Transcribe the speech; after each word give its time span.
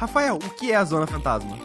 Rafael, 0.00 0.36
o 0.36 0.50
que 0.54 0.72
é 0.72 0.76
a 0.76 0.82
Zona 0.82 1.06
Fantasma? 1.06 1.58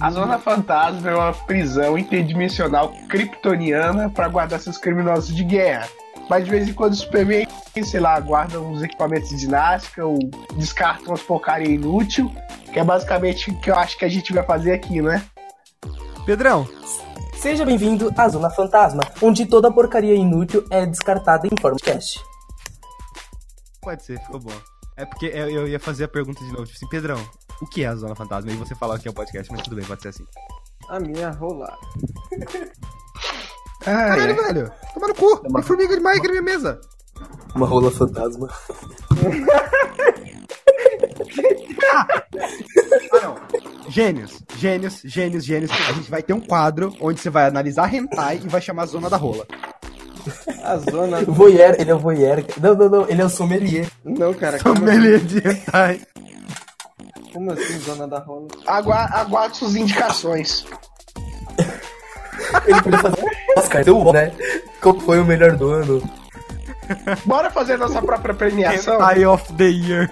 A 0.00 0.10
Zona 0.12 0.38
Fantasma 0.38 1.10
é 1.10 1.12
uma 1.16 1.32
prisão 1.32 1.98
interdimensional 1.98 2.92
kryptoniana 3.08 4.08
para 4.08 4.28
guardar 4.28 4.60
seus 4.60 4.78
criminosos 4.78 5.34
de 5.34 5.42
guerra. 5.42 5.88
Mas 6.30 6.44
de 6.44 6.50
vez 6.52 6.68
em 6.68 6.72
quando 6.72 6.92
o 6.92 6.96
Superman, 6.96 7.48
sei 7.82 7.98
lá, 7.98 8.20
guarda 8.20 8.60
uns 8.60 8.80
equipamentos 8.80 9.30
de 9.30 9.38
ginástica 9.38 10.06
ou 10.06 10.20
descarta 10.54 11.04
umas 11.08 11.20
porcaria 11.20 11.74
inútil, 11.74 12.32
que 12.72 12.78
é 12.78 12.84
basicamente 12.84 13.50
o 13.50 13.60
que 13.60 13.72
eu 13.72 13.74
acho 13.74 13.98
que 13.98 14.04
a 14.04 14.08
gente 14.08 14.32
vai 14.32 14.44
fazer 14.44 14.74
aqui, 14.74 15.02
né? 15.02 15.20
Pedrão, 16.24 16.68
Seja 17.34 17.64
bem-vindo 17.64 18.12
à 18.16 18.28
Zona 18.28 18.50
Fantasma, 18.50 19.02
onde 19.20 19.46
toda 19.46 19.68
porcaria 19.68 20.14
inútil 20.14 20.64
é 20.70 20.86
descartada 20.86 21.48
em 21.48 21.60
forma 21.60 21.76
de 21.76 21.82
cast. 21.82 22.20
pode 23.80 24.04
ser, 24.04 24.20
ficou 24.20 24.38
bom. 24.38 24.71
É 24.96 25.04
porque 25.04 25.26
eu, 25.26 25.66
ia 25.66 25.80
fazer 25.80 26.04
a 26.04 26.08
pergunta 26.08 26.44
de 26.44 26.50
novo, 26.50 26.64
tipo 26.64 26.76
assim, 26.76 26.88
Pedrão, 26.88 27.18
o 27.60 27.66
que 27.66 27.82
é 27.82 27.88
a 27.88 27.96
Zona 27.96 28.14
Fantasma? 28.14 28.50
E 28.50 28.56
você 28.56 28.74
falar 28.74 28.98
que 28.98 29.08
é 29.08 29.10
o 29.10 29.14
podcast, 29.14 29.50
mas 29.50 29.62
tudo 29.62 29.76
bem, 29.76 29.84
pode 29.84 30.02
ser 30.02 30.08
assim. 30.08 30.26
A 30.88 31.00
minha 31.00 31.30
rolar. 31.30 31.78
Ah, 33.84 34.14
Caralho, 34.14 34.30
é. 34.30 34.34
velho, 34.34 34.72
toma 34.94 35.08
no 35.08 35.14
cu, 35.16 35.38
tem 35.38 35.62
formiga 35.64 35.96
demais 35.96 36.16
aqui 36.16 36.28
na 36.28 36.34
minha 36.34 36.44
mesa. 36.44 36.80
Uma 37.52 37.66
rola 37.66 37.90
fantasma. 37.90 38.48
Ah, 41.94 42.06
não. 43.22 43.36
Gênios, 43.90 44.42
gênios, 44.56 45.02
gênios, 45.04 45.44
gênios. 45.44 45.70
A 45.70 45.92
gente 45.92 46.10
vai 46.10 46.22
ter 46.22 46.32
um 46.32 46.40
quadro 46.40 46.94
onde 47.00 47.20
você 47.20 47.28
vai 47.28 47.46
analisar 47.46 47.92
hentai 47.92 48.40
e 48.42 48.48
vai 48.48 48.60
chamar 48.60 48.86
Zona 48.86 49.10
da 49.10 49.16
Rola. 49.16 49.46
A 50.62 50.76
zona. 50.78 51.22
Voyeur, 51.24 51.74
ele 51.78 51.90
é 51.90 51.94
o 51.94 51.98
voyeur. 51.98 52.44
Não, 52.60 52.74
não, 52.74 52.88
não, 52.88 53.08
ele 53.08 53.20
é 53.20 53.24
o 53.24 53.28
sommelier. 53.30 53.86
Não, 54.04 54.32
cara, 54.34 54.58
como, 54.60 54.76
Sommelier 54.76 55.18
de 55.20 55.38
hentai. 55.38 56.00
como 57.32 57.52
assim, 57.52 57.78
zona 57.80 58.06
da 58.08 58.18
rola? 58.20 58.46
Agua- 58.66 59.08
Aguarde 59.12 59.56
suas 59.56 59.74
indicações. 59.76 60.64
Ele 62.66 62.82
podia 62.82 62.98
fazer 62.98 63.22
um 63.22 63.58
Oscar, 63.60 63.84
deu, 63.84 64.12
né? 64.12 64.32
Qual 64.80 64.98
foi 65.00 65.20
o 65.20 65.24
melhor 65.24 65.56
do 65.56 65.70
ano? 65.70 66.02
Bora 67.24 67.50
fazer 67.50 67.76
nossa 67.78 68.02
própria 68.02 68.34
premiação? 68.34 68.94
Hentai 68.94 69.24
of 69.26 69.52
the 69.54 69.64
Year. 69.64 70.10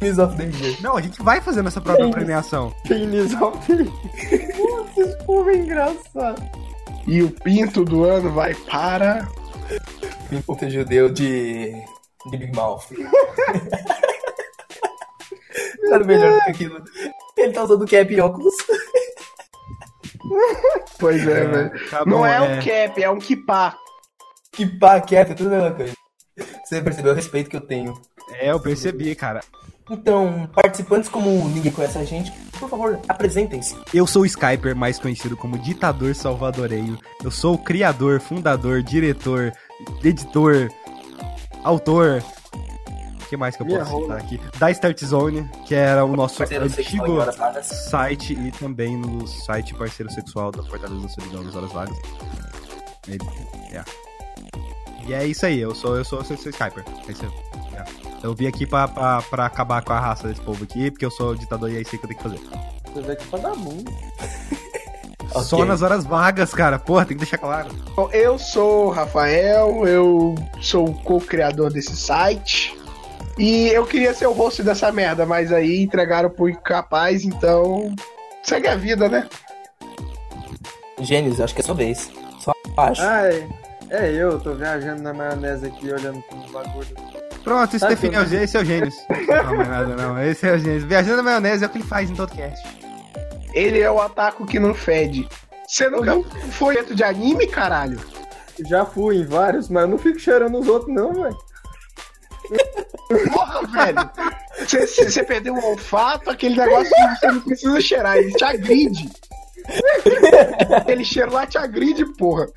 Miss 0.00 0.18
of 0.18 0.36
the 0.36 0.44
Year. 0.44 0.76
Não, 0.80 0.96
a 0.96 1.02
gente 1.02 1.22
vai 1.22 1.40
fazer 1.40 1.62
nossa 1.62 1.80
própria 1.80 2.08
premiação. 2.10 2.72
Penis 2.86 3.34
of 3.40 3.58
the 3.66 3.84
Nossa, 3.84 5.00
esse 5.00 5.24
povo 5.24 5.50
é 5.50 5.56
engraçado. 5.56 6.42
E 7.06 7.22
o 7.22 7.30
pinto 7.30 7.84
do 7.84 8.04
ano 8.04 8.32
vai 8.32 8.54
para. 8.54 9.28
Pinto 10.28 10.70
judeu 10.70 11.08
de. 11.08 11.72
de 12.30 12.36
Big 12.36 12.54
Mouth. 12.54 12.86
Nada 15.88 16.04
melhor 16.04 16.32
do 16.32 16.44
que 16.44 16.50
aquilo. 16.50 16.84
Ele 17.36 17.52
tá 17.52 17.62
usando 17.62 17.86
cap 17.86 18.12
e 18.12 18.20
óculos. 18.20 18.54
Pois 20.98 21.26
é, 21.26 21.46
velho. 21.46 21.90
tá 21.90 22.04
Não 22.04 22.18
bom, 22.18 22.26
é, 22.26 22.36
é. 22.36 22.40
um 22.40 22.56
cap, 22.56 23.02
é 23.02 23.10
um 23.10 23.18
kipá. 23.18 23.76
Que 24.50 24.66
pá, 24.66 25.00
cap, 25.00 25.30
é 25.30 25.34
tudo 25.34 25.54
a 25.54 25.58
mesma 25.58 25.70
coisa. 25.72 25.94
Você 26.64 26.82
percebeu 26.82 27.12
o 27.12 27.14
respeito 27.14 27.48
que 27.50 27.56
eu 27.56 27.60
tenho. 27.60 27.94
É, 28.32 28.50
eu 28.50 28.58
percebi, 28.58 29.14
cara. 29.14 29.40
Então, 29.90 30.50
participantes 30.52 31.08
como 31.08 31.30
ninguém 31.48 31.70
conhece 31.70 31.98
a 31.98 32.04
gente, 32.04 32.32
por 32.58 32.68
favor, 32.68 32.98
apresentem-se. 33.08 33.76
Eu 33.92 34.06
sou 34.06 34.22
o 34.22 34.26
Skyper, 34.26 34.74
mais 34.74 34.98
conhecido 34.98 35.36
como 35.36 35.58
Ditador 35.58 36.14
Salvadoreio. 36.14 36.98
Eu 37.22 37.30
sou 37.30 37.54
o 37.54 37.58
criador, 37.58 38.20
fundador, 38.20 38.82
diretor, 38.82 39.52
editor, 40.02 40.68
autor. 41.62 42.22
O 43.22 43.28
que 43.28 43.36
mais 43.36 43.56
que 43.56 43.62
eu 43.62 43.66
Minha 43.66 43.80
posso 43.80 43.90
rola. 43.90 44.04
citar 44.04 44.18
aqui? 44.18 44.58
Da 44.58 44.70
Start 44.70 45.04
Zone, 45.04 45.50
que 45.66 45.74
era 45.74 46.04
o 46.04 46.14
nosso 46.14 46.38
Parceiro 46.38 46.64
antigo 46.64 47.18
site 47.62 48.34
e 48.34 48.52
também 48.52 48.96
no 48.96 49.26
site 49.26 49.74
parceiro 49.74 50.10
sexual 50.12 50.52
da 50.52 50.62
Fortaleza 50.62 51.02
da 51.02 51.08
Solidão 51.08 51.42
nas 51.42 51.56
Horas 51.56 51.72
Vagas. 51.72 51.98
É. 53.72 53.84
E 55.06 55.12
é 55.12 55.26
isso 55.26 55.44
aí, 55.46 55.60
eu 55.60 55.74
sou 55.74 55.96
eu 55.96 56.04
sou, 56.04 56.18
eu 56.20 56.24
sou, 56.24 56.36
eu 56.36 56.42
sou 56.42 56.50
Skyper. 56.50 56.84
É 57.08 57.12
isso 57.12 57.24
aí. 57.24 57.45
Eu 58.26 58.34
vim 58.34 58.48
aqui 58.48 58.66
pra, 58.66 58.88
pra, 58.88 59.22
pra 59.22 59.46
acabar 59.46 59.82
com 59.84 59.92
a 59.92 60.00
raça 60.00 60.26
desse 60.26 60.40
povo 60.40 60.64
aqui, 60.64 60.90
porque 60.90 61.04
eu 61.06 61.10
sou 61.12 61.30
o 61.30 61.36
ditador 61.36 61.70
e 61.70 61.76
é 61.76 61.80
isso 61.80 61.90
que 61.90 61.96
eu 61.96 62.08
tenho 62.08 62.16
que 62.16 62.22
fazer. 62.22 62.40
Você 62.92 63.00
veio 63.00 63.12
aqui 63.12 63.26
pra 63.28 63.38
dar 63.38 63.54
mundo. 63.54 63.92
Só 65.44 65.56
Ok. 65.56 65.64
nas 65.68 65.82
horas 65.82 66.04
vagas, 66.04 66.52
cara. 66.52 66.78
Porra, 66.78 67.04
tem 67.04 67.16
que 67.16 67.22
deixar 67.22 67.38
claro. 67.38 67.68
Bom, 67.94 68.10
Eu 68.10 68.36
sou 68.38 68.86
o 68.86 68.90
Rafael, 68.90 69.86
eu 69.86 70.34
sou 70.60 70.88
o 70.88 70.94
co-criador 71.02 71.70
desse 71.72 71.96
site. 71.96 72.76
E 73.38 73.68
eu 73.68 73.86
queria 73.86 74.12
ser 74.14 74.26
o 74.26 74.32
host 74.32 74.62
dessa 74.62 74.90
merda, 74.90 75.24
mas 75.26 75.52
aí 75.52 75.82
entregaram 75.82 76.30
pro 76.30 76.48
incapaz, 76.48 77.24
então. 77.24 77.94
Segue 78.42 78.66
a 78.66 78.74
vida, 78.76 79.08
né? 79.08 79.28
Gênios, 81.00 81.40
acho 81.40 81.54
que 81.54 81.60
é 81.60 81.64
sua 81.64 81.74
vez. 81.74 82.10
Só 82.40 82.52
acho. 82.78 83.02
Ah, 83.02 83.28
é. 83.28 83.46
É 83.90 84.10
eu, 84.10 84.40
tô 84.40 84.52
viajando 84.54 85.02
na 85.02 85.12
maionese 85.14 85.66
aqui, 85.66 85.92
olhando 85.92 86.20
pro 86.22 86.52
bagulho. 86.52 86.96
Pronto, 87.46 87.76
esse 87.76 87.84
Tá 87.84 87.90
define 87.90 88.16
tudo. 88.16 88.34
esse 88.34 88.56
é 88.56 88.60
o 88.60 88.64
Gênios. 88.64 88.94
Não, 89.08 89.56
mais 89.56 89.68
nada, 89.68 89.94
não. 89.94 90.20
Esse 90.20 90.48
é 90.48 90.52
o 90.52 90.58
Gênios. 90.58 90.82
Viajando 90.82 91.18
na 91.18 91.22
maionese 91.22 91.62
é 91.62 91.68
o 91.68 91.70
que 91.70 91.78
ele 91.78 91.84
faz 91.84 92.10
em 92.10 92.14
todo 92.16 92.34
cast. 92.34 92.66
Ele 93.54 93.78
é 93.78 93.88
o 93.88 94.00
ataco 94.00 94.44
que 94.44 94.58
não 94.58 94.74
fede. 94.74 95.28
Você 95.64 95.88
nunca 95.88 96.20
foi 96.50 96.74
dentro 96.74 96.92
de 96.92 97.04
anime, 97.04 97.46
caralho? 97.46 98.00
Já 98.68 98.84
fui 98.84 99.18
em 99.18 99.24
vários, 99.24 99.68
mas 99.68 99.82
eu 99.84 99.88
não 99.90 99.96
fico 99.96 100.18
cheirando 100.18 100.58
os 100.58 100.66
outros, 100.66 100.92
não, 100.92 101.12
velho. 101.14 101.38
Porra, 103.32 103.62
velho. 103.68 104.10
Você 104.66 105.22
perdeu 105.22 105.54
o 105.54 105.64
olfato, 105.64 106.28
aquele 106.28 106.56
negócio 106.56 106.92
que 106.92 107.16
você 107.20 107.26
não 107.30 107.40
precisa 107.42 107.80
cheirar, 107.80 108.16
ele 108.16 108.32
te 108.32 108.44
agride. 108.44 109.08
Aquele 110.76 111.04
cheiro 111.04 111.32
lá 111.32 111.46
te 111.46 111.58
agride, 111.58 112.04
porra. 112.16 112.48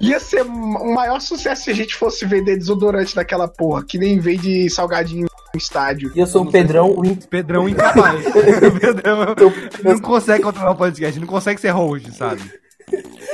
Ia 0.00 0.20
ser 0.20 0.42
o 0.42 0.94
maior 0.94 1.20
sucesso 1.20 1.64
se 1.64 1.70
a 1.70 1.74
gente 1.74 1.94
fosse 1.94 2.26
vender 2.26 2.56
desodorante 2.56 3.14
daquela 3.14 3.48
porra, 3.48 3.82
que 3.84 3.96
nem 3.98 4.18
vende 4.18 4.68
salgadinho 4.68 5.22
no 5.54 5.58
estádio. 5.58 6.12
E 6.14 6.20
eu 6.20 6.26
sou 6.26 6.42
o 6.42 6.50
Pedrão, 6.50 6.94
o 6.98 7.04
in- 7.06 7.14
Pedrão 7.14 7.66
incapaz. 7.68 8.22
Pedrão 8.80 9.34
não 9.82 9.98
consegue 10.00 10.42
controlar 10.42 10.72
o 10.72 10.76
podcast, 10.76 11.18
não 11.18 11.26
consegue 11.26 11.60
ser 11.60 11.70
host, 11.70 12.12
sabe? 12.12 12.42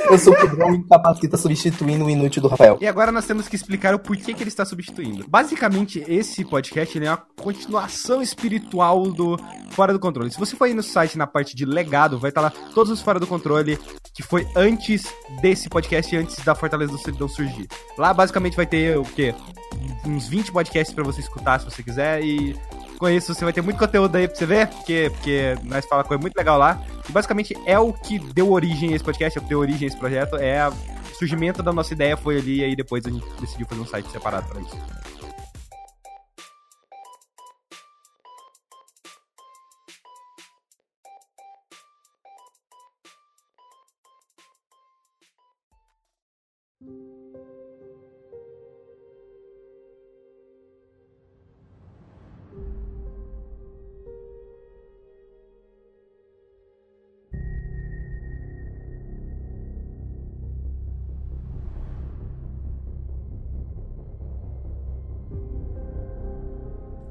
Eu 0.09 0.17
sou 0.17 0.33
o 0.33 0.35
Pedrão 0.35 0.83
tá 0.83 1.37
substituindo 1.37 2.05
o 2.05 2.09
inútil 2.09 2.41
do 2.41 2.47
Rafael. 2.47 2.77
E 2.81 2.87
agora 2.87 3.11
nós 3.11 3.25
temos 3.25 3.47
que 3.47 3.55
explicar 3.55 3.93
o 3.93 3.99
porquê 3.99 4.33
que 4.33 4.43
ele 4.43 4.49
está 4.49 4.65
substituindo. 4.65 5.25
Basicamente, 5.27 6.03
esse 6.07 6.43
podcast 6.43 7.03
é 7.03 7.09
uma 7.09 7.17
continuação 7.41 8.21
espiritual 8.21 9.11
do 9.11 9.37
Fora 9.71 9.93
do 9.93 9.99
Controle. 9.99 10.31
Se 10.31 10.39
você 10.39 10.55
for 10.55 10.65
aí 10.65 10.73
no 10.73 10.83
site 10.83 11.17
na 11.17 11.27
parte 11.27 11.55
de 11.55 11.65
legado, 11.65 12.19
vai 12.19 12.29
estar 12.29 12.41
lá 12.41 12.51
todos 12.73 12.91
os 12.91 13.01
Fora 13.01 13.19
do 13.19 13.27
Controle 13.27 13.79
que 14.13 14.21
foi 14.21 14.47
antes 14.55 15.11
desse 15.41 15.67
podcast 15.67 16.15
antes 16.15 16.43
da 16.43 16.53
Fortaleza 16.53 16.91
do 16.91 16.97
Solidão 16.99 17.27
surgir. 17.27 17.67
Lá 17.97 18.13
basicamente 18.13 18.55
vai 18.55 18.65
ter 18.65 18.97
o 18.97 19.03
quê? 19.03 19.33
Uns 20.05 20.27
20 20.27 20.51
podcasts 20.51 20.93
pra 20.93 21.03
você 21.03 21.21
escutar 21.21 21.59
se 21.59 21.65
você 21.65 21.81
quiser 21.81 22.23
e 22.23 22.55
com 23.03 23.09
isso 23.09 23.35
você 23.35 23.43
vai 23.43 23.51
ter 23.51 23.61
muito 23.61 23.77
conteúdo 23.77 24.15
aí 24.15 24.29
pra 24.29 24.37
você 24.37 24.45
ver, 24.45 24.67
porque, 24.67 25.11
porque 25.13 25.57
nós 25.63 25.85
falamos 25.85 26.07
coisa 26.07 26.21
muito 26.21 26.37
legal 26.37 26.57
lá. 26.57 26.81
E 27.07 27.11
basicamente 27.11 27.53
é 27.65 27.77
o 27.77 27.91
que 27.91 28.17
deu 28.17 28.49
origem 28.49 28.93
a 28.93 28.95
esse 28.95 29.03
podcast, 29.03 29.37
é 29.37 29.41
o 29.41 29.43
que 29.43 29.49
deu 29.49 29.59
origem 29.59 29.83
a 29.83 29.87
esse 29.87 29.97
projeto, 29.97 30.37
é 30.37 30.69
o 30.69 30.73
surgimento 31.17 31.61
da 31.61 31.73
nossa 31.73 31.93
ideia 31.93 32.15
foi 32.15 32.37
ali 32.37 32.61
e 32.61 32.63
aí 32.63 32.75
depois 32.77 33.05
a 33.05 33.09
gente 33.09 33.25
decidiu 33.41 33.67
fazer 33.67 33.81
um 33.81 33.85
site 33.85 34.09
separado 34.09 34.47
pra 34.47 34.61
isso. 34.61 34.77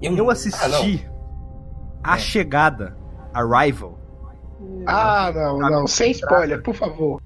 Eu 0.03 0.31
assisti 0.31 1.09
A 2.03 2.19
Chegada, 2.19 2.97
Arrival. 3.33 3.99
Ah, 4.87 5.33
não, 5.35 5.59
não, 5.59 5.87
sem 5.87 6.11
spoiler, 6.11 6.63
por 6.63 6.75
favor. 6.75 7.21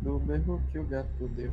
Do 0.00 0.20
mesmo 0.20 0.60
que 0.70 0.78
o 0.78 0.84
gato 0.84 1.28
deu. 1.34 1.50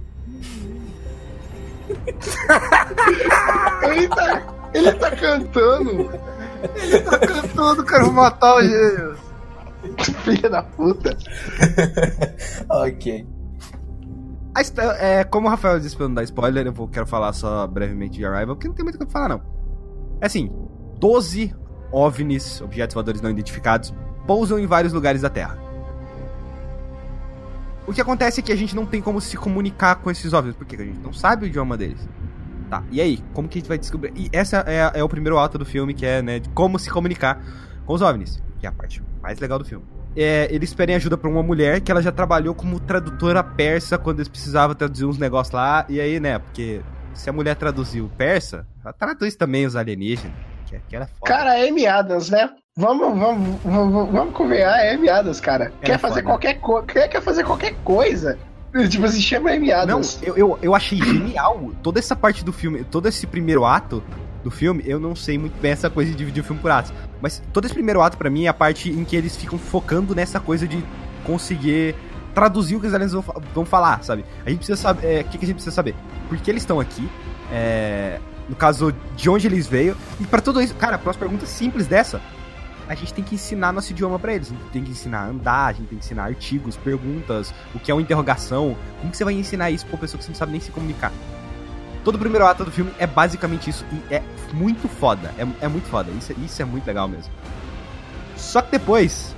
Ele 3.84 4.08
tá, 4.08 4.42
ele 4.74 4.92
tá 4.94 5.12
cantando. 5.12 6.10
Todo 7.56 7.84
cara, 7.84 8.06
vou 8.06 8.14
matar 8.14 8.56
o 8.56 8.62
gênio. 8.62 9.18
Filha 10.24 10.50
da 10.50 10.64
puta. 10.64 11.18
ok. 12.70 13.28
A 14.56 14.62
É, 15.00 15.24
como 15.24 15.48
o 15.48 15.50
Rafael 15.50 15.80
disse 15.80 15.96
pra 15.96 16.08
não 16.08 16.16
dar 16.16 16.24
spoiler, 16.24 16.66
eu 16.66 16.74
vou, 16.74 16.88
quero 16.88 17.08
falar 17.08 17.34
só 17.34 17.68
brevemente 17.68 18.18
de 18.18 18.26
Arrival, 18.26 18.56
porque 18.56 18.68
não 18.68 18.76
tem 18.76 18.84
muito 18.84 19.02
o 19.02 19.06
que 19.06 19.12
falar, 19.12 19.30
não. 19.30 19.53
É 20.24 20.28
assim, 20.28 20.50
12 21.02 21.54
OVNIs, 21.92 22.62
objetos 22.62 22.94
voadores 22.94 23.20
não 23.20 23.30
identificados, 23.30 23.94
pousam 24.26 24.58
em 24.58 24.66
vários 24.66 24.94
lugares 24.94 25.22
da 25.22 25.30
Terra. 25.30 25.58
O 27.86 27.92
que 27.92 28.00
acontece 28.00 28.40
é 28.40 28.44
que 28.44 28.54
a 28.54 28.56
gente 28.56 28.74
não 28.74 28.86
tem 28.86 29.02
como 29.02 29.20
se 29.20 29.36
comunicar 29.36 29.96
com 29.96 30.10
esses 30.10 30.32
OVNIs, 30.32 30.56
porque 30.56 30.78
a 30.78 30.86
gente 30.86 31.00
não 31.00 31.12
sabe 31.12 31.44
o 31.44 31.48
idioma 31.48 31.76
deles. 31.76 32.08
Tá, 32.70 32.82
e 32.90 33.02
aí? 33.02 33.22
Como 33.34 33.50
que 33.50 33.58
a 33.58 33.60
gente 33.60 33.68
vai 33.68 33.78
descobrir? 33.78 34.14
E 34.16 34.30
essa 34.32 34.64
é, 34.66 34.98
é 34.98 35.04
o 35.04 35.10
primeiro 35.10 35.38
ato 35.38 35.58
do 35.58 35.66
filme, 35.66 35.94
que 35.94 36.06
é, 36.06 36.22
né, 36.22 36.40
de 36.40 36.48
como 36.52 36.80
se 36.80 36.90
comunicar 36.90 37.44
com 37.86 37.94
os 37.94 38.02
OVNIs, 38.02 38.42
que 38.62 38.66
é 38.66 38.70
a 38.70 38.72
parte 38.72 39.04
mais 39.22 39.40
legal 39.40 39.60
do 39.60 39.66
filme. 39.66 39.86
É, 40.16 40.48
eles 40.50 40.74
pedem 40.74 40.96
ajuda 40.96 41.18
pra 41.18 41.30
uma 41.30 41.44
mulher 41.44 41.82
que 41.82 41.92
ela 41.92 42.02
já 42.02 42.14
trabalhou 42.14 42.56
como 42.56 42.80
tradutora 42.80 43.44
persa 43.44 43.98
quando 43.98 44.20
eles 44.20 44.30
precisavam 44.30 44.74
traduzir 44.74 45.04
uns 45.04 45.18
negócios 45.18 45.54
lá, 45.54 45.86
e 45.90 46.00
aí, 46.00 46.18
né, 46.18 46.40
porque 46.40 46.82
se 47.14 47.30
a 47.30 47.34
mulher 47.34 47.56
traduziu 47.56 48.10
persa, 48.18 48.66
ela 48.84 48.94
traduz 48.94 49.36
também 49.36 49.66
os 49.66 49.76
alienígenas, 49.76 50.36
que, 50.66 50.80
que 50.90 50.96
era 50.96 51.08
foda. 51.08 51.32
Cara, 51.32 51.58
é 51.58 51.70
Amy 51.70 51.86
Adams, 51.86 52.30
né? 52.30 52.50
Vamos, 52.76 53.18
vamos, 53.20 53.60
vamos, 53.64 54.12
vamos 54.12 54.34
convenhar, 54.34 54.80
é 54.80 54.96
Amy 54.96 55.10
Adams, 55.10 55.40
cara. 55.40 55.72
Quer 55.82 56.00
fazer 56.00 56.22
foda. 56.22 56.24
qualquer 56.24 56.54
coisa, 56.60 56.88
quer, 56.88 57.08
quer 57.08 57.22
fazer 57.22 57.44
qualquer 57.44 57.76
coisa. 57.84 58.38
Tipo 58.90 59.06
assim, 59.06 59.22
chama 59.22 59.52
Amy 59.52 59.68
Não, 59.68 59.76
Adams. 59.76 60.20
eu, 60.24 60.36
eu, 60.36 60.60
eu 60.62 60.76
achei 60.76 60.98
genial 60.98 61.72
toda 61.84 62.00
essa 62.00 62.16
parte 62.16 62.44
do 62.44 62.52
filme, 62.52 62.84
todo 62.84 63.08
esse 63.08 63.28
primeiro 63.28 63.64
ato 63.66 64.04
do 64.44 64.52
filme, 64.52 64.84
eu 64.86 65.00
não 65.00 65.16
sei 65.16 65.38
muito 65.38 65.60
bem 65.62 65.72
essa 65.72 65.90
coisa 65.90 66.12
de 66.12 66.18
dividir 66.18 66.42
o 66.42 66.44
filme 66.44 66.62
por 66.62 66.70
atos, 66.70 66.92
mas 67.22 67.42
todo 67.54 67.66
esse 67.66 67.74
primeiro 67.74 68.02
ato 68.02 68.18
pra 68.18 68.30
mim 68.30 68.46
é 68.46 68.48
a 68.50 68.54
parte 68.54 68.90
em 68.90 69.06
que 69.06 69.16
eles 69.16 69.38
ficam 69.38 69.58
focando 69.58 70.14
nessa 70.14 70.40
coisa 70.40 70.68
de 70.68 70.84
conseguir 71.24 71.96
traduzir 72.34 72.76
o 72.76 72.80
que 72.82 72.88
os 72.88 72.94
aliens 72.94 73.12
vão, 73.14 73.24
vão 73.54 73.66
falar, 73.66 74.04
sabe? 74.04 74.26
A 74.46 74.50
gente 74.50 74.60
precisa 74.60 74.78
saber, 74.82 75.06
é, 75.08 75.22
o 75.22 75.24
que, 75.26 75.38
que 75.38 75.46
a 75.46 75.48
gente 75.48 75.56
precisa 75.56 75.74
saber? 75.76 75.96
Por 76.30 76.38
que 76.38 76.50
eles 76.50 76.64
estão 76.64 76.80
aqui? 76.80 77.08
É, 77.52 78.20
no 78.50 78.56
caso, 78.56 78.94
de 79.16 79.30
onde 79.30 79.48
eles 79.48 79.68
veio? 79.68 79.96
E 80.20 80.26
pra 80.26 80.42
tudo 80.42 80.62
isso, 80.62 80.74
cara, 80.76 80.98
pra 80.98 81.08
umas 81.10 81.18
perguntas 81.18 81.50
simples 81.50 81.88
dessa, 81.88 82.20
a 82.88 82.96
gente 82.96 83.14
tem 83.14 83.24
que 83.24 83.36
ensinar 83.36 83.72
nosso 83.72 83.92
idioma 83.92 84.20
pra 84.20 84.34
eles. 84.34 84.48
A 84.52 84.54
gente 84.54 84.70
tem 84.72 84.84
que 84.84 84.92
ensinar 84.92 85.20
a 85.20 85.28
andar, 85.28 85.66
a 85.68 85.72
gente 85.74 85.88
tem 85.88 85.98
que 85.98 86.04
ensinar 86.06 86.24
artigos, 86.26 86.76
perguntas, 86.76 87.54
o 87.74 87.80
que 87.80 87.90
é 87.92 87.94
uma 87.94 88.02
interrogação. 88.02 88.76
Como 89.00 89.12
que 89.12 89.18
você 89.18 89.24
vai 89.24 89.34
ensinar 89.34 89.72
isso 89.72 89.86
pra 89.86 89.96
uma 89.96 90.02
pessoa 90.02 90.18
que 90.18 90.26
você 90.26 90.32
não 90.32 90.36
sabe 90.38 90.52
nem 90.52 90.60
se 90.62 90.72
comunicar? 90.72 91.12
Todo 92.04 92.16
o 92.16 92.20
primeiro 92.20 92.46
ato 92.46 92.66
do 92.66 92.72
filme 92.72 92.92
é 93.00 93.08
basicamente 93.08 93.70
isso 93.70 93.86
e 93.94 94.14
é 94.14 94.22
muito 94.54 94.90
foda. 94.90 95.34
É, 95.38 95.48
é 95.66 95.68
muito 95.70 95.88
foda. 95.88 96.12
Isso, 96.12 96.34
é- 96.34 96.36
isso 96.44 96.62
é 96.62 96.66
muito 96.66 96.86
legal 96.86 97.08
mesmo. 97.08 97.32
Só 98.36 98.62
que 98.62 98.72
depois, 98.72 99.34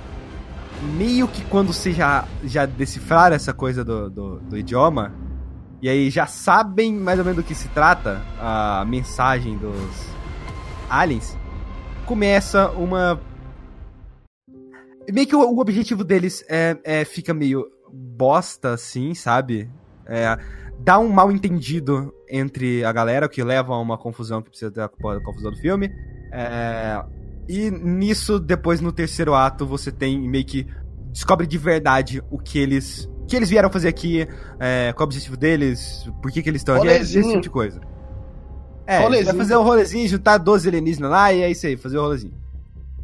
meio 0.96 1.26
que 1.28 1.42
quando 1.44 1.72
você 1.72 1.92
já, 1.92 2.26
já 2.44 2.66
decifrar 2.66 3.32
essa 3.32 3.52
coisa 3.52 3.84
do, 3.84 4.10
do, 4.10 4.40
do 4.40 4.58
idioma, 4.58 5.14
e 5.80 5.88
aí 5.88 6.10
já 6.10 6.26
sabem 6.26 6.94
mais 6.94 7.18
ou 7.18 7.24
menos 7.24 7.42
do 7.42 7.46
que 7.46 7.54
se 7.54 7.68
trata 7.68 8.22
a 8.40 8.84
mensagem 8.86 9.56
dos 9.58 10.08
aliens, 10.88 11.36
começa 12.04 12.70
uma. 12.70 13.20
Meio 15.12 15.26
que 15.26 15.36
o, 15.36 15.40
o 15.40 15.60
objetivo 15.60 16.02
deles 16.02 16.44
é, 16.48 16.76
é 16.82 17.04
fica 17.04 17.32
meio 17.32 17.66
bosta, 17.92 18.72
assim, 18.72 19.14
sabe? 19.14 19.70
É, 20.06 20.38
dá 20.78 20.98
um 20.98 21.08
mal 21.08 21.30
entendido 21.30 22.12
entre 22.28 22.84
a 22.84 22.92
galera, 22.92 23.28
que 23.28 23.42
leva 23.42 23.74
a 23.74 23.80
uma 23.80 23.98
confusão 23.98 24.42
que 24.42 24.50
precisa 24.50 24.70
ter 24.70 24.80
a 24.80 24.88
confusão 24.88 25.50
do 25.50 25.58
filme. 25.58 25.90
É, 26.32 27.02
e 27.48 27.70
nisso, 27.70 28.38
depois 28.38 28.80
no 28.80 28.92
terceiro 28.92 29.34
ato, 29.34 29.66
você 29.66 29.92
tem 29.92 30.28
meio 30.28 30.44
que 30.44 30.66
descobre 31.12 31.46
de 31.46 31.56
verdade 31.58 32.22
o 32.30 32.38
que 32.38 32.58
eles. 32.58 33.08
O 33.22 33.26
que 33.26 33.34
eles 33.34 33.50
vieram 33.50 33.70
fazer 33.70 33.88
aqui, 33.88 34.26
é, 34.60 34.92
qual 34.92 35.02
é 35.02 35.02
o 35.02 35.04
objetivo 35.04 35.36
deles, 35.36 36.08
por 36.22 36.30
que, 36.30 36.42
que 36.42 36.48
eles 36.48 36.60
estão 36.60 36.76
aqui, 36.76 36.86
esse 36.86 37.20
tipo 37.20 37.40
de 37.40 37.50
coisa. 37.50 37.80
É, 38.86 39.00
Rolezinho. 39.00 39.26
vai 39.26 39.36
fazer 39.36 39.56
o 39.56 39.62
rolezinho, 39.64 40.08
juntar 40.08 40.38
12 40.38 40.68
alienígenas 40.68 41.10
lá 41.10 41.32
e 41.32 41.42
é 41.42 41.50
isso 41.50 41.66
aí, 41.66 41.76
fazer 41.76 41.98
o 41.98 42.02
rolezinho. 42.02 42.34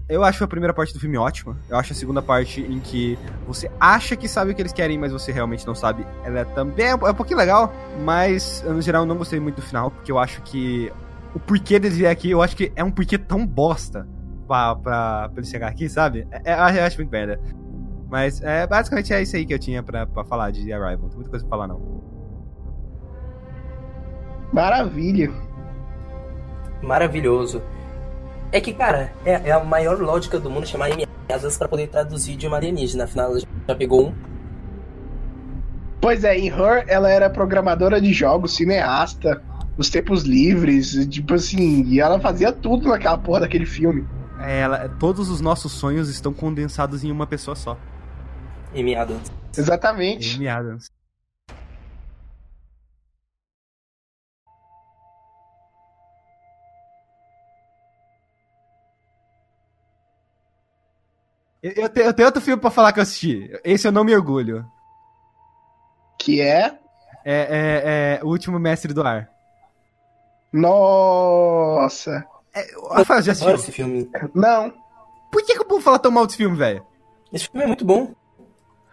Eu 0.09 0.23
acho 0.23 0.45
a 0.45 0.47
primeira 0.47 0.73
parte 0.73 0.93
do 0.93 1.01
filme 1.01 1.17
ótima. 1.17 1.57
Eu 1.69 1.77
acho 1.77 1.93
a 1.93 1.97
segunda 1.97 2.23
parte 2.23 2.61
em 2.61 2.79
que 2.79 3.19
você 3.47 3.69
acha 3.81 4.15
que 4.15 4.29
sabe 4.29 4.53
o 4.53 4.55
que 4.55 4.63
eles 4.63 4.73
querem, 4.73 4.97
mas 4.97 5.11
você 5.11 5.33
realmente 5.33 5.67
não 5.67 5.75
sabe. 5.75 6.07
Ela 6.23 6.41
é 6.41 6.45
também 6.45 6.87
é 6.87 6.95
um 6.95 7.15
pouquinho 7.15 7.39
legal, 7.39 7.75
mas 8.05 8.63
eu, 8.65 8.75
no 8.75 8.83
geral 8.83 9.05
não 9.05 9.17
gostei 9.17 9.41
muito 9.41 9.57
do 9.57 9.63
final, 9.63 9.91
porque 9.91 10.13
eu 10.13 10.19
acho 10.19 10.41
que 10.43 10.93
o 11.35 11.41
porquê 11.41 11.81
deles 11.81 11.97
virem 11.97 12.13
aqui, 12.13 12.31
eu 12.31 12.43
acho 12.43 12.55
que 12.55 12.71
é 12.77 12.85
um 12.85 12.91
porquê 12.91 13.17
tão 13.19 13.45
bosta 13.45 14.07
pra, 14.53 14.77
pra, 14.77 15.29
pra 15.31 15.39
eles 15.39 15.49
chegar 15.49 15.69
aqui, 15.69 15.89
sabe? 15.89 16.27
É, 16.31 16.53
é, 16.53 16.81
eu 16.81 16.85
acho 16.85 16.99
muito 16.99 17.11
merda. 17.11 17.41
Mas 18.11 18.43
é, 18.43 18.67
basicamente 18.67 19.13
é 19.15 19.23
isso 19.23 19.35
aí 19.35 19.47
que 19.47 19.55
eu 19.55 19.59
tinha 19.59 19.83
pra, 19.83 20.07
pra 20.07 20.25
falar 20.25 20.51
de 20.51 20.71
Arrival. 20.71 21.05
Não 21.05 21.09
tem 21.09 21.17
muita 21.17 21.31
coisa 21.31 21.47
pra 21.47 21.57
falar, 21.57 21.69
não. 21.69 22.03
Maravilha. 24.53 25.33
Maravilhoso. 26.83 27.63
É 28.53 28.61
que, 28.61 28.75
cara, 28.75 29.11
é, 29.25 29.49
é 29.49 29.53
a 29.53 29.65
maior 29.65 29.99
lógica 29.99 30.39
do 30.39 30.51
mundo 30.51 30.67
chamar 30.67 30.93
Amy 30.93 31.07
Adams 31.31 31.57
pra 31.57 31.67
poder 31.67 31.89
traduzir 31.89 32.37
de 32.37 32.47
uma 32.47 32.59
alienígena. 32.59 33.05
Afinal, 33.05 33.31
ela 33.31 33.41
já 33.41 33.75
pegou 33.75 34.09
um. 34.09 34.15
Pois 35.99 36.25
é, 36.25 36.37
em 36.37 36.49
Her, 36.49 36.85
ela 36.89 37.09
era 37.11 37.31
programadora 37.31 37.99
de 37.99 38.13
jogos, 38.13 38.55
cineasta, 38.55 39.43
nos 39.79 39.89
tempos 39.89 40.25
livres, 40.25 41.07
tipo 41.07 41.33
assim, 41.33 41.85
e 41.85 42.01
ela 42.01 42.21
fazia 42.21 42.53
tudo 42.53 42.91
naquela 42.91 43.17
porra 43.17 43.41
daquele 43.41 43.65
filme. 43.65 44.05
É, 44.43 44.61
ela, 44.61 44.89
todos 44.89 45.31
os 45.31 45.41
nossos 45.41 45.73
sonhos 45.73 46.09
estão 46.09 46.33
condensados 46.33 47.05
em 47.05 47.11
uma 47.11 47.27
pessoa 47.27 47.55
só. 47.55 47.79
Amy 48.75 48.95
Adams. 48.95 49.31
Exatamente. 49.57 50.37
Amy 50.37 50.49
Adams. 50.49 50.91
Eu, 61.63 61.71
eu 61.77 61.89
tenho, 61.89 62.07
eu 62.07 62.13
tenho 62.13 62.27
outro 62.27 62.43
filme 62.43 62.61
pra 62.61 62.71
falar 62.71 62.93
que 62.93 62.99
eu 62.99 63.03
assisti. 63.03 63.49
Esse 63.63 63.87
eu 63.87 63.93
não 63.93 64.03
me 64.03 64.15
orgulho. 64.15 64.67
Que 66.19 66.41
é. 66.41 66.79
É, 67.25 67.35
é, 68.15 68.19
é 68.21 68.25
O 68.25 68.29
Último 68.29 68.59
Mestre 68.59 68.93
do 68.93 69.03
Ar. 69.03 69.31
Nossa. 70.53 72.27
É, 72.55 72.67
Rafael, 72.91 73.23
já 73.23 73.33
assistiu? 73.33 73.55
esse 73.55 73.73
filme. 73.73 74.11
Não. 74.35 74.73
Por 75.31 75.43
que, 75.45 75.55
que 75.55 75.61
o 75.63 75.65
povo 75.65 75.81
fala 75.81 75.99
tão 75.99 76.11
mal 76.11 76.27
desse 76.27 76.37
filme, 76.39 76.57
velho? 76.57 76.85
Esse 77.33 77.49
filme 77.49 77.65
é 77.65 77.67
muito 77.67 77.85
bom. 77.85 78.13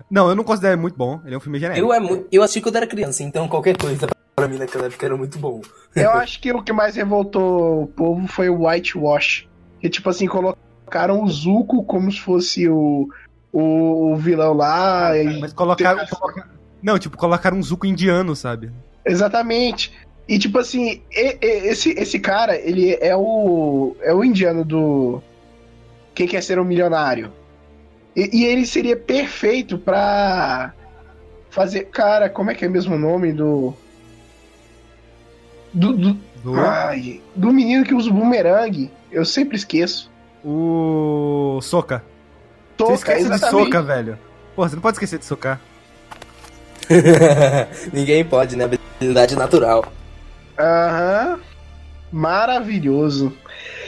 Não, 0.10 0.30
eu 0.30 0.36
não 0.36 0.44
considero 0.44 0.74
ele 0.76 0.82
muito 0.82 0.98
bom. 0.98 1.20
Ele 1.26 1.36
é 1.36 1.38
um 1.38 1.42
filme 1.42 1.60
genérico. 1.60 1.86
Eu, 1.88 1.94
é, 1.94 2.00
mu- 2.00 2.26
eu 2.32 2.42
assisti 2.42 2.62
quando 2.62 2.78
era 2.78 2.88
criança, 2.88 3.22
então 3.22 3.48
qualquer 3.48 3.78
coisa 3.78 4.08
pra 4.36 4.48
mim 4.48 4.58
naquela 4.58 4.86
época 4.86 5.06
era 5.06 5.18
muito 5.18 5.38
bom. 5.38 5.62
Eu 5.96 6.12
acho 6.12 6.40
que 6.42 6.52
o 6.54 6.64
que 6.64 6.72
mais 6.72 6.96
revoltou 6.96 7.84
o 7.84 7.88
povo 7.88 8.26
foi 8.28 8.50
o 8.50 8.66
whitewash. 8.66 9.48
Que, 9.82 9.90
tipo 9.90 10.10
assim, 10.10 10.26
colocaram 10.28 11.22
o 11.24 11.28
Zuko 11.30 11.84
como 11.84 12.10
se 12.12 12.22
fosse 12.22 12.68
o, 12.70 13.08
o, 13.52 14.14
o 14.14 14.16
vilão 14.16 14.54
lá. 14.54 15.16
e- 15.18 15.40
Mas 15.42 15.52
colocaram. 15.54 16.06
coloca- 16.08 16.50
Não, 16.82 16.98
tipo, 16.98 17.18
colocaram 17.18 17.58
um 17.58 17.64
Zuko 17.64 17.86
indiano, 17.86 18.36
sabe? 18.36 18.72
Exatamente. 19.06 19.92
E, 20.30 20.38
tipo 20.38 20.60
assim, 20.60 21.02
esse, 21.12 21.90
esse 21.98 22.20
cara, 22.20 22.56
ele 22.56 22.96
é 23.02 23.16
o. 23.18 23.96
É 24.00 24.14
o 24.14 24.24
indiano 24.24 24.64
do. 24.64 25.24
Quem 26.14 26.28
quer 26.28 26.44
ser 26.44 26.60
um 26.60 26.64
milionário? 26.64 27.32
E, 28.16 28.38
e 28.38 28.46
ele 28.46 28.68
seria 28.68 28.96
perfeito 28.96 29.76
pra 29.80 30.72
fazer. 31.50 31.86
Cara, 31.86 32.30
como 32.30 32.52
é 32.52 32.54
que 32.54 32.64
é 32.64 32.70
mesmo 32.70 32.94
o 32.94 33.00
nome 33.00 33.34
do. 33.34 33.74
Do, 35.74 35.98
do, 35.98 36.14
Do... 36.44 36.60
ai, 36.60 37.22
do 37.36 37.52
menino 37.52 37.84
que 37.84 37.96
usa 37.96 38.12
o 38.12 38.14
bumerangue. 38.14 38.92
Eu 39.12 39.26
sempre 39.26 39.58
esqueço. 39.58 40.12
O. 40.46 41.60
Soca. 41.60 42.04
Você 42.78 42.78
Toca, 42.78 42.94
esquece 42.94 43.28
de 43.28 43.34
exatamente. 43.34 43.66
Soca, 43.66 43.82
velho. 43.82 44.20
Pô, 44.56 44.70
você 44.70 44.76
não 44.76 44.82
pode 44.84 44.98
esquecer 44.98 45.18
de 45.18 45.26
socar. 45.26 45.60
Ninguém 47.92 48.24
pode, 48.24 48.56
né? 48.56 48.66
Habilidade 48.66 49.36
natural. 49.36 49.92
Aham. 50.60 51.40
Maravilhoso. 52.12 53.32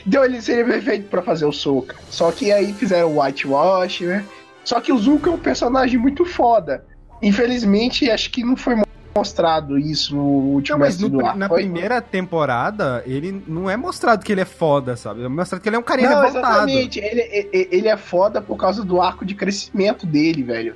Então 0.05 0.23
ele 0.23 0.41
seria 0.41 0.65
perfeito 0.65 1.09
pra 1.09 1.21
fazer 1.21 1.45
o 1.45 1.51
Soca. 1.51 1.95
Só 2.09 2.31
que 2.31 2.51
aí 2.51 2.71
fizeram 2.73 3.11
o 3.15 3.21
Whitewash, 3.21 4.01
né? 4.01 4.25
Só 4.63 4.79
que 4.79 4.91
o 4.93 4.97
Zuko 4.97 5.29
é 5.29 5.31
um 5.33 5.37
personagem 5.39 5.99
muito 5.99 6.23
foda. 6.23 6.85
Infelizmente, 7.21 8.09
acho 8.09 8.29
que 8.31 8.43
não 8.43 8.55
foi 8.55 8.75
mostrado 9.15 9.77
isso 9.77 10.15
no 10.15 10.23
último 10.23 10.77
Não, 10.77 10.85
mas 10.85 10.99
no- 10.99 11.25
Ar. 11.25 11.35
na 11.35 11.47
Foi? 11.47 11.63
primeira 11.63 11.99
temporada, 12.01 13.03
ele 13.05 13.43
não 13.47 13.69
é 13.69 13.75
mostrado 13.75 14.23
que 14.23 14.31
ele 14.31 14.41
é 14.41 14.45
foda, 14.45 14.95
sabe? 14.95 15.23
É 15.23 15.27
mostrado 15.27 15.61
que 15.61 15.67
ele 15.69 15.75
é 15.75 15.79
um 15.79 15.83
carinha 15.83 16.09
Não, 16.11 16.21
revoltado. 16.21 16.47
exatamente. 16.69 16.99
Ele, 16.99 17.21
ele- 17.21 17.67
ele 17.71 17.87
é 17.87 17.97
foda 17.97 18.41
por 18.41 18.55
causa 18.55 18.83
do 18.85 19.01
arco 19.01 19.25
de 19.25 19.35
crescimento 19.35 20.05
dele, 20.05 20.43
velho. 20.43 20.75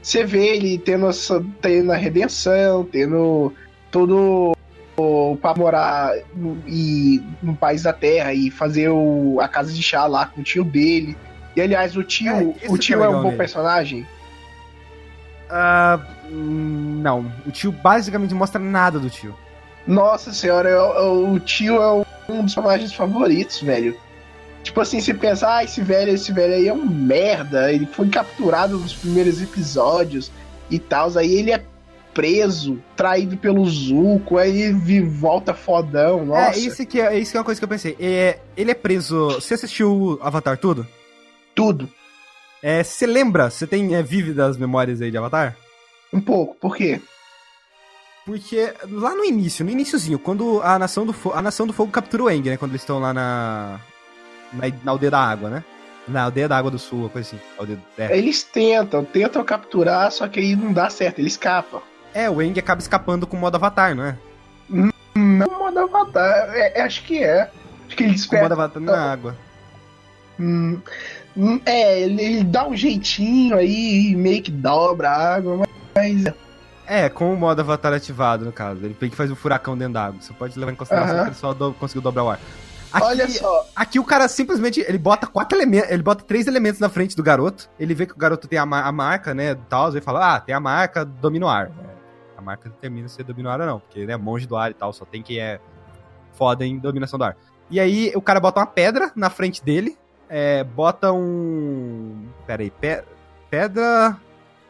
Você 0.00 0.24
vê 0.24 0.56
ele 0.56 0.78
tendo, 0.78 1.08
essa, 1.08 1.44
tendo 1.60 1.92
a 1.92 1.96
redenção, 1.96 2.84
tendo 2.84 3.52
todo 3.90 4.55
o 4.96 5.36
pra 5.40 5.54
morar 5.54 6.12
no, 6.34 6.56
e, 6.66 7.22
no 7.42 7.54
país 7.54 7.82
da 7.82 7.92
terra 7.92 8.32
e 8.32 8.50
fazer 8.50 8.88
o, 8.88 9.38
a 9.40 9.48
casa 9.48 9.72
de 9.72 9.82
chá 9.82 10.06
lá 10.06 10.26
com 10.26 10.40
o 10.40 10.44
tio 10.44 10.64
dele. 10.64 11.16
E 11.54 11.60
aliás, 11.60 11.96
o 11.96 12.02
tio, 12.02 12.32
É, 12.32 12.68
o 12.68 12.72
que 12.74 12.78
tio 12.78 13.02
é 13.02 13.06
é, 13.06 13.08
um 13.08 13.12
bom 13.18 13.22
nele. 13.24 13.36
personagem. 13.36 14.06
Hum, 16.30 17.00
não. 17.02 17.30
O 17.46 17.50
tio 17.50 17.70
basicamente 17.72 18.30
não 18.30 18.38
mostra 18.38 18.60
nada 18.60 18.98
do 18.98 19.08
tio. 19.08 19.34
Nossa 19.86 20.32
senhora, 20.32 20.68
eu- 20.68 20.94
eu- 20.94 21.32
o 21.32 21.40
tio 21.40 21.80
é 21.80 21.92
um 22.32 22.42
dos 22.42 22.54
personagens 22.54 22.92
favoritos, 22.92 23.60
velho. 23.60 23.96
Tipo 24.64 24.80
assim, 24.80 25.00
você 25.00 25.14
pensa, 25.14 25.48
ah, 25.56 25.62
esse 25.64 25.80
velho, 25.80 26.12
esse 26.12 26.32
velho 26.32 26.54
aí 26.54 26.66
é 26.66 26.72
um 26.72 26.84
merda, 26.84 27.72
ele 27.72 27.86
foi 27.86 28.08
capturado 28.08 28.76
nos 28.78 28.92
primeiros 28.92 29.40
episódios 29.40 30.32
e 30.68 30.78
tal, 30.80 31.16
aí 31.16 31.32
ele 31.34 31.52
é 31.52 31.62
preso, 32.16 32.82
traído 32.96 33.36
pelo 33.36 33.62
Zuko, 33.66 34.38
aí 34.38 34.62
ele 34.62 35.02
volta 35.02 35.52
fodão, 35.52 36.24
nossa. 36.24 36.58
É, 36.58 36.62
isso 36.62 36.86
que 36.86 36.98
é, 36.98 37.18
isso 37.18 37.30
que 37.30 37.36
é 37.36 37.40
uma 37.40 37.44
coisa 37.44 37.60
que 37.60 37.64
eu 37.66 37.68
pensei. 37.68 37.94
É, 38.00 38.38
ele 38.56 38.70
é 38.70 38.74
preso. 38.74 39.32
Você 39.32 39.52
assistiu 39.52 40.18
Avatar 40.22 40.56
tudo? 40.56 40.86
Tudo. 41.54 41.86
É, 42.62 42.82
você 42.82 43.06
lembra? 43.06 43.50
Você 43.50 43.66
tem 43.66 43.94
é, 43.94 44.02
vívidas 44.02 44.56
memórias 44.56 45.02
aí 45.02 45.10
de 45.10 45.18
Avatar? 45.18 45.54
Um 46.10 46.18
pouco, 46.18 46.54
por 46.54 46.74
quê? 46.74 47.02
Porque 48.24 48.72
lá 48.90 49.14
no 49.14 49.22
início, 49.22 49.62
no 49.62 49.70
iníciozinho, 49.70 50.18
quando 50.18 50.62
a 50.62 50.78
Nação 50.78 51.04
do 51.04 51.12
Fogo, 51.12 51.36
a 51.36 51.42
Nação 51.42 51.66
do 51.66 51.74
Fogo 51.74 51.92
captura 51.92 52.22
o 52.22 52.30
Eng, 52.30 52.48
né? 52.48 52.56
Quando 52.56 52.70
eles 52.70 52.80
estão 52.80 52.98
lá 52.98 53.12
na, 53.12 53.78
na, 54.54 54.62
na 54.82 54.90
aldeia 54.90 55.10
da 55.10 55.20
água, 55.20 55.50
né? 55.50 55.64
Na 56.08 56.22
aldeia 56.22 56.48
da 56.48 56.56
água 56.56 56.70
do 56.70 56.78
sul, 56.78 57.10
coisa 57.10 57.28
assim. 57.28 57.44
Aldeia, 57.58 57.78
é. 57.98 58.16
Eles 58.16 58.42
tentam, 58.42 59.04
tentam 59.04 59.44
capturar, 59.44 60.10
só 60.10 60.26
que 60.26 60.40
aí 60.40 60.56
não 60.56 60.72
dá 60.72 60.88
certo, 60.88 61.18
ele 61.18 61.28
escapa. 61.28 61.82
É, 62.16 62.30
o 62.30 62.40
Eng 62.40 62.58
acaba 62.58 62.80
escapando 62.80 63.26
com 63.26 63.36
o 63.36 63.40
modo 63.40 63.56
Avatar, 63.56 63.94
não 63.94 64.04
é? 64.04 64.16
Não, 65.14 65.46
modo 65.58 65.78
Avatar, 65.80 66.48
é, 66.54 66.78
é, 66.78 66.82
acho 66.82 67.02
que 67.04 67.22
é. 67.22 67.50
Acho 67.86 67.94
que 67.94 68.04
ele 68.04 68.26
Com 68.26 68.36
o 68.36 68.40
modo 68.40 68.52
Avatar 68.54 68.82
na 68.82 69.12
água. 69.12 69.36
Hum, 70.40 70.80
hum, 71.36 71.60
é, 71.66 72.00
ele, 72.00 72.22
ele 72.22 72.44
dá 72.44 72.66
um 72.66 72.74
jeitinho 72.74 73.54
aí, 73.58 74.14
meio 74.16 74.42
que 74.42 74.50
dobra 74.50 75.10
a 75.10 75.34
água, 75.34 75.66
mas. 75.94 76.24
É, 76.86 77.10
com 77.10 77.34
o 77.34 77.36
modo 77.36 77.60
Avatar 77.60 77.92
ativado, 77.92 78.46
no 78.46 78.52
caso. 78.52 78.82
Ele 78.82 78.94
tem 78.94 79.10
que 79.10 79.16
fazer 79.16 79.34
um 79.34 79.36
furacão 79.36 79.76
dentro 79.76 79.92
da 79.92 80.06
água. 80.06 80.18
Você 80.22 80.32
pode 80.32 80.58
levar 80.58 80.72
em 80.72 80.76
consideração 80.76 81.18
que 81.24 81.28
ele 81.28 81.34
só 81.36 81.52
do- 81.52 81.74
conseguiu 81.74 82.00
dobrar 82.00 82.24
o 82.24 82.30
ar. 82.30 82.40
Aqui, 82.92 83.04
olha 83.04 83.28
só, 83.28 83.66
Aqui 83.76 83.98
o 83.98 84.04
cara 84.04 84.26
simplesmente, 84.26 84.80
ele 84.80 84.96
bota 84.96 85.26
quatro 85.26 85.58
elementos, 85.58 85.90
ele 85.90 86.02
bota 86.02 86.24
três 86.24 86.46
elementos 86.46 86.80
na 86.80 86.88
frente 86.88 87.14
do 87.14 87.22
garoto, 87.22 87.68
ele 87.78 87.94
vê 87.94 88.06
que 88.06 88.12
o 88.14 88.16
garoto 88.16 88.48
tem 88.48 88.58
a, 88.58 88.64
ma- 88.64 88.84
a 88.84 88.92
marca, 88.92 89.34
né, 89.34 89.54
tal, 89.68 89.90
ele 89.90 90.00
fala, 90.00 90.36
ah, 90.36 90.40
tem 90.40 90.54
a 90.54 90.60
marca, 90.60 91.04
domina 91.04 91.44
o 91.44 91.48
ar. 91.48 91.70
A 92.36 92.42
marca 92.42 92.68
não 92.68 92.76
termina 92.76 93.08
se 93.08 93.22
domina 93.22 93.48
o 93.48 93.52
ar 93.52 93.60
ou 93.60 93.66
não, 93.66 93.80
porque 93.80 94.00
ele 94.00 94.12
é 94.12 94.16
monge 94.16 94.46
do 94.46 94.56
ar 94.56 94.70
e 94.70 94.74
tal, 94.74 94.92
só 94.92 95.04
tem 95.04 95.22
que 95.22 95.38
é 95.40 95.60
foda 96.34 96.66
em 96.66 96.78
dominação 96.78 97.18
do 97.18 97.24
ar. 97.24 97.36
E 97.70 97.80
aí 97.80 98.12
o 98.14 98.20
cara 98.20 98.38
bota 98.38 98.60
uma 98.60 98.66
pedra 98.66 99.10
na 99.16 99.30
frente 99.30 99.64
dele, 99.64 99.96
é, 100.28 100.62
bota 100.62 101.12
um... 101.12 102.26
Pera 102.46 102.62
aí, 102.62 102.70
pe- 102.70 103.04
pedra... 103.48 104.16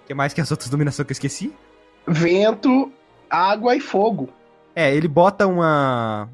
O 0.02 0.06
que 0.06 0.14
mais 0.14 0.32
que 0.32 0.40
as 0.40 0.50
outras 0.50 0.70
dominações 0.70 1.04
que 1.04 1.12
eu 1.12 1.14
esqueci? 1.14 1.52
vento, 2.06 2.92
água 3.28 3.74
e 3.74 3.80
fogo. 3.80 4.28
É, 4.74 4.94
ele 4.94 5.08
bota 5.08 5.46
uma. 5.46 6.28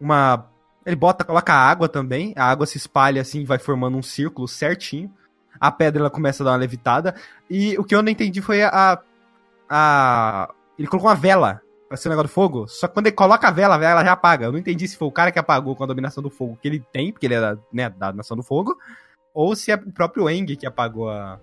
Uma. 0.00 0.46
Ele 0.86 0.96
bota, 0.96 1.24
coloca 1.24 1.52
água 1.52 1.88
também. 1.88 2.32
A 2.36 2.46
água 2.50 2.66
se 2.66 2.78
espalha 2.78 3.20
assim, 3.20 3.44
vai 3.44 3.58
formando 3.58 3.96
um 3.96 4.02
círculo 4.02 4.48
certinho. 4.48 5.12
A 5.60 5.70
pedra 5.70 6.02
ela 6.02 6.10
começa 6.10 6.42
a 6.42 6.44
dar 6.44 6.52
uma 6.52 6.58
levitada. 6.58 7.14
E 7.48 7.76
o 7.78 7.84
que 7.84 7.94
eu 7.94 8.02
não 8.02 8.10
entendi 8.10 8.40
foi 8.40 8.62
a. 8.62 8.68
a 8.68 9.02
ele 10.78 10.88
colocou 10.88 11.08
uma 11.08 11.16
vela 11.16 11.60
pra 11.88 11.96
ser 11.96 12.08
o 12.08 12.10
negócio 12.10 12.28
do 12.28 12.32
fogo. 12.32 12.68
Só 12.68 12.88
que 12.88 12.94
quando 12.94 13.06
ele 13.06 13.16
coloca 13.16 13.48
a 13.48 13.50
vela, 13.50 13.74
a 13.74 13.78
vela 13.78 14.04
já 14.04 14.12
apaga. 14.12 14.46
Eu 14.46 14.52
não 14.52 14.58
entendi 14.58 14.86
se 14.88 14.96
foi 14.96 15.08
o 15.08 15.12
cara 15.12 15.30
que 15.30 15.38
apagou 15.38 15.76
com 15.76 15.84
a 15.84 15.86
dominação 15.86 16.22
do 16.22 16.30
fogo 16.30 16.58
que 16.60 16.68
ele 16.68 16.84
tem, 16.92 17.12
porque 17.12 17.26
ele 17.26 17.34
é 17.34 17.40
da, 17.40 17.58
né, 17.72 17.90
da 17.90 18.12
nação 18.12 18.36
do 18.36 18.42
fogo. 18.42 18.76
Ou 19.32 19.54
se 19.56 19.70
é 19.70 19.74
o 19.74 19.92
próprio 19.92 20.28
Eng 20.28 20.56
que 20.56 20.66
apagou 20.66 21.10
a. 21.10 21.38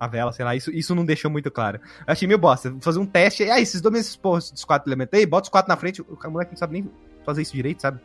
A 0.00 0.06
vela, 0.06 0.32
sei 0.32 0.44
lá, 0.44 0.54
isso, 0.54 0.70
isso 0.70 0.94
não 0.94 1.04
deixou 1.04 1.28
muito 1.28 1.50
claro. 1.50 1.80
Eu 2.06 2.12
achei 2.12 2.28
meio 2.28 2.38
bosta. 2.38 2.70
Vou 2.70 2.80
fazer 2.80 3.00
um 3.00 3.06
teste. 3.06 3.42
Ah, 3.50 3.60
esses 3.60 3.80
dominam 3.80 4.00
esses 4.00 4.14
porra, 4.14 4.38
dos 4.38 4.64
quatro 4.64 4.88
elementos 4.88 5.18
aí, 5.18 5.26
bota 5.26 5.46
os 5.46 5.48
quatro 5.48 5.68
na 5.68 5.76
frente. 5.76 6.00
O 6.00 6.30
moleque 6.30 6.52
não 6.52 6.56
sabe 6.56 6.74
nem 6.74 6.90
fazer 7.24 7.42
isso 7.42 7.52
direito, 7.52 7.82
sabe? 7.82 7.98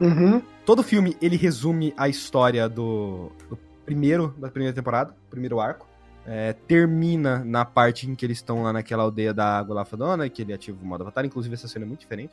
Uhum. 0.00 0.42
Todo 0.66 0.82
filme, 0.82 1.16
ele 1.22 1.36
resume 1.36 1.94
a 1.96 2.08
história 2.08 2.68
do, 2.68 3.30
do 3.48 3.56
primeiro, 3.84 4.34
da 4.36 4.50
primeira 4.50 4.74
temporada, 4.74 5.14
primeiro 5.30 5.60
arco. 5.60 5.86
É, 6.24 6.52
termina 6.52 7.44
na 7.44 7.64
parte 7.64 8.08
em 8.08 8.14
que 8.14 8.24
eles 8.24 8.38
estão 8.38 8.62
lá 8.62 8.72
naquela 8.72 9.02
aldeia 9.02 9.34
da 9.34 9.58
água 9.58 9.74
lá 9.74 10.28
que 10.28 10.42
ele 10.42 10.52
ativa 10.52 10.78
o 10.80 10.86
modo 10.86 11.02
avatar. 11.02 11.24
Inclusive, 11.24 11.54
essa 11.54 11.66
cena 11.66 11.84
é 11.84 11.88
muito 11.88 12.00
diferente. 12.00 12.32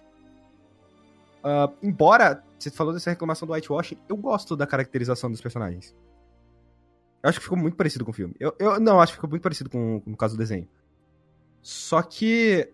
Ah, 1.44 1.70
embora, 1.82 2.44
você 2.58 2.70
falou 2.70 2.94
dessa 2.94 3.10
reclamação 3.10 3.48
do 3.48 3.54
whitewashing, 3.54 3.98
eu 4.08 4.18
gosto 4.18 4.56
da 4.56 4.68
caracterização 4.68 5.32
dos 5.32 5.42
personagens. 5.42 5.96
Eu 7.22 7.30
acho 7.30 7.40
que 7.40 7.44
ficou 7.44 7.58
muito 7.58 7.76
parecido 7.76 8.06
com 8.06 8.12
o 8.12 8.14
filme. 8.14 8.36
Eu, 8.40 8.56
eu 8.60 8.80
não, 8.80 9.02
acho 9.02 9.12
que 9.12 9.18
ficou 9.18 9.30
muito 9.30 9.42
parecido 9.42 9.70
com, 9.70 10.00
com 10.02 10.12
o 10.12 10.18
caso 10.18 10.36
do 10.36 10.40
desenho. 10.40 10.68
Só 11.62 12.02
que. 12.02 12.70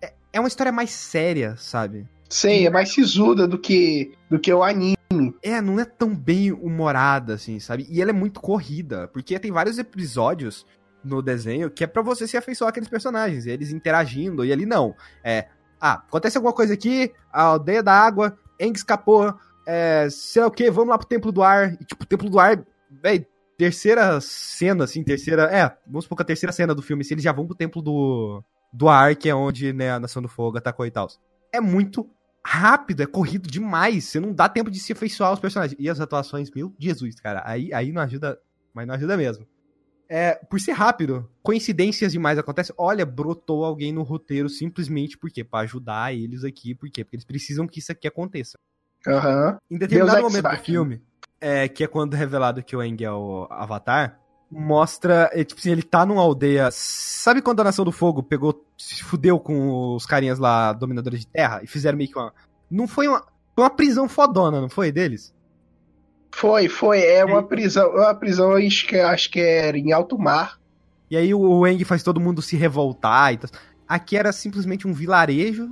É, 0.00 0.12
é 0.34 0.40
uma 0.40 0.48
história 0.48 0.70
mais 0.70 0.90
séria, 0.90 1.56
sabe? 1.56 2.06
Sei, 2.28 2.66
é 2.66 2.70
mais 2.70 2.92
sisuda 2.92 3.48
do 3.48 3.58
que, 3.58 4.12
do 4.30 4.38
que 4.38 4.52
o 4.52 4.62
anime. 4.62 4.97
É, 5.42 5.60
não 5.60 5.80
é 5.80 5.84
tão 5.84 6.14
bem 6.14 6.52
humorada, 6.52 7.34
assim, 7.34 7.58
sabe? 7.58 7.86
E 7.88 8.02
ela 8.02 8.10
é 8.10 8.14
muito 8.14 8.40
corrida, 8.40 9.08
porque 9.08 9.38
tem 9.38 9.50
vários 9.50 9.78
episódios 9.78 10.66
no 11.02 11.22
desenho 11.22 11.70
que 11.70 11.84
é 11.84 11.86
pra 11.86 12.02
você 12.02 12.26
se 12.26 12.36
afeiçoar 12.36 12.70
aqueles 12.70 12.88
personagens, 12.88 13.46
eles 13.46 13.72
interagindo, 13.72 14.44
e 14.44 14.52
ali 14.52 14.66
não. 14.66 14.94
É, 15.24 15.48
ah, 15.80 15.94
acontece 15.94 16.36
alguma 16.36 16.52
coisa 16.52 16.74
aqui, 16.74 17.12
a 17.32 17.42
aldeia 17.42 17.82
da 17.82 17.92
água, 17.92 18.36
Eng 18.60 18.74
escapou, 18.74 19.34
é, 19.66 20.08
sei 20.10 20.42
lá 20.42 20.48
o 20.48 20.50
que, 20.50 20.70
vamos 20.70 20.90
lá 20.90 20.98
pro 20.98 21.06
Templo 21.06 21.32
do 21.32 21.42
Ar, 21.42 21.72
e 21.80 21.84
tipo, 21.84 22.04
o 22.04 22.06
Templo 22.06 22.28
do 22.28 22.38
Ar, 22.38 22.62
véi, 22.90 23.26
terceira 23.56 24.20
cena, 24.20 24.84
assim, 24.84 25.02
terceira, 25.02 25.44
é, 25.44 25.74
vamos 25.86 26.04
supor 26.04 26.16
que 26.16 26.22
a 26.22 26.26
terceira 26.26 26.52
cena 26.52 26.74
do 26.74 26.82
filme, 26.82 27.02
se 27.02 27.14
eles 27.14 27.24
já 27.24 27.32
vão 27.32 27.46
pro 27.46 27.56
Templo 27.56 27.80
do, 27.80 28.42
do 28.72 28.88
Ar, 28.88 29.16
que 29.16 29.28
é 29.28 29.34
onde, 29.34 29.72
né, 29.72 29.92
a 29.92 30.00
Nação 30.00 30.20
do 30.20 30.28
Fogo 30.28 30.58
atacou 30.58 30.84
e 30.84 30.90
tal. 30.90 31.08
É 31.52 31.60
muito 31.60 32.08
rápido, 32.48 33.02
é 33.02 33.06
corrido 33.06 33.46
demais. 33.46 34.04
Você 34.04 34.18
não 34.18 34.32
dá 34.32 34.48
tempo 34.48 34.70
de 34.70 34.80
se 34.80 34.92
afeiçoar 34.92 35.30
aos 35.30 35.38
personagens. 35.38 35.78
E 35.78 35.88
as 35.88 36.00
atuações, 36.00 36.50
meu 36.50 36.74
Jesus, 36.78 37.20
cara. 37.20 37.42
Aí, 37.44 37.72
aí 37.74 37.92
não 37.92 38.00
ajuda, 38.00 38.40
mas 38.72 38.86
não 38.86 38.94
ajuda 38.94 39.18
mesmo. 39.18 39.46
É, 40.08 40.36
por 40.48 40.58
ser 40.58 40.72
rápido, 40.72 41.30
coincidências 41.42 42.12
demais 42.12 42.38
acontecem. 42.38 42.74
Olha, 42.78 43.04
brotou 43.04 43.66
alguém 43.66 43.92
no 43.92 44.02
roteiro 44.02 44.48
simplesmente 44.48 45.18
porque 45.18 45.44
para 45.44 45.64
ajudar 45.64 46.14
eles 46.14 46.42
aqui, 46.42 46.74
por 46.74 46.88
quê? 46.88 47.04
Porque 47.04 47.16
eles 47.16 47.26
precisam 47.26 47.66
que 47.66 47.80
isso 47.80 47.92
aqui 47.92 48.08
aconteça. 48.08 48.58
Aham. 49.06 49.58
Em 49.70 49.76
determinado 49.76 50.22
Deus 50.22 50.34
Ex 50.34 50.42
momento 50.42 50.56
do 50.56 50.64
filme, 50.64 51.02
é, 51.38 51.68
que 51.68 51.84
é 51.84 51.86
quando 51.86 52.14
revelado 52.14 52.62
que 52.62 52.74
o 52.74 52.80
Aang 52.80 53.04
é 53.04 53.12
o 53.12 53.46
Avatar, 53.50 54.18
mostra, 54.50 55.30
é, 55.32 55.44
tipo 55.44 55.60
assim, 55.60 55.70
ele 55.70 55.82
tá 55.82 56.04
numa 56.06 56.22
aldeia. 56.22 56.68
Sabe 56.72 57.42
quando 57.42 57.60
a 57.60 57.64
Nação 57.64 57.84
do 57.84 57.92
Fogo 57.92 58.22
pegou, 58.22 58.64
se 58.76 59.02
fudeu 59.04 59.38
com 59.38 59.94
os 59.94 60.06
carinhas 60.06 60.38
lá, 60.38 60.72
dominadores 60.72 61.20
de 61.20 61.26
terra, 61.26 61.60
e 61.62 61.66
fizeram 61.66 61.98
meio 61.98 62.10
que 62.10 62.18
uma. 62.18 62.32
Não 62.70 62.88
foi 62.88 63.08
uma. 63.08 63.24
Foi 63.54 63.64
uma 63.64 63.70
prisão 63.70 64.08
fodona, 64.08 64.60
não 64.60 64.68
foi 64.68 64.92
deles? 64.92 65.34
Foi, 66.30 66.68
foi. 66.68 67.00
É 67.02 67.24
uma 67.24 67.42
prisão. 67.42 67.86
É 67.96 68.06
uma 68.06 68.14
prisão, 68.14 68.52
acho 68.52 68.86
que, 68.86 68.96
acho 68.98 69.30
que 69.30 69.40
era 69.40 69.76
em 69.76 69.92
alto 69.92 70.18
mar. 70.18 70.58
E 71.10 71.16
aí 71.16 71.34
o, 71.34 71.64
Aang 71.64 71.82
faz 71.84 72.02
todo 72.02 72.20
mundo 72.20 72.40
se 72.42 72.56
revoltar 72.56 73.32
e 73.32 73.38
tal. 73.38 73.50
Aqui 73.88 74.16
era 74.16 74.30
simplesmente 74.32 74.86
um 74.86 74.92
vilarejo, 74.92 75.70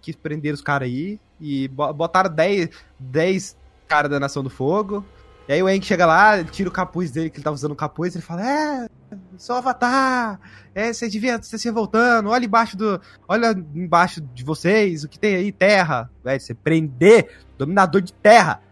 que 0.00 0.14
prenderam 0.16 0.54
os 0.54 0.60
caras 0.60 0.88
aí, 0.88 1.20
e 1.40 1.68
bo- 1.68 1.92
botaram 1.92 2.28
10, 2.34 2.68
10 2.98 3.56
caras 3.86 4.10
da 4.10 4.18
Nação 4.18 4.42
do 4.42 4.50
Fogo. 4.50 5.04
E 5.48 5.52
aí 5.52 5.62
o 5.62 5.66
Aang 5.66 5.84
chega 5.84 6.06
lá, 6.06 6.42
tira 6.44 6.68
o 6.68 6.72
capuz 6.72 7.10
dele, 7.10 7.28
que 7.28 7.36
ele 7.36 7.44
tava 7.44 7.54
usando 7.54 7.72
o 7.72 7.76
capuz, 7.76 8.14
ele 8.14 8.24
fala, 8.24 8.46
é, 8.46 8.88
sou 9.36 9.56
Avatar, 9.56 10.40
é, 10.74 10.92
você 10.92 11.08
devia 11.08 11.36
estar 11.36 11.58
se 11.58 11.64
revoltando, 11.66 12.30
olha 12.30 12.44
embaixo 12.44 12.76
do, 12.76 13.00
olha 13.26 13.50
embaixo 13.74 14.20
de 14.20 14.44
vocês, 14.44 15.04
o 15.04 15.08
que 15.08 15.18
tem 15.18 15.34
aí, 15.34 15.52
terra. 15.52 16.10
Velho, 16.24 16.40
você 16.40 16.54
prender 16.54 17.28
dominador 17.58 18.00
de 18.00 18.12
terra. 18.12 18.62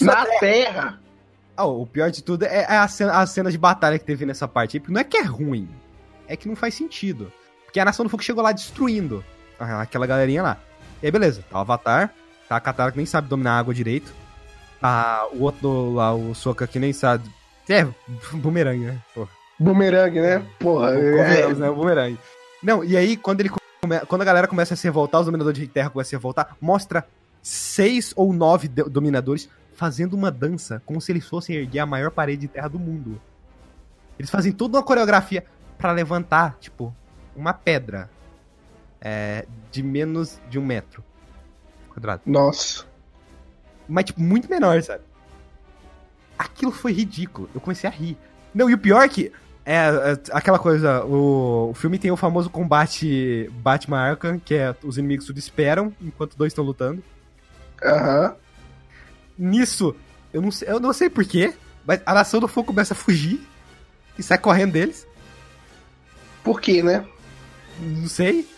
Na 0.00 0.26
terra. 0.38 1.00
Ah, 1.56 1.64
o 1.64 1.86
pior 1.86 2.10
de 2.10 2.22
tudo 2.22 2.44
é 2.44 2.76
a 2.76 2.86
cena, 2.86 3.18
a 3.18 3.26
cena 3.26 3.50
de 3.50 3.58
batalha 3.58 3.98
que 3.98 4.04
teve 4.04 4.26
nessa 4.26 4.46
parte 4.46 4.76
aí, 4.76 4.80
porque 4.80 4.92
não 4.92 5.00
é 5.00 5.04
que 5.04 5.16
é 5.16 5.22
ruim, 5.22 5.68
é 6.28 6.36
que 6.36 6.48
não 6.48 6.54
faz 6.54 6.74
sentido. 6.74 7.32
Porque 7.64 7.80
a 7.80 7.84
Nação 7.84 8.04
do 8.04 8.10
Fogo 8.10 8.22
chegou 8.22 8.42
lá 8.42 8.52
destruindo 8.52 9.24
aquela 9.58 10.06
galerinha 10.06 10.42
lá. 10.42 10.58
E 11.02 11.06
aí, 11.06 11.10
beleza, 11.10 11.42
tá 11.50 11.58
o 11.58 11.60
Avatar, 11.60 12.12
tá 12.48 12.56
a 12.56 12.60
Katara 12.60 12.92
que 12.92 12.96
nem 12.98 13.06
sabe 13.06 13.28
dominar 13.28 13.52
a 13.52 13.58
água 13.58 13.74
direito, 13.74 14.14
tá 14.80 15.26
o 15.32 15.42
outro 15.42 15.92
lá, 15.94 16.14
o 16.14 16.34
Soka 16.34 16.66
que 16.66 16.78
nem 16.78 16.92
sabe... 16.92 17.28
É, 17.68 17.86
bumerangue, 18.32 18.84
né? 18.86 18.98
Pô, 19.14 19.26
Bumerangue, 19.58 20.20
né? 20.20 20.46
Porra. 20.58 20.90
é- 20.94 21.54
né? 21.54 21.70
Bumerangue. 21.70 22.18
Não, 22.62 22.84
e 22.84 22.96
aí, 22.96 23.16
quando, 23.16 23.40
ele 23.40 23.48
come- 23.48 24.00
quando 24.06 24.22
a 24.22 24.24
galera 24.24 24.46
começa 24.46 24.74
a 24.74 24.76
se 24.76 24.84
revoltar, 24.86 25.20
os 25.20 25.26
dominadores 25.26 25.58
de 25.58 25.66
terra 25.66 25.90
começam 25.90 26.08
a 26.08 26.10
se 26.10 26.16
revoltar, 26.16 26.56
mostra 26.60 27.06
seis 27.42 28.12
ou 28.16 28.32
nove 28.32 28.68
dominadores 28.68 29.48
fazendo 29.74 30.14
uma 30.14 30.30
dança 30.30 30.82
como 30.86 31.00
se 31.00 31.10
eles 31.12 31.26
fossem 31.26 31.56
erguer 31.56 31.80
a 31.80 31.86
maior 31.86 32.10
parede 32.10 32.42
de 32.42 32.48
terra 32.48 32.68
do 32.68 32.78
mundo. 32.78 33.20
Eles 34.18 34.30
fazem 34.30 34.52
toda 34.52 34.78
uma 34.78 34.82
coreografia 34.84 35.44
pra 35.76 35.92
levantar, 35.92 36.56
tipo, 36.60 36.94
uma 37.34 37.52
pedra 37.52 38.08
é, 39.00 39.44
de 39.70 39.82
menos 39.82 40.40
de 40.48 40.58
um 40.58 40.64
metro 40.64 41.04
quadrado. 41.92 42.22
Nossa. 42.26 42.84
Mas, 43.88 44.04
tipo, 44.06 44.20
muito 44.20 44.48
menor, 44.48 44.82
sabe? 44.82 45.02
Aquilo 46.38 46.72
foi 46.72 46.92
ridículo. 46.92 47.48
Eu 47.54 47.60
comecei 47.60 47.88
a 47.88 47.92
rir. 47.92 48.16
Não, 48.54 48.68
e 48.68 48.74
o 48.74 48.78
pior 48.78 49.02
é 49.02 49.08
que. 49.08 49.32
É, 49.64 49.74
é 49.74 50.18
aquela 50.30 50.60
coisa, 50.60 51.04
o, 51.04 51.70
o 51.70 51.74
filme 51.74 51.98
tem 51.98 52.12
o 52.12 52.16
famoso 52.16 52.48
combate 52.48 53.50
Batman 53.54 53.98
Arkham, 53.98 54.38
que 54.38 54.54
é 54.54 54.76
os 54.84 54.96
inimigos 54.96 55.26
tudo 55.26 55.38
esperam 55.38 55.92
enquanto 56.00 56.36
dois 56.36 56.52
estão 56.52 56.64
lutando. 56.64 57.02
Aham. 57.84 58.36
nisso, 59.36 59.94
eu 60.32 60.40
não 60.40 60.50
sei, 60.52 60.68
eu 60.68 60.78
não 60.78 60.92
sei 60.92 61.10
porquê, 61.10 61.52
mas 61.84 62.00
a 62.06 62.14
nação 62.14 62.38
do 62.40 62.46
fogo 62.46 62.68
começa 62.68 62.94
a 62.94 62.96
fugir 62.96 63.40
e 64.18 64.22
sai 64.22 64.38
correndo 64.38 64.72
deles. 64.72 65.06
Por 66.44 66.60
quê, 66.60 66.82
né? 66.82 67.04
Não 67.80 68.08
sei. 68.08 68.48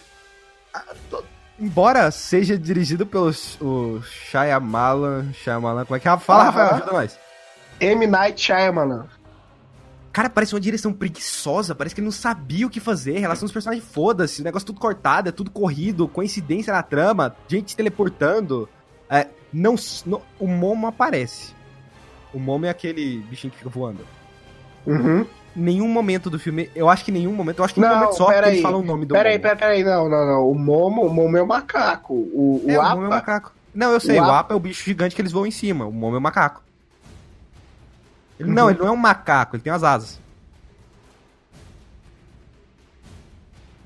Embora 1.61 2.11
seja 2.11 2.57
dirigido 2.57 3.05
pelo 3.05 3.33
o 3.61 4.00
Shyamalan, 4.03 5.33
Shyamalan, 5.33 5.85
como 5.85 5.97
é 5.97 6.00
que 6.00 6.09
é? 6.09 6.17
Fala. 6.19 6.45
Rafael, 6.45 6.75
ajuda 6.75 6.93
nós. 6.93 7.19
M. 7.81 8.07
Night 8.07 8.41
Shyamalan. 8.41 9.07
Cara, 10.12 10.31
parece 10.31 10.55
uma 10.55 10.61
direção 10.61 10.93
preguiçosa, 10.93 11.75
parece 11.75 11.95
que 11.95 12.00
ele 12.00 12.07
não 12.07 12.12
sabia 12.12 12.67
o 12.67 12.71
que 12.71 12.81
fazer, 12.81 13.19
relação 13.19 13.45
dos 13.45 13.53
personagens, 13.53 13.85
foda-se, 13.93 14.41
o 14.41 14.45
negócio 14.45 14.67
tudo 14.67 14.81
cortado, 14.81 15.29
é 15.29 15.33
tudo 15.33 15.50
corrido, 15.50 16.09
coincidência 16.09 16.73
na 16.73 16.83
trama, 16.83 17.37
gente 17.49 17.71
se 17.73 17.77
teleportando. 17.77 18.69
É, 19.09 19.29
não, 19.53 19.75
não- 20.07 20.23
o 20.38 20.47
Momo 20.49 20.87
aparece. 20.87 21.55
O 22.33 22.38
Momo 22.38 22.67
é 22.67 22.69
aquele 22.71 23.19
bichinho 23.31 23.50
que 23.53 23.59
fica 23.59 23.71
voando. 23.71 24.05
Uhum. 24.87 25.27
Nenhum 25.57 25.88
momento 25.88 26.31
do 26.31 26.38
filme, 26.38 26.71
eu 26.75 26.88
acho 26.88 27.05
que 27.05 27.11
nenhum 27.11 27.33
momento, 27.33 27.59
eu 27.59 27.64
acho 27.64 27.75
que 27.75 27.81
Não, 27.81 27.88
momento 27.95 28.17
só 28.17 28.26
que 28.26 28.33
pera 28.33 28.47
eles 28.47 28.59
aí. 28.59 28.62
falam 28.62 28.81
o 28.81 28.85
nome 28.85 29.05
do 29.07 29.14
Peraí, 29.14 29.33
Momo. 29.33 29.43
peraí, 29.43 29.59
peraí, 29.59 29.85
não, 29.85 30.09
não, 30.09 30.26
não. 30.26 30.50
O 30.50 30.55
Momo, 30.55 31.02
o 31.07 31.12
Momo 31.12 31.37
é 31.37 31.43
o 31.43 31.47
macaco. 31.47 32.14
O, 32.14 32.62
o 32.64 32.71
É, 32.71 32.76
o 32.78 32.81
Apa. 32.81 32.90
Momo 32.95 33.05
é 33.05 33.09
o 33.09 33.11
macaco. 33.11 33.52
Não, 33.75 33.93
eu 33.93 34.00
sei, 34.00 34.19
O 34.19 34.23
o 34.23 34.25
Apa- 34.26 34.38
Apa 34.40 34.55
é 34.55 34.57
o 34.57 34.61
bicho 34.61 34.85
gigante 34.85 35.14
que 35.17 35.21
eles 35.23 35.33
voam 35.33 35.47
em 35.47 35.50
cima, 35.50 35.85
o 35.87 35.93
Momo 35.93 36.14
é 36.17 36.19
o 36.19 36.23
macaco. 36.23 36.62
Ele- 38.38 38.49
Uhum. 38.50 38.55
Não, 38.55 38.71
ele 38.71 38.78
não 38.78 38.87
é 38.87 38.90
um 38.93 38.97
macaco, 38.97 39.57
ele 39.57 39.62
tem 39.62 39.73
as 39.73 39.83
asas. 39.83 40.21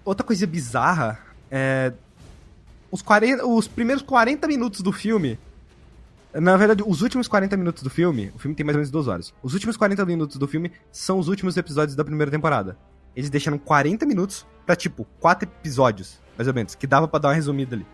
Outra 0.05 0.27
coisa 0.27 0.47
bizarra 0.47 1.19
é. 1.51 1.93
Os, 2.91 3.01
40, 3.01 3.47
os 3.47 3.67
primeiros 3.69 4.03
40 4.03 4.47
minutos 4.47 4.81
do 4.83 4.93
filme. 4.93 5.39
Na 6.35 6.57
verdade, 6.57 6.83
os 6.87 7.03
últimos 7.03 7.29
40 7.29 7.57
minutos 7.57 7.83
do 7.83 7.91
filme. 7.91 8.33
O 8.35 8.39
filme 8.39 8.55
tem 8.55 8.65
mais 8.65 8.75
ou 8.75 8.79
menos 8.79 8.91
duas 8.91 9.07
horas. 9.07 9.35
Os 9.43 9.53
últimos 9.53 9.77
40 9.77 10.05
minutos 10.07 10.37
do 10.39 10.49
filme 10.49 10.73
são 10.91 11.19
os 11.19 11.29
últimos 11.29 11.57
episódios 11.57 11.95
da 11.95 12.05
primeira 12.05 12.31
temporada. 12.31 12.77
Eles 13.15 13.29
deixaram 13.29 13.59
40 13.59 14.07
minutos 14.07 14.47
pra, 14.65 14.75
tipo, 14.75 15.05
quatro 15.21 15.47
episódios, 15.47 16.21
mais 16.37 16.49
ou 16.49 16.55
menos, 16.55 16.75
que 16.75 16.87
dava 16.87 17.07
pra 17.07 17.19
dar 17.19 17.29
uma 17.29 17.35
resumida 17.35 17.77
ali. 17.77 17.87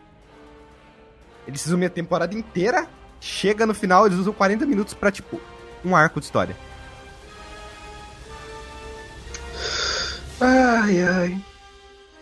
Eles 1.47 1.65
resumem 1.65 1.87
a 1.87 1.91
temporada 1.91 2.35
inteira, 2.35 2.87
chega 3.21 3.67
no 3.67 3.75
final, 3.75 4.07
eles 4.07 4.19
usam 4.19 4.33
40 4.33 4.65
minutos 4.67 4.95
pra, 4.95 5.11
tipo, 5.11 5.41
um 5.85 5.97
arco 5.97 6.21
de 6.21 6.27
história. 6.27 6.57
Ai, 10.41 11.03
ai. 11.03 11.45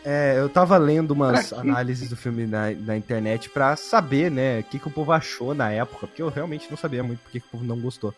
É, 0.09 0.39
eu 0.39 0.49
tava 0.49 0.79
lendo 0.79 1.11
umas 1.11 1.53
análises 1.53 2.09
do 2.09 2.17
filme 2.17 2.47
na, 2.47 2.71
na 2.71 2.97
internet 2.97 3.51
pra 3.51 3.75
saber, 3.75 4.31
né, 4.31 4.61
o 4.61 4.63
que, 4.63 4.79
que 4.79 4.87
o 4.87 4.91
povo 4.91 5.11
achou 5.11 5.53
na 5.53 5.73
época, 5.73 6.07
porque 6.07 6.23
eu 6.23 6.29
realmente 6.29 6.71
não 6.71 6.77
sabia 6.77 7.03
muito 7.03 7.19
porque 7.25 7.41
que 7.41 7.47
o 7.49 7.51
povo 7.51 7.65
não 7.65 7.77
gostou. 7.81 8.15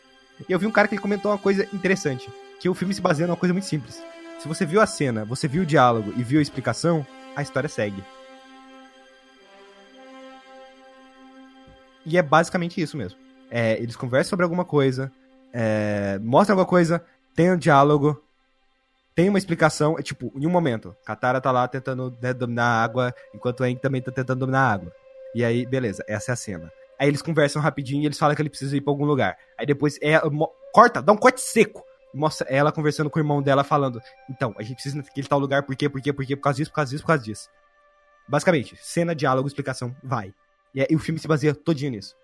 E 0.46 0.52
eu 0.52 0.58
vi 0.58 0.66
um 0.66 0.70
cara 0.70 0.86
que 0.86 0.94
ele 0.94 1.00
comentou 1.00 1.32
uma 1.32 1.38
coisa 1.38 1.66
interessante, 1.72 2.30
que 2.60 2.68
o 2.68 2.74
filme 2.74 2.92
se 2.92 3.00
baseia 3.00 3.26
numa 3.26 3.38
coisa 3.38 3.54
muito 3.54 3.64
simples. 3.64 4.04
Se 4.38 4.46
você 4.46 4.66
viu 4.66 4.82
a 4.82 4.86
cena, 4.86 5.24
você 5.24 5.48
viu 5.48 5.62
o 5.62 5.66
diálogo 5.66 6.12
e 6.14 6.22
viu 6.22 6.40
a 6.40 6.42
explicação, 6.42 7.06
a 7.34 7.40
história 7.40 7.70
segue. 7.70 8.04
E 12.04 12.18
é 12.18 12.22
basicamente 12.22 12.82
isso 12.82 12.98
mesmo. 12.98 13.18
É, 13.50 13.78
eles 13.80 13.96
conversam 13.96 14.28
sobre 14.28 14.44
alguma 14.44 14.66
coisa, 14.66 15.10
é, 15.54 16.18
mostram 16.22 16.52
alguma 16.52 16.68
coisa, 16.68 17.02
tem 17.34 17.50
um 17.50 17.56
diálogo, 17.56 18.22
tem 19.18 19.28
uma 19.28 19.36
explicação, 19.36 19.98
é 19.98 20.02
tipo, 20.02 20.32
em 20.36 20.46
um 20.46 20.50
momento, 20.50 20.96
Katara 21.04 21.40
tá 21.40 21.50
lá 21.50 21.66
tentando 21.66 22.16
né, 22.22 22.32
dominar 22.32 22.66
a 22.66 22.84
água, 22.84 23.12
enquanto 23.34 23.64
Aang 23.64 23.74
também 23.74 24.00
tá 24.00 24.12
tentando 24.12 24.38
dominar 24.38 24.60
a 24.60 24.72
água. 24.72 24.92
E 25.34 25.44
aí, 25.44 25.66
beleza, 25.66 26.04
essa 26.06 26.30
é 26.30 26.34
a 26.34 26.36
cena. 26.36 26.72
Aí 26.96 27.08
eles 27.08 27.20
conversam 27.20 27.60
rapidinho 27.60 28.04
e 28.04 28.06
eles 28.06 28.16
falam 28.16 28.36
que 28.36 28.40
ele 28.40 28.48
precisa 28.48 28.76
ir 28.76 28.80
pra 28.80 28.92
algum 28.92 29.04
lugar. 29.04 29.36
Aí 29.58 29.66
depois 29.66 29.98
é, 30.00 30.20
corta, 30.72 31.02
dá 31.02 31.12
um 31.12 31.16
corte 31.16 31.40
seco. 31.40 31.82
Mostra 32.14 32.46
ela 32.48 32.70
conversando 32.70 33.10
com 33.10 33.18
o 33.18 33.20
irmão 33.20 33.42
dela, 33.42 33.64
falando: 33.64 34.00
Então, 34.30 34.54
a 34.56 34.62
gente 34.62 34.74
precisa 34.74 34.96
naquele 34.96 35.26
tal 35.26 35.40
lugar, 35.40 35.64
por 35.64 35.74
quê, 35.74 35.88
por 35.88 36.00
quê, 36.00 36.12
por 36.12 36.24
quê, 36.24 36.36
por 36.36 36.42
causa 36.42 36.58
disso, 36.58 36.70
por 36.70 36.76
causa 36.76 36.90
disso, 36.92 37.02
por 37.02 37.08
causa 37.08 37.22
disso. 37.24 37.48
Basicamente, 38.28 38.76
cena, 38.80 39.16
diálogo, 39.16 39.48
explicação, 39.48 39.96
vai. 40.00 40.32
E, 40.72 40.80
é- 40.80 40.86
e 40.88 40.94
o 40.94 40.98
filme 41.00 41.18
se 41.18 41.26
baseia 41.26 41.56
todinho 41.56 41.90
nisso. 41.90 42.14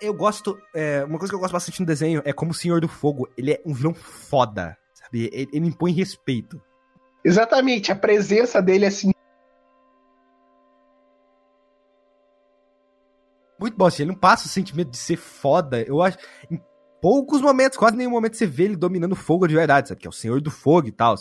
Eu 0.00 0.12
gosto. 0.12 0.60
é, 0.74 1.04
uma 1.04 1.16
coisa 1.16 1.30
que 1.30 1.36
eu 1.36 1.40
gosto 1.40 1.52
bastante 1.52 1.78
no 1.78 1.86
desenho 1.86 2.22
é 2.24 2.32
como 2.32 2.50
o 2.50 2.54
Senhor 2.54 2.80
do 2.80 2.88
Fogo, 2.88 3.28
ele 3.38 3.52
é 3.52 3.62
um 3.64 3.72
vilão 3.72 3.94
foda. 3.94 4.76
Ele, 5.12 5.66
impõe 5.66 5.92
respeito. 5.92 6.60
Exatamente, 7.24 7.92
a 7.92 7.96
presença 7.96 8.60
dele, 8.60 8.86
assim, 8.86 9.12
Muito 13.62 13.76
bom, 13.76 13.86
assim, 13.86 14.02
ele 14.02 14.10
não 14.10 14.18
passa 14.18 14.46
o 14.46 14.48
sentimento 14.48 14.90
de 14.90 14.96
ser 14.96 15.16
foda. 15.16 15.80
Eu 15.82 16.02
acho. 16.02 16.18
Em 16.50 16.60
poucos 17.00 17.40
momentos, 17.40 17.78
quase 17.78 17.96
nenhum 17.96 18.10
momento 18.10 18.36
você 18.36 18.44
vê 18.44 18.64
ele 18.64 18.74
dominando 18.74 19.14
fogo 19.14 19.46
de 19.46 19.54
verdade, 19.54 19.88
sabe? 19.88 20.00
Que 20.00 20.06
é 20.08 20.10
o 20.10 20.12
Senhor 20.12 20.40
do 20.40 20.50
Fogo 20.50 20.88
e 20.88 20.92
tal. 20.92 21.14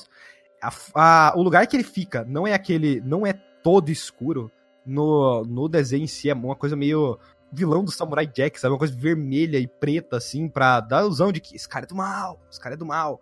O 1.36 1.44
lugar 1.44 1.68
que 1.68 1.76
ele 1.76 1.84
fica 1.84 2.26
não 2.26 2.48
é 2.48 2.54
aquele. 2.54 3.00
não 3.02 3.28
é 3.28 3.34
todo 3.34 3.92
escuro. 3.92 4.52
No, 4.84 5.44
no 5.44 5.70
desenho 5.70 6.06
em 6.06 6.08
si 6.08 6.32
é 6.32 6.34
uma 6.34 6.56
coisa 6.56 6.76
meio 6.76 7.20
vilão 7.54 7.84
do 7.84 7.92
Samurai 7.92 8.26
Jack, 8.26 8.60
sabe? 8.60 8.74
Uma 8.74 8.80
coisa 8.80 8.96
vermelha 8.96 9.60
e 9.60 9.68
preta, 9.68 10.18
assim, 10.18 10.50
pra 10.50 10.80
dar 10.80 11.00
a 11.00 11.02
ilusão 11.02 11.32
de 11.32 11.40
que 11.40 11.56
esse 11.56 11.70
cara 11.70 11.86
é 11.86 11.88
do 11.88 11.96
mal, 11.96 12.40
esse 12.50 12.60
cara 12.60 12.74
é 12.74 12.78
do 12.78 12.88
mal. 12.88 13.22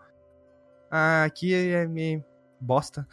Ah, 0.90 1.24
aqui 1.24 1.54
é 1.54 1.88
meio 1.88 2.24
bosta. 2.60 3.08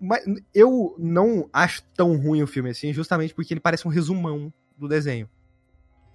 Mas 0.00 0.24
eu 0.52 0.94
não 0.98 1.48
acho 1.52 1.82
tão 1.94 2.16
ruim 2.16 2.42
o 2.42 2.46
filme 2.46 2.70
assim, 2.70 2.92
justamente 2.92 3.34
porque 3.34 3.54
ele 3.54 3.60
parece 3.60 3.86
um 3.86 3.90
resumão 3.90 4.52
do 4.76 4.88
desenho. 4.88 5.28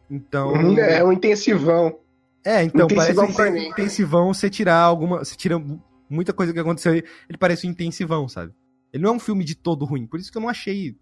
Então. 0.10 0.54
É 0.80 1.04
um 1.04 1.12
intensivão. 1.12 2.00
É, 2.46 2.64
então 2.64 2.86
Intensivão 2.86 3.34
parece 3.34 3.58
um 3.68 3.70
intensivão 3.72 4.34
você 4.34 4.50
tirar 4.50 4.80
alguma. 4.80 5.20
Você 5.20 5.36
tira 5.36 5.60
mu- 5.60 5.84
muita 6.10 6.32
coisa 6.34 6.54
que 6.54 6.60
aconteceu 6.60 6.94
aí. 6.94 7.04
Ele 7.28 7.38
parece 7.38 7.68
um 7.68 7.72
intensivão, 7.72 8.28
sabe? 8.28 8.54
Ele 8.94 9.04
não 9.04 9.12
é 9.12 9.16
um 9.16 9.20
filme 9.20 9.44
de 9.44 9.56
todo 9.56 9.84
ruim, 9.86 10.08
por 10.08 10.20
isso 10.20 10.32
que 10.32 10.38
eu 10.38 10.42
não 10.42 10.50
achei. 10.50 10.96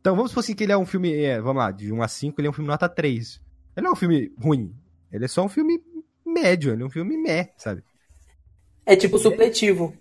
Então 0.00 0.14
vamos 0.14 0.30
supor 0.30 0.42
assim 0.42 0.54
que 0.54 0.62
ele 0.62 0.72
é 0.72 0.78
um 0.78 0.86
filme. 0.86 1.12
É, 1.12 1.40
vamos 1.40 1.60
lá, 1.62 1.70
de 1.72 1.92
1 1.92 2.02
a 2.02 2.08
5, 2.08 2.40
ele 2.40 2.46
é 2.46 2.50
um 2.50 2.54
filme 2.54 2.68
nota 2.68 2.88
3. 2.88 3.40
Ele 3.76 3.84
não 3.84 3.90
é 3.90 3.92
um 3.92 3.96
filme 3.96 4.32
ruim. 4.38 4.74
Ele 5.10 5.24
é 5.24 5.28
só 5.28 5.44
um 5.44 5.48
filme 5.48 5.82
médio, 6.24 6.72
ele 6.72 6.82
é 6.82 6.86
um 6.86 6.90
filme 6.90 7.16
meh, 7.16 7.52
sabe? 7.56 7.82
É 8.88 8.96
tipo 8.96 9.18
supletivo. 9.18 9.94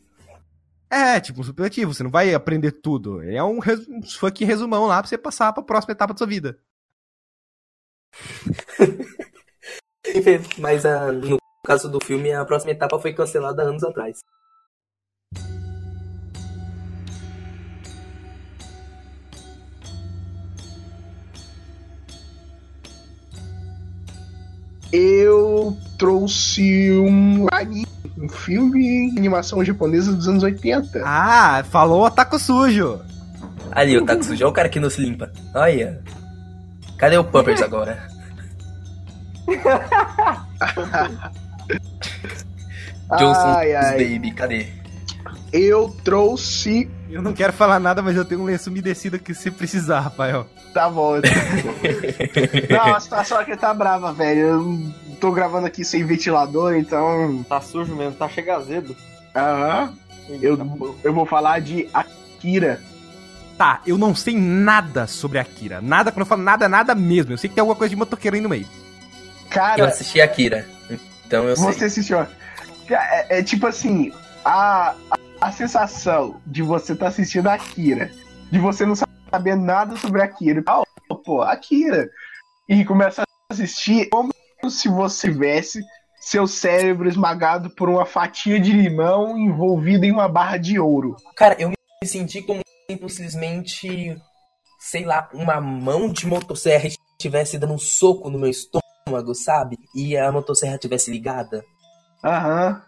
É, 0.89 1.19
tipo 1.19 1.41
um 1.41 1.43
superlativo, 1.43 1.93
você 1.93 2.03
não 2.03 2.09
vai 2.09 2.33
aprender 2.33 2.71
tudo. 2.71 3.21
Ele 3.21 3.35
é 3.35 3.43
um, 3.43 3.59
res... 3.59 3.85
um 3.85 4.01
fucking 4.01 4.45
resumão 4.45 4.85
lá 4.85 5.01
pra 5.01 5.09
você 5.09 5.17
passar 5.17 5.51
pra 5.51 5.61
próxima 5.61 5.91
etapa 5.91 6.13
da 6.13 6.17
sua 6.17 6.25
vida. 6.25 6.57
Mas 10.57 10.85
ah, 10.85 11.11
no 11.11 11.37
caso 11.65 11.91
do 11.91 11.99
filme, 12.01 12.31
a 12.31 12.45
próxima 12.45 12.71
etapa 12.71 12.97
foi 12.97 13.11
cancelada 13.11 13.63
anos 13.63 13.83
atrás. 13.83 14.19
Eu 24.93 25.75
trouxe 25.99 26.89
um 26.93 27.47
anime, 27.51 27.85
um 28.17 28.27
filme 28.27 29.11
de 29.11 29.19
animação 29.19 29.63
japonesa 29.63 30.13
dos 30.13 30.27
anos 30.27 30.43
80. 30.43 31.01
Ah, 31.05 31.63
falou 31.69 32.05
Otaku 32.05 32.39
Sujo! 32.39 32.99
Ali, 33.71 33.97
o 33.97 34.05
Taco 34.05 34.23
Sujo, 34.23 34.43
olha 34.43 34.49
o 34.49 34.53
cara 34.53 34.69
que 34.69 34.79
nos 34.79 34.97
limpa. 34.97 35.31
Olha. 35.53 36.01
Cadê 36.97 37.17
o 37.17 37.23
Puppers 37.23 37.61
agora? 37.61 38.07
Johnson 43.17 43.53
ai, 43.55 43.75
ai. 43.75 44.13
Baby, 44.15 44.31
cadê? 44.31 44.67
Eu 45.53 45.95
trouxe. 46.03 46.89
Eu 47.09 47.21
não 47.21 47.33
quero 47.33 47.53
falar 47.53 47.79
nada, 47.79 48.01
mas 48.01 48.17
eu 48.17 48.25
tenho 48.25 48.41
um 48.41 48.45
lenço 48.45 48.69
umedecido 48.69 49.17
que 49.19 49.33
se 49.33 49.49
precisar, 49.51 50.01
Rafael. 50.01 50.47
Tá 50.73 50.89
bom. 50.89 51.13
Não, 52.69 52.95
a 52.95 52.99
situação 52.99 53.39
aqui 53.39 53.55
tá 53.55 53.73
brava, 53.73 54.13
velho. 54.13 54.39
Eu 54.41 54.61
não 54.61 55.15
tô 55.19 55.31
gravando 55.31 55.67
aqui 55.67 55.83
sem 55.83 56.03
ventilador, 56.05 56.75
então. 56.75 57.43
Tá 57.47 57.59
sujo 57.61 57.95
mesmo, 57.95 58.13
tá 58.13 58.29
cheio 58.29 58.53
azedo. 58.53 58.95
Aham. 59.35 59.93
Eu, 60.41 60.97
eu 61.03 61.13
vou 61.13 61.25
falar 61.25 61.61
de 61.61 61.89
Akira. 61.93 62.81
Tá, 63.57 63.81
eu 63.87 63.97
não 63.97 64.13
sei 64.13 64.35
nada 64.37 65.07
sobre 65.07 65.39
Akira. 65.39 65.81
Nada, 65.81 66.11
quando 66.11 66.21
eu 66.21 66.25
falo 66.27 66.43
nada, 66.43 66.69
nada 66.69 66.93
mesmo. 66.93 67.33
Eu 67.33 67.37
sei 67.37 67.49
que 67.49 67.55
tem 67.55 67.61
alguma 67.61 67.77
coisa 67.77 67.89
de 67.89 67.95
motoqueiro 67.95 68.35
aí 68.35 68.41
no 68.41 68.49
meio. 68.49 68.67
Eu 69.45 69.49
Cara, 69.49 69.87
assisti 69.87 70.21
Akira. 70.21 70.67
Então 71.25 71.45
eu 71.45 71.55
sei. 71.55 71.65
você 71.65 71.85
assistiu. 71.85 72.19
É, 72.89 73.39
é 73.39 73.43
tipo 73.43 73.65
assim, 73.65 74.11
a, 74.45 74.93
a, 75.09 75.17
a 75.41 75.51
sensação 75.51 76.39
de 76.45 76.61
você 76.61 76.95
tá 76.95 77.07
assistindo 77.07 77.47
Akira, 77.47 78.11
de 78.51 78.59
você 78.59 78.85
não 78.85 78.95
saber 78.95 79.06
nada 79.55 79.95
sobre 79.97 80.21
Akira. 80.21 80.63
Ah, 80.67 80.83
pô, 81.23 81.41
Akira. 81.41 82.09
E 82.67 82.83
começa 82.83 83.21
a 83.21 83.53
assistir 83.53 84.09
como 84.09 84.31
se 84.69 84.89
você 84.89 85.29
tivesse 85.29 85.81
seu 86.19 86.45
cérebro 86.47 87.07
esmagado 87.07 87.69
por 87.69 87.89
uma 87.89 88.05
fatia 88.05 88.59
de 88.59 88.71
limão 88.71 89.37
envolvida 89.37 90.05
em 90.05 90.11
uma 90.11 90.27
barra 90.27 90.57
de 90.57 90.79
ouro. 90.79 91.15
Cara, 91.35 91.55
eu 91.59 91.69
me 91.69 91.75
senti 92.07 92.41
como 92.41 92.61
simplesmente, 92.89 94.17
sei 94.79 95.05
lá, 95.05 95.29
uma 95.33 95.61
mão 95.61 96.09
de 96.09 96.25
motosserra 96.25 96.89
tivesse 97.17 97.57
dando 97.57 97.73
um 97.73 97.77
soco 97.77 98.29
no 98.29 98.39
meu 98.39 98.49
estômago, 98.49 99.33
sabe? 99.33 99.77
E 99.95 100.17
a 100.17 100.31
motosserra 100.31 100.77
tivesse 100.77 101.11
ligada. 101.11 101.63
Aham. 102.23 102.81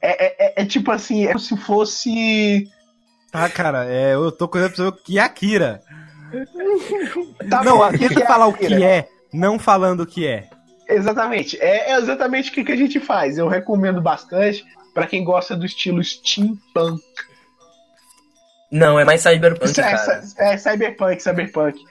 É, 0.00 0.26
é, 0.26 0.36
é, 0.38 0.62
é 0.62 0.66
tipo 0.66 0.90
assim, 0.90 1.24
é 1.24 1.28
como 1.28 1.40
se 1.40 1.56
fosse. 1.56 2.68
Tá, 3.34 3.50
cara, 3.50 3.84
é, 3.92 4.14
eu 4.14 4.30
tô 4.30 4.46
correndo 4.46 4.68
pra 4.68 4.76
saber 4.76 4.88
o 4.90 4.92
que 4.92 5.18
é 5.18 5.22
Akira. 5.22 5.82
Tá 7.50 7.64
não, 7.64 7.78
bom, 7.78 7.90
tem 7.90 8.08
que 8.08 8.22
é 8.22 8.26
falar 8.26 8.46
o 8.46 8.52
que 8.52 8.82
é, 8.82 9.08
não 9.32 9.58
falando 9.58 10.00
o 10.00 10.06
que 10.06 10.24
é. 10.26 10.48
Exatamente. 10.88 11.60
É, 11.60 11.90
é 11.90 11.98
exatamente 11.98 12.50
o 12.50 12.54
que, 12.54 12.64
que 12.64 12.72
a 12.72 12.76
gente 12.76 13.00
faz. 13.00 13.36
Eu 13.36 13.48
recomendo 13.48 14.00
bastante 14.00 14.64
pra 14.92 15.06
quem 15.06 15.24
gosta 15.24 15.56
do 15.56 15.66
estilo 15.66 16.02
steampunk. 16.02 17.02
Não, 18.70 18.98
é 18.98 19.04
mais 19.04 19.20
cyberpunk, 19.20 19.80
é, 19.80 19.82
cara. 19.82 20.24
é 20.38 20.56
cyberpunk, 20.56 21.20
cyberpunk. 21.20 21.84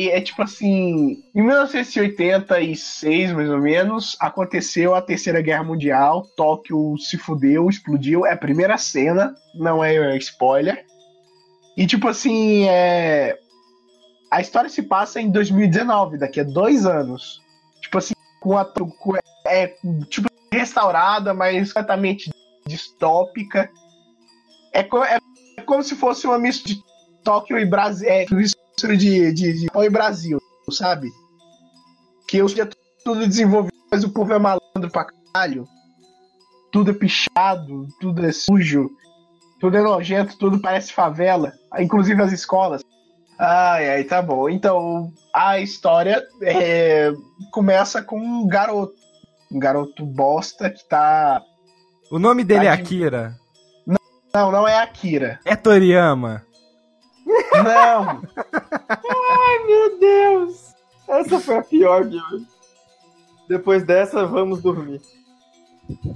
Aí 0.00 0.08
é 0.08 0.20
tipo 0.20 0.42
assim, 0.42 1.22
em 1.34 1.42
1986, 1.42 3.32
mais 3.32 3.50
ou 3.50 3.58
menos, 3.58 4.16
aconteceu 4.18 4.94
a 4.94 5.02
Terceira 5.02 5.42
Guerra 5.42 5.62
Mundial, 5.64 6.26
Tóquio 6.36 6.96
se 6.96 7.18
fudeu, 7.18 7.68
explodiu, 7.68 8.24
é 8.24 8.32
a 8.32 8.36
primeira 8.36 8.78
cena, 8.78 9.34
não 9.54 9.84
é 9.84 10.16
spoiler. 10.16 10.86
E 11.76 11.86
tipo 11.86 12.08
assim, 12.08 12.64
é... 12.66 13.38
a 14.30 14.40
história 14.40 14.70
se 14.70 14.82
passa 14.82 15.20
em 15.20 15.30
2019, 15.30 16.16
daqui 16.16 16.40
a 16.40 16.44
dois 16.44 16.86
anos. 16.86 17.42
Tipo 17.82 17.98
assim, 17.98 18.14
com 18.40 18.56
a 18.56 18.64
com, 18.64 19.16
é 19.46 19.74
tipo 20.08 20.28
restaurada, 20.50 21.34
mas 21.34 21.74
completamente 21.74 22.30
distópica. 22.66 23.70
É, 24.72 24.82
co- 24.82 25.04
é 25.04 25.18
como 25.66 25.82
se 25.82 25.94
fosse 25.94 26.26
uma 26.26 26.38
mistura 26.38 26.74
de 26.74 26.82
Tóquio 27.22 27.58
e 27.58 27.66
Brasil. 27.66 28.08
É, 28.08 28.24
de, 28.76 29.32
de, 29.32 29.32
de 29.32 29.66
e 29.72 29.90
Brasil, 29.90 30.38
sabe? 30.70 31.08
Que 32.26 32.42
hoje 32.42 32.60
é 32.60 32.68
tudo 33.04 33.26
desenvolvido, 33.26 33.74
mas 33.90 34.04
o 34.04 34.10
povo 34.10 34.32
é 34.32 34.38
malandro 34.38 34.90
pra 34.90 35.06
caralho. 35.06 35.66
Tudo 36.72 36.90
é 36.92 36.94
pichado, 36.94 37.88
tudo 38.00 38.24
é 38.24 38.32
sujo, 38.32 38.90
tudo 39.60 39.76
é 39.76 39.82
nojento, 39.82 40.38
tudo 40.38 40.60
parece 40.60 40.92
favela, 40.92 41.52
inclusive 41.78 42.22
as 42.22 42.32
escolas. 42.32 42.82
Ai, 43.38 43.88
ai, 43.88 44.04
tá 44.04 44.20
bom. 44.20 44.50
Então, 44.50 45.12
a 45.34 45.58
história 45.58 46.22
é, 46.42 47.10
começa 47.50 48.02
com 48.02 48.18
um 48.20 48.46
garoto. 48.46 48.94
Um 49.50 49.58
garoto 49.58 50.04
bosta 50.06 50.70
que 50.70 50.86
tá. 50.86 51.42
O 52.10 52.18
nome 52.18 52.44
dele 52.44 52.66
é 52.66 52.70
Tadinho. 52.70 52.86
Akira. 52.86 53.36
Não, 54.32 54.52
não 54.52 54.68
é 54.68 54.80
Akira. 54.80 55.40
É 55.44 55.56
Toriyama. 55.56 56.44
Não! 57.64 58.22
Ai, 58.88 59.66
meu 59.66 59.98
Deus! 59.98 60.74
Essa 61.08 61.40
foi 61.40 61.56
a 61.58 61.62
pior 61.62 62.04
de 62.04 62.16
hoje. 62.16 62.46
Depois 63.48 63.84
dessa, 63.84 64.26
vamos 64.26 64.62
dormir. 64.62 65.00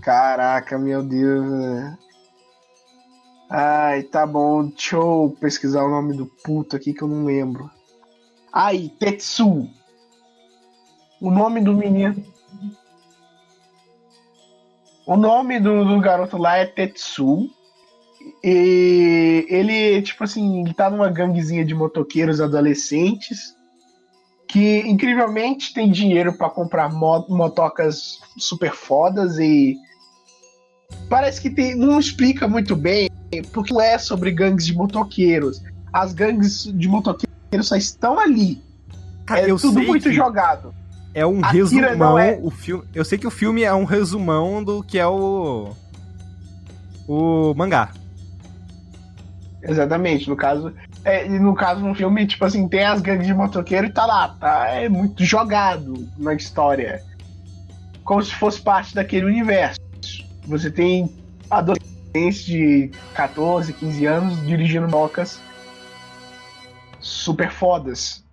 Caraca, 0.00 0.78
meu 0.78 1.02
Deus. 1.02 1.50
né? 1.50 1.98
Ai, 3.50 4.02
tá 4.04 4.26
bom. 4.26 4.68
Deixa 4.68 4.96
eu 4.96 5.36
pesquisar 5.40 5.84
o 5.84 5.90
nome 5.90 6.16
do 6.16 6.26
puto 6.26 6.76
aqui 6.76 6.92
que 6.92 7.02
eu 7.02 7.08
não 7.08 7.24
lembro. 7.24 7.70
Aí, 8.52 8.88
Tetsu. 8.88 9.68
O 11.20 11.30
nome 11.30 11.60
do 11.60 11.72
menino. 11.74 12.24
O 15.06 15.16
nome 15.16 15.58
do, 15.60 15.84
do 15.84 16.00
garoto 16.00 16.38
lá 16.38 16.56
é 16.56 16.66
Tetsu. 16.66 17.50
E 18.42 19.46
ele, 19.48 20.02
tipo 20.02 20.24
assim, 20.24 20.62
ele 20.62 20.74
tá 20.74 20.90
numa 20.90 21.08
ganguezinha 21.10 21.64
de 21.64 21.74
motoqueiros 21.74 22.40
adolescentes 22.40 23.54
que 24.48 24.80
incrivelmente 24.86 25.72
tem 25.74 25.90
dinheiro 25.90 26.32
pra 26.36 26.48
comprar 26.50 26.92
mo- 26.92 27.26
motocas 27.28 28.20
super 28.38 28.72
fodas 28.72 29.38
e 29.38 29.76
parece 31.08 31.40
que 31.40 31.50
tem, 31.50 31.74
não 31.74 31.98
explica 31.98 32.46
muito 32.46 32.76
bem 32.76 33.08
porque 33.52 33.74
é 33.80 33.98
sobre 33.98 34.30
gangues 34.30 34.66
de 34.66 34.74
motoqueiros. 34.74 35.60
As 35.92 36.12
gangues 36.12 36.64
de 36.64 36.86
motoqueiros 36.88 37.66
só 37.68 37.76
estão 37.76 38.18
ali. 38.18 38.62
Cara, 39.26 39.40
é 39.40 39.46
tudo 39.56 39.82
muito 39.82 40.12
jogado. 40.12 40.74
é 41.14 41.24
um 41.26 41.38
Akira 41.44 41.88
resumão. 41.88 42.18
é- 42.18 42.38
O 42.42 42.50
filme, 42.50 42.84
eu 42.94 43.04
sei 43.04 43.16
que 43.18 43.26
o 43.26 43.30
filme 43.30 43.62
é 43.62 43.72
um 43.74 43.84
resumão 43.84 44.62
do 44.62 44.82
que 44.82 44.98
é 44.98 45.06
o 45.06 45.70
o 47.08 47.54
mangá. 47.54 47.90
Exatamente. 49.66 50.28
No 50.28 50.36
caso, 50.36 50.72
é, 51.04 51.26
e 51.26 51.38
no 51.38 51.54
caso 51.54 51.80
no 51.80 51.94
filme, 51.94 52.26
tipo 52.26 52.44
assim, 52.44 52.68
tem 52.68 52.84
as 52.84 53.00
gangues 53.00 53.26
de 53.26 53.34
motoqueiro 53.34 53.86
e 53.86 53.92
tá 53.92 54.04
lá, 54.06 54.28
tá? 54.28 54.68
É 54.68 54.88
muito 54.88 55.24
jogado 55.24 56.08
na 56.18 56.34
história. 56.34 57.02
Como 58.04 58.22
se 58.22 58.34
fosse 58.34 58.60
parte 58.60 58.94
daquele 58.94 59.26
universo. 59.26 59.80
Você 60.46 60.70
tem 60.70 61.10
adolescentes 61.50 62.44
de 62.44 62.90
14, 63.14 63.72
15 63.72 64.06
anos 64.06 64.46
dirigindo 64.46 64.88
mocas 64.88 65.40
super 67.00 67.50
fodas. 67.50 68.24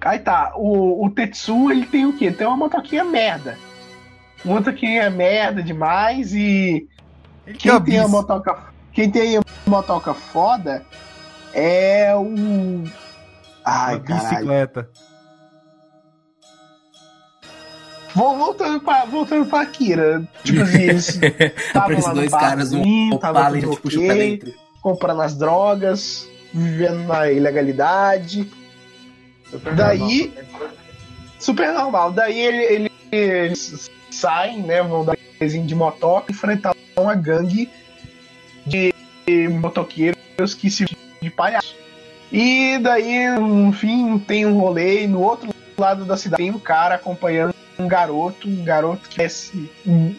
Aí 0.00 0.18
tá, 0.18 0.52
o, 0.56 1.06
o 1.06 1.10
Tetsu 1.10 1.70
ele 1.70 1.86
tem 1.86 2.04
o 2.04 2.12
quê? 2.12 2.30
Tem 2.30 2.46
uma 2.46 2.56
motoquinha 2.56 3.04
merda. 3.04 3.58
Uma 4.44 4.56
motoquinha 4.56 5.08
merda 5.08 5.62
demais 5.62 6.34
e 6.34 6.86
Ele 7.46 7.56
quem 7.56 7.72
é 7.72 7.80
tem 7.80 7.98
a 7.98 8.06
motoca, 8.06 8.73
quem 8.94 9.10
tem 9.10 9.36
a 9.36 9.42
motoca 9.66 10.14
foda 10.14 10.84
é 11.52 12.14
o. 12.14 12.84
Ai, 13.64 13.96
Uma 13.96 14.00
caralho. 14.04 14.28
bicicleta. 14.30 14.88
Vou 18.14 18.36
voltando 18.38 18.80
pra, 18.80 19.04
voltando 19.06 19.46
pra 19.46 19.62
Akira. 19.62 20.22
Tipo 20.44 20.62
assim, 20.62 20.82
eles 20.84 21.08
estavam 21.08 21.54
Aparece 21.74 22.02
lá 22.02 22.08
no 22.10 22.14
dois 22.14 22.30
caras 22.30 22.70
num 22.70 23.18
tava 23.18 23.40
Opala 23.40 23.56
e 23.56 23.58
a 23.58 23.62
tudo 23.62 23.72
gente 23.72 23.82
puxa 23.82 23.98
dentro. 23.98 24.54
comprando 24.80 25.22
as 25.22 25.34
drogas, 25.36 26.28
vivendo 26.52 27.02
na 27.08 27.30
ilegalidade. 27.30 28.48
Daí- 29.76 30.32
Super 31.40 31.72
normal. 31.72 32.12
Daí 32.12 32.38
ele, 32.40 32.62
ele- 32.62 32.92
eles 33.10 33.90
saem, 34.10 34.62
né? 34.62 34.80
Vão 34.82 35.04
dar 35.04 35.12
um 35.12 35.38
pezinho 35.38 35.66
de 35.66 35.74
motoca 35.74 36.30
e 36.30 36.34
enfrentar 36.34 36.74
uma 36.96 37.14
gangue 37.16 37.68
de 38.66 38.92
motoqueiros 39.48 40.54
que 40.54 40.70
se 40.70 40.84
de 41.20 41.30
palhaço. 41.30 41.74
E 42.32 42.78
daí, 42.78 43.28
no 43.38 43.72
fim, 43.72 44.18
tem 44.18 44.44
um 44.44 44.58
rolê 44.58 45.04
e 45.04 45.06
no 45.06 45.22
outro 45.22 45.54
lado 45.78 46.04
da 46.04 46.16
cidade 46.16 46.42
tem 46.42 46.50
um 46.50 46.58
cara 46.58 46.96
acompanhando 46.96 47.54
um 47.78 47.88
garoto, 47.88 48.48
um 48.48 48.64
garoto 48.64 49.08
que 49.08 49.16
parece, 49.16 49.70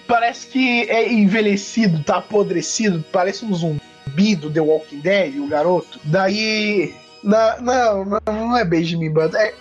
parece 0.08 0.48
que 0.48 0.90
é 0.90 1.12
envelhecido, 1.12 2.04
tá 2.04 2.18
apodrecido, 2.18 3.04
parece 3.12 3.46
um 3.46 3.54
zumbi 3.54 4.36
do 4.36 4.52
The 4.52 4.62
Walking 4.62 5.00
Dead, 5.00 5.40
o 5.40 5.48
garoto. 5.48 6.00
Daí. 6.04 6.96
Não, 7.24 7.62
não, 7.62 8.22
não, 8.26 8.58
é 8.58 8.64
Benjamin 8.64 9.10
Button. 9.10 9.38
É, 9.38 9.54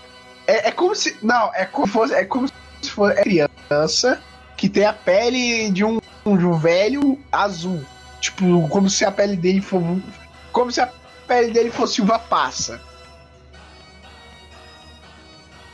é, 0.47 0.69
é 0.69 0.71
como 0.71 0.95
se. 0.95 1.17
Não, 1.23 1.51
é 1.55 1.65
como 1.65 1.87
se 1.87 1.93
fosse. 1.93 2.15
É 2.15 2.25
como 2.25 2.49
se 2.49 2.91
fosse 2.91 3.15
criança 3.23 4.21
que 4.57 4.69
tem 4.69 4.85
a 4.85 4.93
pele 4.93 5.71
de 5.71 5.85
um, 5.85 5.99
de 5.99 6.47
um 6.47 6.57
velho 6.59 7.19
azul. 7.33 7.83
Tipo, 8.25 8.67
como 8.71 8.89
se 8.89 9.05
a 9.05 9.13
pele 9.13 9.37
dele 9.37 9.61
fosse. 9.61 10.03
Como 10.51 10.73
se 10.73 10.81
a 10.81 10.91
pele 11.29 11.53
dele 11.53 11.71
fosse 11.71 12.01
uva 12.01 12.19
passa. 12.19 12.81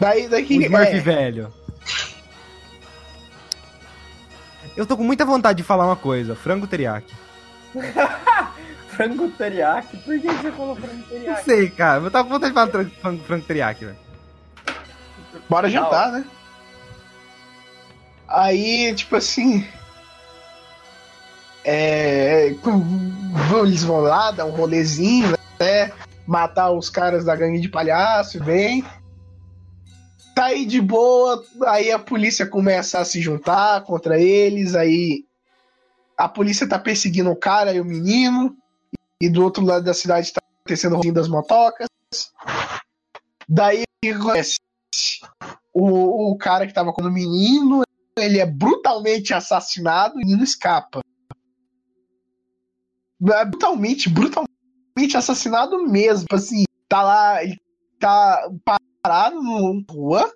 Daí, 0.01 0.27
O 0.27 0.31
daqui. 0.31 0.57
Smurf 0.57 0.85
é, 0.89 0.99
velho. 0.99 1.55
Eu 4.77 4.85
tô 4.85 4.97
com 4.97 5.05
muita 5.05 5.25
vontade 5.25 5.59
de 5.59 5.63
falar 5.63 5.87
uma 5.87 5.95
coisa. 5.95 6.35
Frango 6.35 6.67
teriyaki. 6.67 7.15
Frango 8.89 9.31
teriyaki? 9.31 9.97
Por 9.99 10.21
que 10.21 10.27
você 10.27 10.51
falou 10.51 10.75
frango 10.75 10.97
Não 10.97 11.03
teriyaki? 11.05 11.45
sei, 11.45 11.71
cara. 11.71 12.03
Eu 12.03 12.11
tava 12.11 12.25
com 12.25 12.35
vontade 12.35 12.53
de 12.53 12.55
falar 12.55 12.89
frango, 13.01 13.25
frango 13.25 13.45
teriyaki, 13.45 13.85
velho. 13.85 13.99
Bora 15.49 15.71
jantar, 15.71 16.11
né? 16.11 16.25
Aí, 18.27 18.93
tipo 18.97 19.15
assim. 19.15 19.65
É. 21.65 22.55
Eles 23.63 23.83
vão 23.83 24.01
lá, 24.01 24.31
dar 24.31 24.47
um 24.47 24.51
rolezinho, 24.51 25.37
né? 25.59 25.93
Matar 26.27 26.71
os 26.71 26.89
caras 26.89 27.25
da 27.25 27.35
gangue 27.35 27.61
de 27.61 27.69
palhaço, 27.69 28.43
vem. 28.43 28.85
Tá 30.35 30.47
aí 30.47 30.65
de 30.65 30.81
boa, 30.81 31.45
aí 31.67 31.91
a 31.91 31.99
polícia 31.99 32.47
começa 32.47 33.01
a 33.01 33.05
se 33.05 33.21
juntar 33.21 33.83
contra 33.83 34.19
eles, 34.19 34.75
aí 34.75 35.25
a 36.17 36.29
polícia 36.29 36.69
tá 36.69 36.79
perseguindo 36.79 37.31
o 37.31 37.37
cara 37.37 37.75
e 37.75 37.81
o 37.81 37.85
menino, 37.85 38.57
e 39.21 39.29
do 39.29 39.43
outro 39.43 39.65
lado 39.65 39.85
da 39.85 39.93
cidade 39.93 40.33
tá 40.33 40.41
acontecendo 40.61 40.93
o 40.93 40.97
rolinho 40.97 41.15
das 41.15 41.29
motocas. 41.29 41.89
Daí 43.49 43.83
acontece? 44.09 44.59
o, 45.73 46.33
o 46.33 46.39
cara 46.39 46.67
que 46.67 46.75
tava 46.75 46.93
com 46.93 47.03
o 47.03 47.11
menino, 47.11 47.83
ele 48.17 48.39
é 48.39 48.47
brutalmente 48.47 49.33
assassinado 49.33 50.15
e 50.15 50.17
o 50.17 50.27
menino 50.27 50.45
escapa. 50.45 51.01
É 53.29 53.45
Brutalmente, 53.45 54.09
brutalmente 54.09 55.17
assassinado 55.17 55.83
mesmo. 55.87 56.23
Tipo 56.23 56.37
Assim, 56.37 56.65
tá 56.89 57.03
lá, 57.03 57.43
ele 57.45 57.57
tá 57.99 58.51
parado 59.03 59.37
numa 59.43 59.83
rua. 59.91 60.33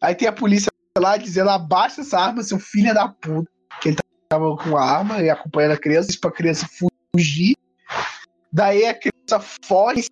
Aí 0.00 0.14
tem 0.14 0.28
a 0.28 0.32
polícia 0.32 0.70
lá 0.98 1.16
dizendo: 1.16 1.50
abaixa 1.50 2.00
essa 2.00 2.18
arma, 2.18 2.42
seu 2.42 2.58
filho 2.58 2.90
é 2.90 2.94
da 2.94 3.08
puta. 3.08 3.50
Que 3.80 3.88
ele 3.88 3.96
tava 4.28 4.56
com 4.56 4.76
a 4.76 4.84
arma 4.84 5.22
e 5.22 5.30
acompanhando 5.30 5.72
a 5.72 5.78
criança, 5.78 6.10
isso 6.10 6.20
pra 6.20 6.30
criança 6.30 6.66
fugir. 7.12 7.56
Daí 8.52 8.86
a 8.86 8.94
criança 8.94 9.40
foge, 9.64 10.06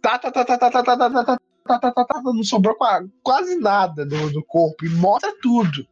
tá, 0.00 0.18
tá, 0.18 0.30
tá, 0.30 0.44
tá, 0.44 0.58
tá, 0.58 0.70
tá, 0.70 0.82
tá, 0.82 0.96
tá, 0.96 1.10
tá, 1.10 1.24
tá, 1.24 1.38
tá, 1.66 1.78
tá, 1.78 1.92
tá, 1.92 2.04
tá, 2.04 2.22
não 2.22 2.42
sobrou 2.44 2.74
qua- 2.74 3.04
quase 3.22 3.56
nada 3.56 4.04
do, 4.06 4.30
do 4.30 4.44
corpo. 4.44 4.84
E 4.84 4.88
mostra 4.90 5.32
tudo. 5.42 5.86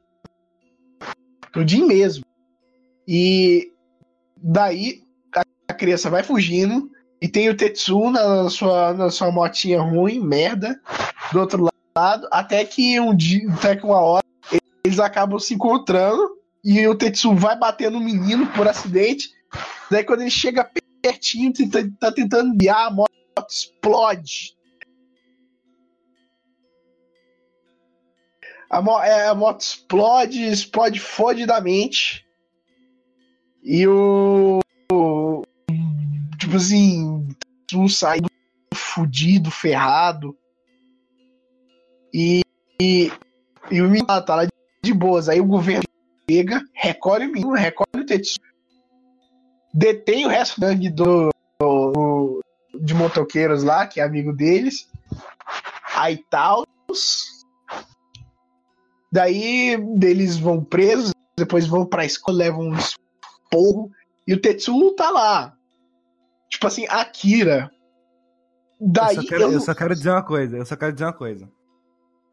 Tudinho 1.53 1.87
mesmo. 1.87 2.25
E 3.07 3.73
daí 4.37 5.03
a, 5.69 5.75
criança 5.75 6.09
vai 6.11 6.23
fugindo. 6.23 6.91
E 7.21 7.29
tem 7.29 7.49
o 7.49 7.57
Tetsu 7.57 8.11
na 8.11 8.49
sua, 8.49 8.95
na 8.95 9.11
sua 9.11 9.31
motinha 9.31 9.81
ruim, 9.81 10.21
merda, 10.21 10.81
do 11.33 11.41
outro 11.41 11.69
lado, 11.97 12.29
até 12.31 12.65
que 12.65 12.99
um 13.01 13.15
dia, 13.15 13.53
até 13.53 13.75
que 13.75 13.85
uma 13.85 14.01
hora, 14.01 14.25
eles 14.85 15.01
acabam 15.01 15.39
se 15.39 15.55
encontrando 15.55 16.39
e 16.65 16.87
o 16.87 16.95
Tetsu 16.95 17.35
vai 17.35 17.59
bater 17.59 17.91
no 17.91 17.99
menino 18.01 18.47
por 18.53 18.69
acidente. 18.69 19.31
Daí 19.91 20.05
quando 20.05 20.21
ele 20.21 20.31
chega 20.31 20.71
pertinho, 21.03 21.53
tenta, 21.53 21.91
tá 21.99 22.13
tentando 22.13 22.57
guiar, 22.57 22.87
a 22.87 22.91
moto 22.91 23.11
explode. 23.49 24.57
A, 28.71 28.81
mo 28.81 29.01
é, 29.03 29.27
a 29.27 29.35
moto 29.35 29.61
explode, 29.63 30.41
explode 30.45 31.01
fodidamente. 31.01 32.25
E 33.65 33.89
o- 33.89 34.61
Tipo 36.49 36.57
assim. 36.57 37.29
Um 37.75 37.89
sai 37.89 38.21
fudido, 38.75 39.51
ferrado. 39.51 40.37
E. 42.13 42.43
E, 42.81 43.13
e 43.71 43.83
o 43.83 43.89
menino 43.91 44.07
tá 44.07 44.37
lá 44.37 44.47
de 44.83 44.95
boas. 44.95 45.29
Aí 45.29 45.41
o 45.41 45.45
governo 45.47 45.83
chega, 46.31 46.65
recolhe 46.73 47.27
o 47.27 47.33
menino, 47.33 47.53
recolhe 47.53 47.89
o 47.97 48.07
Tetsu. 48.07 48.39
Detém 49.75 50.25
o 50.25 50.29
resto 50.29 50.61
da 50.61 50.69
gangue 50.69 50.89
do, 50.91 51.29
do- 51.61 52.41
de 52.81 52.95
motoqueiros 52.95 53.63
lá, 53.65 53.87
que 53.87 54.01
é 54.01 54.05
amigo 54.05 54.33
deles. 54.33 54.89
Aí 55.97 56.19
tal. 56.31 56.65
Daí 59.11 59.73
eles 60.03 60.37
vão 60.39 60.63
presos, 60.63 61.13
depois 61.37 61.67
vão 61.67 61.85
pra 61.85 62.05
escola, 62.05 62.39
levam 62.39 62.69
um 62.69 62.77
esporro. 62.77 63.91
E 64.27 64.35
o 64.35 64.41
Tetsu 64.41 64.93
tá 64.93 65.11
lá. 65.11 65.58
Tipo 66.49 66.67
assim, 66.67 66.87
Akira. 66.89 67.71
Daí 68.81 69.17
eu, 69.17 69.23
só 69.23 69.29
quero, 69.29 69.43
eu- 69.43 69.53
eu 69.53 69.61
só 69.61 69.75
quero 69.75 69.95
dizer 69.95 70.11
uma 70.11 70.23
coisa, 70.23 70.57
eu 70.57 70.65
só 70.67 70.77
quero 70.77 70.93
dizer 70.93 71.05
uma 71.05 71.13
coisa. 71.13 71.49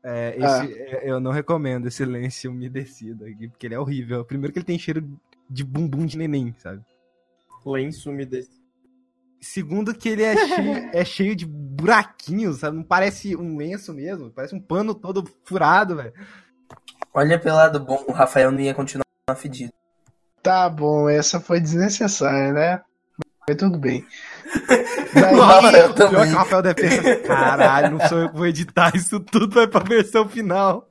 É, 0.04 0.38
Ah. 0.42 0.64
esse- 0.64 0.74
é, 0.80 1.10
eu 1.10 1.20
não 1.20 1.32
recomendo 1.32 1.88
esse 1.88 2.06
lenço 2.06 2.50
umedecido 2.50 3.26
aqui, 3.26 3.48
porque 3.50 3.66
ele 3.66 3.74
é 3.74 3.80
horrível. 3.80 4.24
Primeiro 4.24 4.54
que 4.54 4.60
ele 4.60 4.66
tem 4.66 4.78
cheiro 4.78 5.20
de 5.50 5.64
bumbum 5.64 6.06
de 6.06 6.18
neném, 6.18 6.54
sabe? 6.60 6.84
Lenço 7.66 8.12
umedecido. 8.12 8.64
Segundo 9.42 9.94
que 9.94 10.10
ele 10.10 10.24
é 10.24 10.36
cheio, 10.36 10.46
é 10.96 11.06
cheio 11.06 11.36
de 11.36 11.46
buraquinhos, 11.46 12.60
sabe? 12.60 12.78
Não 12.78 12.84
parece 12.84 13.36
um 13.36 13.58
lenço 13.58 13.94
mesmo, 13.94 14.30
parece 14.32 14.56
um 14.56 14.60
pano 14.62 14.94
todo 14.94 15.24
furado, 15.44 15.96
velho. 15.96 16.14
Olha 17.14 17.40
pelo 17.40 17.56
lado 17.56 17.80
bom, 17.80 18.06
o 18.08 18.12
Rafael 18.12 18.52
não 18.52 18.60
ia 18.60 18.74
continuar 18.74 19.04
fedido. 19.36 19.74
Tá 20.44 20.70
bom, 20.70 21.10
essa 21.10 21.40
foi 21.40 21.60
desnecessária, 21.60 22.54
né? 22.54 22.82
Mas 23.48 23.58
tudo 23.58 23.78
bem. 23.78 24.06
Daí, 25.14 25.36
Rafael 25.40 25.94
Pior 25.94 26.10
que 26.10 26.16
também. 26.16 26.34
o 26.34 26.36
Rafael 26.36 26.62
deve 26.64 26.82
pensar, 26.82 27.16
caralho, 27.22 27.92
não 27.92 28.00
sou 28.08 28.18
eu 28.20 28.30
que 28.30 28.36
vou 28.38 28.48
editar 28.48 28.96
isso 28.96 29.20
tudo, 29.20 29.54
vai 29.54 29.68
pra 29.68 29.82
versão 29.82 30.28
final. 30.28 30.90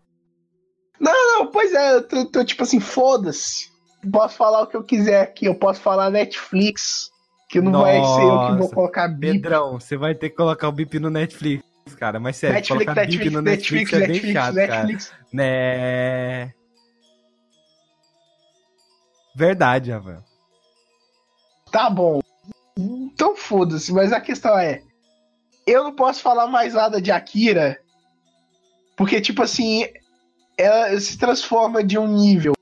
não, 1.00 1.48
pois 1.48 1.74
é, 1.74 1.96
eu 1.96 2.06
tô, 2.06 2.24
tô 2.26 2.44
tipo 2.44 2.62
assim, 2.62 2.78
foda-se. 2.80 3.72
Posso 4.12 4.36
falar 4.36 4.62
o 4.62 4.66
que 4.66 4.76
eu 4.76 4.84
quiser 4.84 5.20
aqui, 5.20 5.46
eu 5.46 5.54
posso 5.54 5.80
falar 5.80 6.10
Netflix, 6.10 7.10
que 7.48 7.60
não 7.60 7.72
vai 7.72 8.04
ser 8.04 8.22
eu 8.22 8.38
que 8.40 8.50
vou 8.50 8.58
Nossa, 8.58 8.74
colocar 8.74 9.08
bip. 9.08 9.32
Pedrão, 9.40 9.80
você 9.80 9.96
vai 9.96 10.14
ter 10.14 10.30
que 10.30 10.36
colocar 10.36 10.68
o 10.68 10.72
bip 10.72 10.98
no 10.98 11.10
Netflix, 11.10 11.64
cara. 11.98 12.20
Mas 12.20 12.36
sério, 12.36 12.56
Netflix, 12.56 12.84
colocar 12.84 13.00
bip 13.06 13.12
Netflix, 13.12 13.32
no 13.32 13.42
Netflix, 13.42 13.92
Netflix, 13.92 13.92
é 13.92 13.98
bem 13.98 14.08
Netflix, 14.08 14.32
chato, 14.32 14.54
Netflix. 14.54 15.08
cara. 15.08 15.24
Né? 15.32 16.52
Verdade, 19.34 19.90
Rafael. 19.90 20.22
Tá 21.72 21.90
bom. 21.90 22.20
Então 23.14 23.36
foda-se, 23.36 23.92
mas 23.92 24.12
a 24.12 24.20
questão 24.20 24.58
é. 24.58 24.82
Eu 25.66 25.84
não 25.84 25.94
posso 25.94 26.20
falar 26.20 26.46
mais 26.48 26.74
nada 26.74 27.00
de 27.00 27.10
Akira. 27.10 27.78
Porque, 28.96 29.20
tipo 29.20 29.42
assim, 29.42 29.86
ela 30.58 30.98
se 31.00 31.16
transforma 31.16 31.82
de 31.82 31.96
um 31.98 32.06
nível 32.06 32.52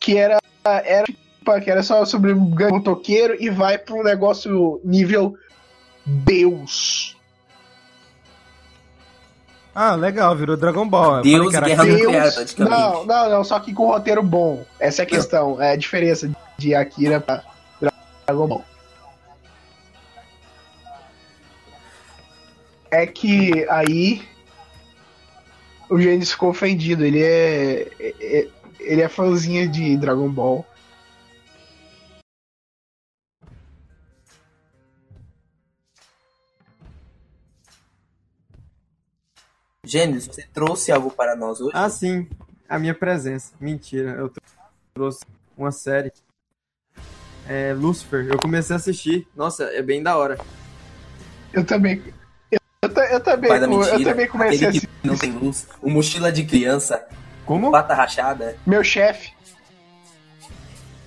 que 0.00 0.16
era, 0.16 0.38
era, 0.64 1.04
tipo, 1.04 1.60
que 1.62 1.70
era 1.70 1.82
só 1.82 2.04
sobre 2.04 2.32
um 2.32 2.50
gangue 2.50 2.72
motoqueiro 2.74 3.36
e 3.40 3.50
vai 3.50 3.76
pra 3.76 3.94
um 3.96 4.02
negócio 4.04 4.80
nível 4.84 5.34
Deus. 6.06 7.16
Ah, 9.74 9.94
legal, 9.94 10.34
virou 10.34 10.56
Dragon 10.56 10.88
Ball. 10.88 11.16
Eu 11.18 11.22
Deus 11.22 11.36
falei, 11.36 11.52
cara, 11.52 11.66
Guerra 11.66 11.84
Deus- 11.84 12.54
Nuclear. 12.56 12.70
Não, 12.70 13.04
não, 13.04 13.30
não, 13.30 13.44
só 13.44 13.60
que 13.60 13.72
com 13.74 13.86
roteiro 13.86 14.22
bom. 14.22 14.64
Essa 14.80 15.02
é 15.02 15.04
a 15.04 15.06
questão. 15.06 15.60
É 15.62 15.72
a 15.72 15.76
diferença 15.76 16.30
de 16.56 16.74
Akira 16.74 17.20
pra 17.20 17.44
Dragon 18.26 18.46
Ball. 18.46 18.64
É 22.90 23.06
que 23.06 23.68
aí 23.68 24.26
o 25.90 25.98
Gênesis 26.00 26.32
ficou 26.32 26.50
ofendido. 26.50 27.04
Ele 27.04 27.22
é, 27.22 27.82
é- 27.98 28.14
é- 28.20 28.48
ele 28.80 29.02
é 29.02 29.08
fãzinho 29.08 29.68
de 29.70 29.96
Dragon 29.96 30.28
Ball. 30.30 30.66
Gênesis, 39.84 40.34
você 40.34 40.46
trouxe 40.52 40.92
algo 40.92 41.10
para 41.10 41.34
nós 41.34 41.60
hoje? 41.60 41.72
Ah, 41.74 41.88
sim. 41.88 42.28
A 42.68 42.78
minha 42.78 42.94
presença. 42.94 43.54
Mentira. 43.60 44.10
Eu 44.12 44.30
trouxe 44.94 45.24
uma 45.56 45.72
série. 45.72 46.12
É 47.48 47.72
Lucifer. 47.72 48.26
Eu 48.28 48.38
comecei 48.38 48.74
a 48.74 48.76
assistir. 48.76 49.26
Nossa, 49.34 49.64
é 49.64 49.80
bem 49.80 50.02
da 50.02 50.18
hora. 50.18 50.36
Eu 51.52 51.64
também. 51.64 52.02
Eu, 52.80 52.88
eu, 52.88 52.94
ta- 52.94 53.06
eu 53.06 53.20
também, 53.20 53.48
Pai 53.50 53.58
da 53.58 53.66
eu 53.66 53.70
mentira. 53.70 54.10
também 54.10 54.28
comecei 54.28 54.66
a 54.66 54.70
Aquele 54.70 54.86
que 54.86 54.88
não 55.08 55.16
tem 55.16 55.32
luz. 55.32 55.66
O 55.82 55.90
mochila 55.90 56.30
de 56.30 56.44
criança. 56.44 57.04
Como? 57.44 57.72
Pata 57.72 57.92
rachada. 57.92 58.56
Meu 58.64 58.84
chefe. 58.84 59.32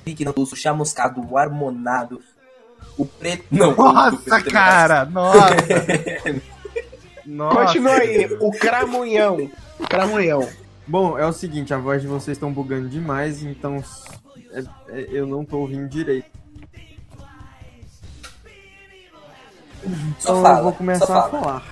Que 0.03 0.25
não 0.25 0.33
tem 0.33 0.41
luz. 0.43 0.51
O 0.51 0.55
chamuscado. 0.57 1.25
O 1.25 1.37
harmonado. 1.37 2.21
O 2.97 3.05
preto. 3.05 3.45
Não. 3.49 3.73
Nossa, 3.73 4.17
preto 4.17 4.51
cara, 4.51 5.05
nossa. 5.05 5.39
nossa. 7.25 7.55
Continua 7.67 7.93
aí. 7.93 8.37
O 8.41 8.51
Cramunhão. 8.51 9.49
Cramunhão. 9.89 10.49
Bom, 10.85 11.17
é 11.17 11.25
o 11.25 11.31
seguinte, 11.31 11.73
a 11.73 11.77
voz 11.77 12.01
de 12.01 12.07
vocês 12.09 12.35
estão 12.35 12.51
bugando 12.51 12.89
demais, 12.89 13.43
então 13.43 13.81
é- 14.51 14.59
é- 14.89 15.07
eu 15.09 15.25
não 15.25 15.45
tô 15.45 15.59
ouvindo 15.59 15.87
direito. 15.87 16.29
Só 20.19 20.31
Então 20.33 20.41
fala, 20.43 20.59
eu 20.59 20.63
vou 20.63 20.73
começar 20.73 21.05
a 21.05 21.07
fala. 21.07 21.29
falar. 21.29 21.63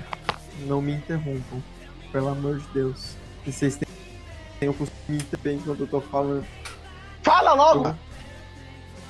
Não 0.65 0.81
me 0.81 0.93
interrompam, 0.93 1.61
pelo 2.11 2.29
amor 2.29 2.57
de 2.59 2.67
Deus. 2.73 3.15
E 3.45 3.51
vocês 3.51 3.77
têm, 3.77 3.87
têm 4.59 4.69
o 4.69 4.73
costume 4.73 5.17
interromper 5.17 5.53
enquanto 5.53 5.79
eu 5.81 5.87
tô 5.87 6.01
falando. 6.01 6.45
Fala 7.23 7.53
logo! 7.53 7.95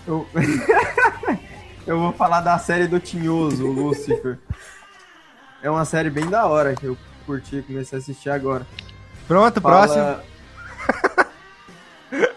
Eu... 0.07 0.27
eu 1.87 1.99
vou 1.99 2.13
falar 2.13 2.41
da 2.41 2.57
série 2.59 2.87
do 2.87 2.99
Tinhoso, 2.99 3.65
o 3.67 3.71
Lucifer. 3.71 4.37
É 5.61 5.69
uma 5.69 5.85
série 5.85 6.09
bem 6.09 6.27
da 6.29 6.45
hora 6.47 6.75
que 6.75 6.85
eu 6.85 6.97
curti, 7.25 7.63
comecei 7.65 7.97
a 7.97 8.01
assistir 8.01 8.29
agora. 8.29 8.65
Pronto, 9.27 9.59
Fala- 9.61 9.87
próximo. 9.87 10.29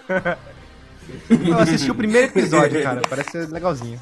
Eu 1.28 1.58
assisti 1.58 1.90
o 1.90 1.94
primeiro 1.94 2.28
episódio, 2.28 2.82
cara. 2.82 3.02
Parece 3.08 3.30
ser 3.30 3.48
legalzinho. 3.48 4.00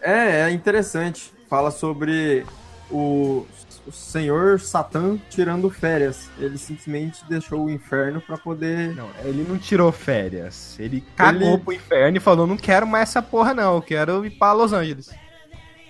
É, 0.00 0.40
é 0.42 0.50
interessante. 0.50 1.32
Fala 1.50 1.72
sobre 1.72 2.46
o, 2.88 3.44
o 3.84 3.90
senhor 3.92 4.60
Satã 4.60 5.18
tirando 5.28 5.68
férias. 5.68 6.30
Ele 6.38 6.56
simplesmente 6.56 7.24
deixou 7.28 7.64
o 7.64 7.70
inferno 7.70 8.20
pra 8.20 8.38
poder. 8.38 8.94
Não, 8.94 9.10
ele 9.24 9.44
não 9.46 9.58
tirou 9.58 9.90
férias. 9.90 10.78
Ele 10.78 11.04
cagou 11.16 11.54
Ele- 11.54 11.58
pro 11.58 11.72
inferno 11.72 12.16
e 12.16 12.20
falou: 12.20 12.46
não 12.46 12.56
quero 12.56 12.86
mais 12.86 13.08
essa 13.08 13.20
porra, 13.20 13.52
não. 13.52 13.74
Eu 13.74 13.82
quero 13.82 14.24
ir 14.24 14.30
pra 14.30 14.52
Los 14.52 14.72
Angeles. 14.72 15.10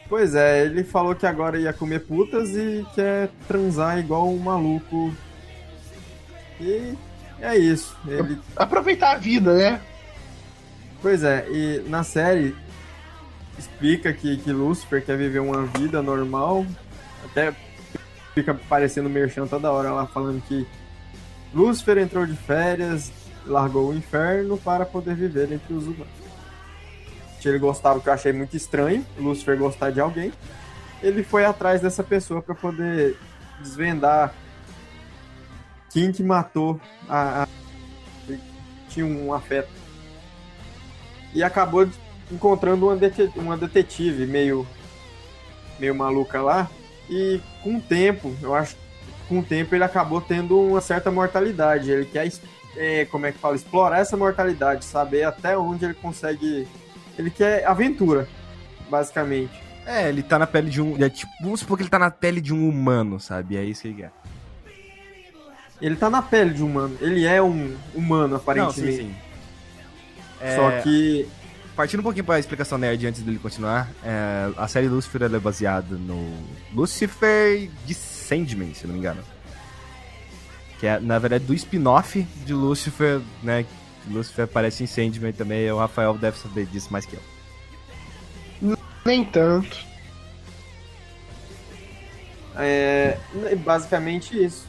Pois 0.08 0.34
é, 0.34 0.64
ele 0.64 0.82
falou 0.82 1.14
que 1.14 1.26
agora 1.26 1.58
ia 1.58 1.72
comer 1.74 2.00
putas 2.00 2.48
e 2.50 2.84
quer 2.94 3.28
transar 3.46 3.98
igual 3.98 4.28
um 4.28 4.38
maluco. 4.38 5.14
E 6.58 6.94
é 7.38 7.56
isso. 7.56 7.96
Ele 8.08 8.38
Aproveitar 8.56 9.12
a 9.12 9.18
vida, 9.18 9.54
né? 9.54 9.80
Pois 11.02 11.22
é, 11.22 11.46
e 11.50 11.84
na 11.88 12.02
série 12.02 12.56
explica 13.60 14.12
que, 14.12 14.38
que 14.38 14.52
Lúcifer 14.52 15.04
quer 15.04 15.16
viver 15.16 15.40
uma 15.40 15.64
vida 15.66 16.02
normal, 16.02 16.66
até 17.24 17.54
fica 18.34 18.54
parecendo 18.54 19.08
merchan 19.08 19.46
toda 19.46 19.70
hora 19.70 19.92
lá 19.92 20.06
falando 20.06 20.42
que 20.42 20.66
Lúcifer 21.54 21.98
entrou 21.98 22.26
de 22.26 22.36
férias, 22.36 23.12
largou 23.46 23.90
o 23.90 23.94
inferno 23.94 24.56
para 24.56 24.84
poder 24.86 25.14
viver 25.14 25.52
entre 25.52 25.74
os 25.74 25.84
humanos. 25.86 26.20
Ele 27.44 27.58
gostava, 27.58 28.00
que 28.00 28.08
eu 28.08 28.12
achei 28.12 28.32
muito 28.32 28.56
estranho, 28.56 29.04
Lúcifer 29.18 29.56
gostar 29.56 29.90
de 29.90 30.00
alguém. 30.00 30.32
Ele 31.02 31.22
foi 31.22 31.44
atrás 31.44 31.80
dessa 31.80 32.02
pessoa 32.02 32.42
para 32.42 32.54
poder 32.54 33.16
desvendar 33.60 34.34
quem 35.90 36.12
que 36.12 36.22
matou 36.22 36.78
a, 37.08 37.42
a 37.42 37.48
tinha 38.90 39.06
um 39.06 39.32
afeto. 39.32 39.70
E 41.32 41.42
acabou 41.42 41.88
encontrando 42.30 42.86
uma, 42.86 42.96
det 42.96 43.30
uma 43.36 43.56
detetive 43.56 44.26
meio 44.26 44.66
meio 45.78 45.94
maluca 45.94 46.40
lá 46.42 46.70
e 47.08 47.40
com 47.62 47.76
o 47.76 47.80
tempo, 47.80 48.34
eu 48.40 48.54
acho 48.54 48.76
com 49.30 49.38
o 49.38 49.42
tempo 49.44 49.74
ele 49.74 49.84
acabou 49.84 50.20
tendo 50.20 50.60
uma 50.60 50.80
certa 50.80 51.08
mortalidade. 51.08 51.88
Ele 51.88 52.04
quer 52.04 52.28
é, 52.76 53.04
como 53.04 53.26
é 53.26 53.32
que 53.32 53.38
fala, 53.38 53.54
explorar 53.54 54.00
essa 54.00 54.16
mortalidade, 54.16 54.84
saber 54.84 55.22
até 55.22 55.56
onde 55.56 55.84
ele 55.84 55.94
consegue. 55.94 56.66
Ele 57.16 57.30
quer 57.30 57.64
aventura, 57.64 58.28
basicamente. 58.90 59.52
É, 59.86 60.08
ele 60.08 60.22
tá 60.22 60.38
na 60.38 60.46
pele 60.46 60.68
de 60.68 60.82
um. 60.82 60.96
É, 61.02 61.08
tipo, 61.08 61.30
vamos 61.40 61.60
supor 61.60 61.76
que 61.76 61.84
ele 61.84 61.90
tá 61.90 61.98
na 61.98 62.10
pele 62.10 62.40
de 62.40 62.52
um 62.52 62.68
humano, 62.68 63.20
sabe? 63.20 63.56
É 63.56 63.62
isso 63.64 63.82
que 63.82 63.88
ele 63.88 64.02
quer. 64.02 64.12
Ele 65.80 65.96
tá 65.96 66.10
na 66.10 66.22
pele 66.22 66.52
de 66.52 66.62
um 66.62 66.66
humano. 66.66 66.98
Ele 67.00 67.24
é 67.24 67.40
um 67.40 67.76
humano, 67.94 68.36
aparentemente. 68.36 69.02
Não, 69.02 69.08
sim, 69.08 69.08
sim. 69.08 69.14
É... 70.40 70.56
Só 70.56 70.82
que. 70.82 71.28
Partindo 71.80 72.00
um 72.00 72.02
pouquinho 72.02 72.26
pra 72.26 72.38
explicação 72.38 72.76
nerd 72.76 73.06
antes 73.06 73.22
dele 73.22 73.38
continuar, 73.38 73.88
é, 74.04 74.52
a 74.54 74.68
série 74.68 74.86
Lucifer 74.86 75.22
é 75.22 75.38
baseada 75.38 75.96
no 75.96 76.30
Lucifer 76.74 77.70
de 77.86 77.94
Sandman, 77.94 78.74
se 78.74 78.86
não 78.86 78.92
me 78.92 78.98
engano. 78.98 79.24
Que 80.78 80.86
é, 80.86 81.00
na 81.00 81.18
verdade, 81.18 81.46
do 81.46 81.54
spin-off 81.54 82.20
de 82.44 82.52
Lucifer, 82.52 83.22
né? 83.42 83.64
Lucifer 84.10 84.44
aparece 84.44 84.84
em 84.84 84.86
Sandman 84.86 85.32
também, 85.32 85.72
o 85.72 85.78
Rafael 85.78 86.18
deve 86.18 86.36
saber 86.36 86.66
disso 86.66 86.92
mais 86.92 87.06
que 87.06 87.16
eu. 87.16 88.76
Nem 89.06 89.24
tanto. 89.24 89.78
É 92.56 93.16
basicamente 93.64 94.36
isso. 94.36 94.66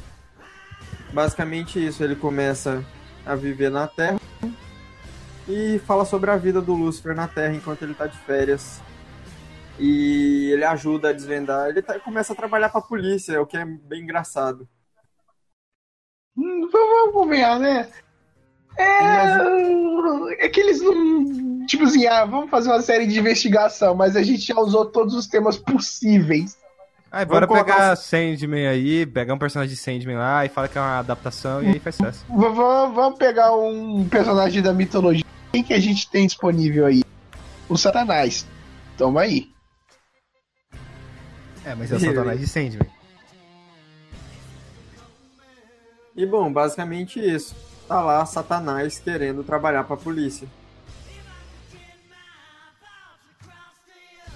Basicamente 1.11 1.85
isso, 1.85 2.01
ele 2.05 2.15
começa 2.15 2.85
a 3.25 3.35
viver 3.35 3.69
na 3.69 3.85
Terra 3.85 4.20
e 5.51 5.79
fala 5.79 6.05
sobre 6.05 6.31
a 6.31 6.37
vida 6.37 6.61
do 6.61 6.73
Lucifer 6.73 7.13
na 7.13 7.27
Terra 7.27 7.53
enquanto 7.53 7.81
ele 7.83 7.93
tá 7.93 8.07
de 8.07 8.17
férias. 8.19 8.81
E 9.77 10.51
ele 10.53 10.63
ajuda 10.63 11.09
a 11.09 11.13
desvendar, 11.13 11.69
ele 11.69 11.81
tá, 11.81 11.99
começa 11.99 12.33
a 12.33 12.35
trabalhar 12.35 12.69
pra 12.69 12.81
polícia, 12.81 13.41
o 13.41 13.45
que 13.45 13.57
é 13.57 13.65
bem 13.65 14.03
engraçado. 14.03 14.67
Hum, 16.37 16.69
vamos 16.71 17.13
convenhar, 17.13 17.59
né? 17.59 17.89
É, 18.77 20.45
é 20.45 20.49
que 20.49 20.59
eles 20.59 20.81
não. 20.81 21.65
Tipo 21.65 21.83
assim, 21.83 22.07
ah, 22.07 22.25
vamos 22.25 22.49
fazer 22.49 22.69
uma 22.69 22.81
série 22.81 23.05
de 23.05 23.19
investigação, 23.19 23.93
mas 23.93 24.15
a 24.15 24.23
gente 24.23 24.45
já 24.45 24.57
usou 24.57 24.85
todos 24.85 25.13
os 25.13 25.27
temas 25.27 25.57
possíveis. 25.57 26.57
Aí, 27.11 27.25
bora 27.25 27.45
pegar 27.45 27.91
um... 27.91 27.95
Sandman 27.95 28.67
aí, 28.67 29.05
pegar 29.05 29.33
um 29.33 29.37
personagem 29.37 29.75
de 29.75 29.81
Sandman 29.81 30.15
lá 30.15 30.45
e 30.45 30.49
fala 30.49 30.69
que 30.69 30.77
é 30.77 30.81
uma 30.81 30.99
adaptação 30.99 31.61
e 31.61 31.67
aí 31.67 31.79
faz 31.79 31.95
sucesso. 31.95 32.25
Vamos 32.29 33.17
pegar 33.17 33.53
um 33.53 34.07
personagem 34.07 34.61
da 34.61 34.71
mitologia. 34.71 35.25
Quem 35.51 35.63
que 35.63 35.73
a 35.73 35.79
gente 35.79 36.09
tem 36.09 36.25
disponível 36.25 36.85
aí? 36.85 37.03
O 37.67 37.77
Satanás. 37.77 38.47
Toma 38.97 39.21
aí. 39.21 39.51
É, 41.65 41.75
mas 41.75 41.91
é 41.91 41.95
o 41.95 41.99
Satanás 41.99 42.39
de 42.39 42.47
Sandman. 42.47 42.89
E 46.15 46.25
bom, 46.25 46.51
basicamente 46.51 47.19
isso. 47.19 47.55
Tá 47.87 48.01
lá 48.01 48.25
Satanás 48.25 48.99
querendo 48.99 49.43
trabalhar 49.43 49.83
pra 49.83 49.97
polícia. 49.97 50.47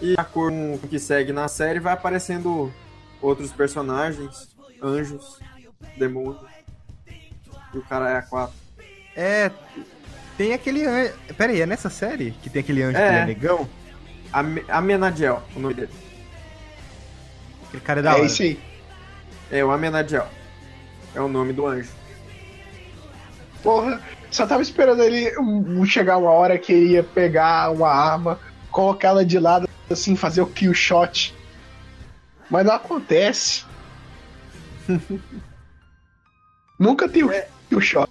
E 0.01 0.13
a 0.17 0.23
cor 0.23 0.51
que 0.89 0.99
segue 0.99 1.31
na 1.31 1.47
série 1.47 1.79
vai 1.79 1.93
aparecendo 1.93 2.71
outros 3.21 3.51
personagens, 3.51 4.55
anjos, 4.81 5.39
demônios. 5.97 6.45
E 7.73 7.77
o 7.77 7.81
cara 7.83 8.09
é 8.09 8.17
a 8.17 8.21
quatro. 8.21 8.55
É. 9.15 9.51
Tem 10.37 10.53
aquele 10.53 10.85
anjo. 10.85 11.13
Pera 11.37 11.51
aí, 11.51 11.61
é 11.61 11.65
nessa 11.65 11.89
série 11.89 12.31
que 12.41 12.49
tem 12.49 12.61
aquele 12.61 12.83
anjo 12.83 12.97
é. 12.97 13.09
que 13.09 13.15
é 13.15 13.25
negão? 13.25 13.69
Amenadiel, 14.67 15.41
o 15.55 15.59
nome 15.59 15.73
dele. 15.73 15.91
Aquele 17.67 17.83
cara 17.83 17.99
é 17.99 18.03
da 18.03 18.11
é 18.11 18.13
hora. 18.13 18.23
É 18.23 18.25
isso 18.25 18.41
aí. 18.41 18.59
É 19.51 19.63
o 19.63 19.71
Amenadiel. 19.71 20.27
É 21.13 21.21
o 21.21 21.27
nome 21.27 21.53
do 21.53 21.65
anjo. 21.65 21.91
Porra, 23.63 24.01
só 24.29 24.45
tava 24.45 24.61
esperando 24.61 25.01
ele 25.01 25.31
chegar 25.85 26.17
uma 26.17 26.31
hora 26.31 26.59
que 26.59 26.73
ele 26.73 26.93
ia 26.93 27.03
pegar 27.03 27.71
uma 27.71 27.89
arma, 27.89 28.39
colocar 28.69 29.07
ela 29.09 29.25
de 29.25 29.39
lado, 29.39 29.69
assim, 29.89 30.15
fazer 30.15 30.41
o 30.41 30.47
kill 30.47 30.73
shot. 30.73 31.33
Mas 32.49 32.65
não 32.65 32.73
acontece. 32.73 33.65
Nunca 36.77 37.07
tem 37.07 37.23
o 37.23 37.31
é. 37.31 37.47
kill 37.69 37.79
shot. 37.79 38.04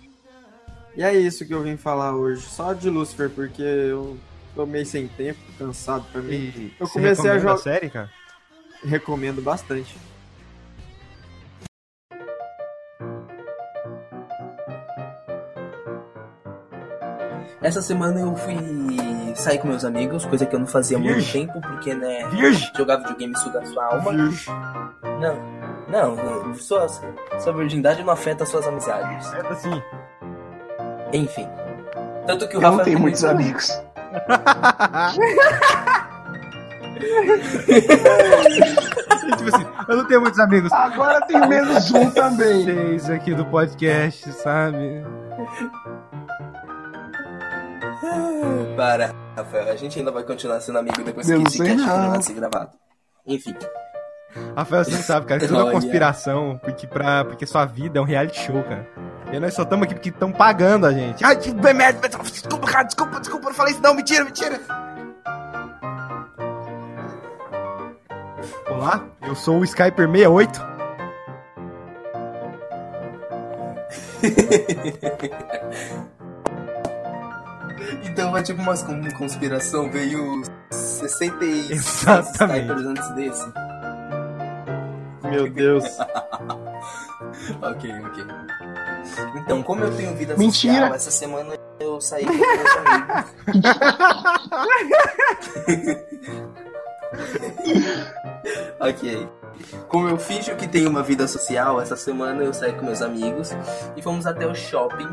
E 0.97 1.03
é 1.03 1.13
isso 1.13 1.45
que 1.45 1.53
eu 1.53 1.63
vim 1.63 1.77
falar 1.77 2.15
hoje. 2.15 2.43
Só 2.43 2.73
de 2.73 2.89
Lucifer, 2.89 3.29
porque 3.31 3.63
eu 3.63 4.17
tô 4.55 4.65
meio 4.65 4.87
sem 4.87 5.09
tempo, 5.09 5.41
cansado 5.59 6.05
pra 6.13 6.23
mim. 6.23 6.35
E 6.35 6.73
eu 6.79 6.89
comecei 6.89 7.31
a 7.31 7.39
jogar. 7.39 7.57
série, 7.59 7.91
cara? 7.91 8.11
Recomendo 8.85 9.43
bastante. 9.43 9.97
Essa 17.61 17.81
semana 17.81 18.21
eu 18.21 18.37
fui 18.37 18.55
sair 19.35 19.59
com 19.59 19.69
meus 19.69 19.85
amigos, 19.85 20.25
coisa 20.27 20.45
que 20.45 20.55
eu 20.55 20.61
não 20.61 20.67
fazia 20.67 20.99
há 20.99 21.01
muito 21.01 21.33
tempo, 21.33 21.61
porque, 21.63 21.95
né, 21.95 22.29
Virgem. 22.29 22.71
jogar 22.77 22.99
videogame 22.99 23.37
suga 23.39 23.65
sua 23.65 23.87
alma. 23.87 24.13
Virgem. 24.13 24.55
Não, 25.89 26.17
não, 26.17 26.55
sua, 26.55 26.87
sua 26.89 27.53
virgindade 27.55 28.03
não 28.05 28.13
afeta 28.13 28.45
suas 28.45 28.67
amizades. 28.67 29.33
É 29.33 29.41
assim. 29.49 29.83
Enfim. 31.13 31.49
Tanto 32.27 32.49
que 32.49 32.57
o 32.57 32.59
eu 32.59 32.63
Rafa. 32.63 32.77
não 32.79 32.85
tenho 32.85 32.99
muitos 32.99 33.25
amigos. 33.25 33.83
tipo 39.37 39.57
assim, 39.57 39.67
eu 39.89 39.97
não 39.97 40.07
tenho 40.07 40.21
muitos 40.21 40.41
amigos. 40.41 40.73
Agora 40.73 41.21
tem 41.27 41.47
menos 41.47 41.91
um 41.93 42.11
também. 42.11 42.65
Seis 42.65 43.11
aqui 43.11 43.35
do 43.35 43.45
podcast, 43.47 44.33
sabe? 44.33 45.05
Para, 48.77 49.13
Rafael. 49.37 49.71
A 49.71 49.77
gente 49.77 49.99
ainda 49.99 50.11
vai 50.11 50.23
continuar 50.23 50.61
sendo 50.61 50.79
amigo 50.79 51.03
depois 51.03 51.27
que 51.27 51.33
esse 51.33 51.59
cast 51.59 52.19
de 52.19 52.25
ser 52.25 52.35
gravado. 52.35 52.71
Enfim. 53.27 53.55
Rafael, 54.57 54.85
você 54.85 54.91
não 54.93 55.03
sabe, 55.03 55.27
cara. 55.27 55.45
Isso 55.45 55.55
é 55.55 55.63
uma 55.63 55.71
conspiração, 55.71 56.59
porque, 56.63 56.87
pra, 56.87 57.25
porque 57.25 57.47
sua 57.47 57.65
vida 57.65 57.99
é 57.99 58.03
um 58.03 58.05
reality 58.05 58.41
show, 58.41 58.63
cara. 58.63 58.87
E 59.35 59.41
nós 59.41 59.53
só 59.53 59.63
estamos 59.63 59.85
aqui 59.87 59.95
porque 59.95 60.11
estão 60.11 60.31
pagando 60.31 60.87
a 60.87 60.93
gente. 60.93 61.25
Ai, 61.25 61.37
merda, 61.75 62.09
desculpa, 62.09 62.69
cara, 62.69 62.85
desculpa, 62.85 63.19
desculpa, 63.19 63.49
não 63.49 63.55
falei 63.55 63.73
isso 63.73 63.83
não, 63.83 63.93
mentira, 63.93 64.25
mentira. 64.25 64.61
Olá, 68.71 69.05
eu 69.23 69.35
sou 69.35 69.59
o 69.59 69.65
Skyper 69.65 70.09
68. 70.09 70.75
Então 78.05 78.37
é 78.37 78.43
tipo 78.43 78.63
uma 78.63 78.77
conspiração, 79.19 79.91
veio 79.91 80.43
66 80.71 81.71
Exatamente. 81.71 82.71
antes 82.71 83.11
desse. 83.11 83.53
Meu 85.25 85.51
Deus. 85.51 85.85
ok, 87.63 87.93
ok. 88.07 88.25
Então, 89.37 89.63
como 89.63 89.83
eu 89.83 89.97
tenho 89.97 90.15
vida 90.15 90.37
Mentira. 90.37 90.75
social, 90.75 90.95
essa 90.95 91.11
semana 91.11 91.59
eu 91.81 92.01
saí 92.01 92.25
com 92.25 92.33
meus 92.33 92.77
amigos. 92.77 93.25
ok. 98.81 99.29
Como 99.89 100.09
eu 100.09 100.19
finjo 100.19 100.57
que 100.57 100.67
tenho 100.67 100.91
uma 100.91 101.03
vida 101.03 101.29
social, 101.29 101.81
essa 101.81 101.97
semana 101.97 102.43
eu 102.43 102.53
saí 102.53 102.73
com 102.73 102.85
meus 102.87 103.01
amigos 103.03 103.53
e 103.97 104.03
fomos 104.03 104.27
até 104.27 104.47
o 104.47 104.55
shopping 104.55 105.09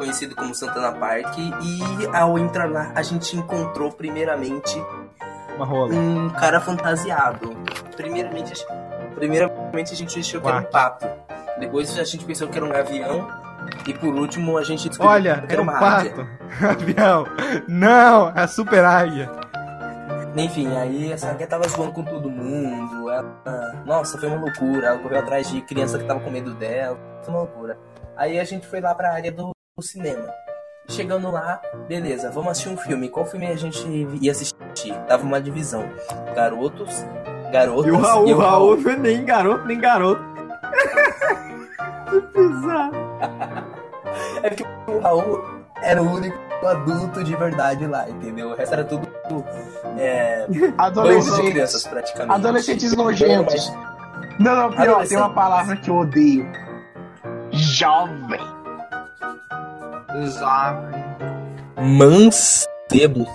conhecido 0.00 0.34
como 0.34 0.54
Santana 0.54 0.92
Park, 0.92 1.36
e 1.36 2.06
ao 2.16 2.38
entrar 2.38 2.70
lá 2.70 2.90
a 2.94 3.02
gente 3.02 3.36
encontrou 3.36 3.92
primeiramente 3.92 4.82
um 5.92 6.30
cara 6.30 6.58
fantasiado. 6.58 7.54
Primeiramente, 7.96 8.54
primeiramente 9.20 9.92
a 9.92 9.96
gente 9.96 10.18
achou 10.18 10.40
que 10.40 10.48
era 10.48 10.58
um 10.58 10.64
pato. 10.64 11.06
Depois 11.58 11.96
a 11.98 12.04
gente 12.04 12.24
pensou 12.24 12.48
que 12.48 12.56
era 12.56 12.66
um 12.66 12.70
gavião. 12.70 13.28
E 13.86 13.94
por 13.94 14.14
último 14.14 14.56
a 14.56 14.64
gente 14.64 14.88
descobriu 14.88 15.12
Olha, 15.12 15.42
que 15.42 15.52
era 15.52 15.62
um 15.62 15.66
pato. 15.66 16.26
Avião. 16.64 17.26
Não, 17.68 18.30
é 18.30 18.42
a 18.42 18.48
super 18.48 18.84
águia. 18.84 19.30
Enfim, 20.36 20.68
aí 20.76 21.12
essa 21.12 21.30
águia 21.30 21.46
tava 21.46 21.68
zoando 21.68 21.92
com 21.92 22.02
todo 22.02 22.30
mundo. 22.30 23.10
Ela 23.10 23.42
ela. 23.44 23.82
Nossa, 23.84 24.18
foi 24.18 24.28
uma 24.28 24.40
loucura. 24.40 24.88
Ela 24.88 24.98
correu 24.98 25.18
atrás 25.18 25.50
de 25.50 25.60
criança 25.62 25.98
que 25.98 26.04
tava 26.04 26.20
com 26.20 26.30
medo 26.30 26.54
dela. 26.54 26.98
Foi 27.22 27.34
uma 27.34 27.40
loucura. 27.40 27.78
Aí 28.16 28.38
a 28.38 28.44
gente 28.44 28.66
foi 28.66 28.80
lá 28.80 28.94
pra 28.94 29.12
área 29.12 29.30
do, 29.30 29.50
do 29.76 29.82
cinema. 29.82 30.32
Chegando 30.88 31.30
lá, 31.30 31.60
beleza, 31.86 32.30
vamos 32.30 32.50
assistir 32.50 32.68
um 32.68 32.76
filme. 32.76 33.08
Qual 33.08 33.24
filme 33.24 33.46
a 33.46 33.54
gente 33.54 33.86
ia 34.20 34.32
assistir? 34.32 34.92
Tava 35.06 35.22
uma 35.22 35.40
divisão. 35.40 35.84
Garotos, 36.34 37.04
garotas 37.50 37.86
E 37.86 37.90
o 37.90 37.98
Raul, 37.98 38.28
e 38.28 38.34
o 38.34 38.38
Raul 38.38 38.78
foi 38.78 38.96
nem 38.96 39.24
garoto, 39.24 39.66
nem 39.66 39.78
garoto. 39.78 40.22
que 42.10 42.20
bizarro. 42.38 42.92
É 44.42 44.50
porque 44.50 44.66
o 44.88 45.00
Raul 45.00 45.44
era 45.82 46.02
o 46.02 46.14
único 46.14 46.38
adulto 46.66 47.22
de 47.24 47.34
verdade 47.36 47.86
lá, 47.86 48.08
entendeu? 48.08 48.50
O 48.50 48.54
resto 48.54 48.72
era 48.72 48.84
tudo 48.84 49.08
é, 49.98 50.46
de 50.48 50.58
crianças 50.58 50.78
Adolescentes. 50.78 51.86
praticamente. 51.86 52.34
Adolescentes 52.34 52.96
nojentos. 52.96 53.72
Não, 54.38 54.54
não, 54.54 54.70
pior, 54.70 55.06
tem 55.06 55.18
uma 55.18 55.32
palavra 55.32 55.76
que 55.76 55.90
eu 55.90 55.96
odeio. 55.98 56.50
Jovem. 57.50 58.40
Jovem. 60.38 61.04
Mancebos. 61.78 63.28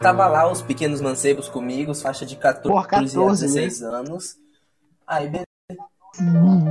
Estava 0.00 0.26
lá 0.28 0.50
os 0.50 0.62
pequenos 0.62 0.98
mancebos 1.02 1.46
comigo, 1.46 1.94
faixa 1.94 2.24
de 2.24 2.34
14, 2.34 2.66
Porra, 2.66 2.86
14, 2.88 3.18
a 3.18 3.20
16 3.32 3.82
anos. 3.82 4.36
Aí, 5.06 5.28
beleza. 5.28 5.46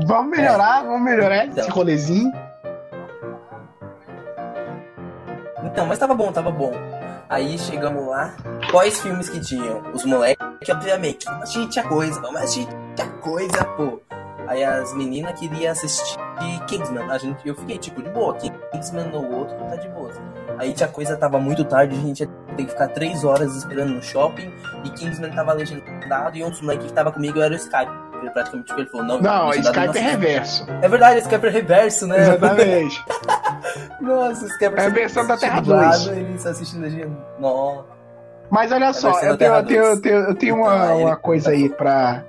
Vamos 0.08 0.32
melhorar, 0.36 0.84
vamos 0.84 1.02
melhorar 1.04 1.46
esse 1.46 1.60
Então. 1.60 1.70
rolezinho. 1.70 2.34
Então, 5.64 5.86
mas 5.86 6.00
tava 6.00 6.16
bom, 6.16 6.32
tava 6.32 6.50
bom. 6.50 6.72
Aí 7.30 7.60
chegamos 7.60 8.08
lá, 8.08 8.36
quais 8.72 9.00
filmes 9.00 9.30
que 9.30 9.40
tinham? 9.40 9.84
Os 9.94 10.04
moleques, 10.06 10.68
obviamente, 10.68 11.26
vamos 11.26 11.44
assistir 11.44 11.70
tinha 11.70 11.88
coisa, 11.88 12.20
vamos 12.20 12.42
assistir 12.42 12.68
tinha 12.96 13.08
coisa, 13.22 13.64
pô. 13.78 14.02
Aí 14.48 14.64
as 14.64 14.92
meninas 14.96 15.40
queriam 15.40 15.72
assistir 15.72 16.18
Kingsman. 16.68 17.04
A 17.12 17.20
gente, 17.20 17.48
eu 17.48 17.54
fiquei 17.54 17.78
tipo, 17.78 18.02
de 18.02 18.10
boa, 18.10 18.34
Kingsman 18.34 18.59
no 19.12 19.38
outro 19.38 19.56
tá 19.58 19.76
de 19.76 19.88
boa. 19.90 20.12
Aí 20.58 20.74
tinha 20.74 20.90
coisa, 20.90 21.16
tava 21.16 21.40
muito 21.40 21.64
tarde, 21.64 21.96
a 21.96 22.00
gente 22.00 22.22
ia 22.22 22.30
ter 22.56 22.64
que 22.66 22.72
ficar 22.72 22.90
três 22.90 23.24
horas 23.24 23.56
esperando 23.56 23.94
no 23.94 24.04
shopping. 24.04 24.54
E 24.84 24.90
Kingsman 24.90 25.32
tava 25.32 25.54
legendado 25.54 26.38
e 26.38 26.44
um 26.44 26.50
dos 26.50 26.62
moleques 26.62 26.88
que 26.88 26.94
tava 26.94 27.12
comigo 27.12 27.40
era 27.40 27.54
o 27.54 27.58
Skype. 27.58 27.92
Ele 28.22 28.30
praticamente 28.32 28.74
ele 28.74 28.86
falou, 28.88 29.06
não, 29.06 29.22
Não, 29.22 29.50
Skype 29.52 29.98
é 29.98 30.02
reverso. 30.02 30.68
É 30.82 30.88
verdade, 30.88 31.20
Skype 31.22 31.46
é 31.46 31.50
reverso, 31.50 32.08
né? 32.08 32.20
Exatamente. 32.20 33.06
Nossa, 34.02 34.46
Skype 34.46 34.76
É 34.78 34.86
a 34.86 34.90
versão 34.90 35.26
da 35.26 35.38
Terra 35.38 35.62
dublado, 35.62 36.06
2. 36.06 36.18
Ele 36.18 36.40
só 36.40 36.50
assiste 36.50 36.78
legenda. 36.78 37.18
Nossa. 37.40 37.86
Mas 38.50 38.72
olha 38.72 38.92
só, 38.94 39.20
eu 39.22 39.38
tenho, 39.38 39.54
eu 39.54 39.66
tenho, 39.66 39.84
eu 39.84 39.90
2. 39.92 40.02
tenho, 40.02 40.16
eu 40.16 40.36
tenho 40.36 40.56
uma, 40.56 40.86
Então, 40.86 41.02
uma 41.02 41.16
coisa 41.16 41.52
aí 41.52 41.70
pra, 41.70 42.24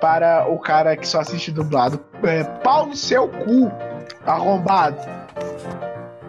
para 0.00 0.46
o 0.48 0.58
cara 0.58 0.96
que 0.96 1.06
só 1.06 1.20
assiste 1.20 1.50
dublado. 1.50 2.00
É, 2.22 2.44
pau 2.44 2.86
no 2.86 2.96
seu 2.96 3.28
cu, 3.28 3.70
arrombado. 4.24 5.25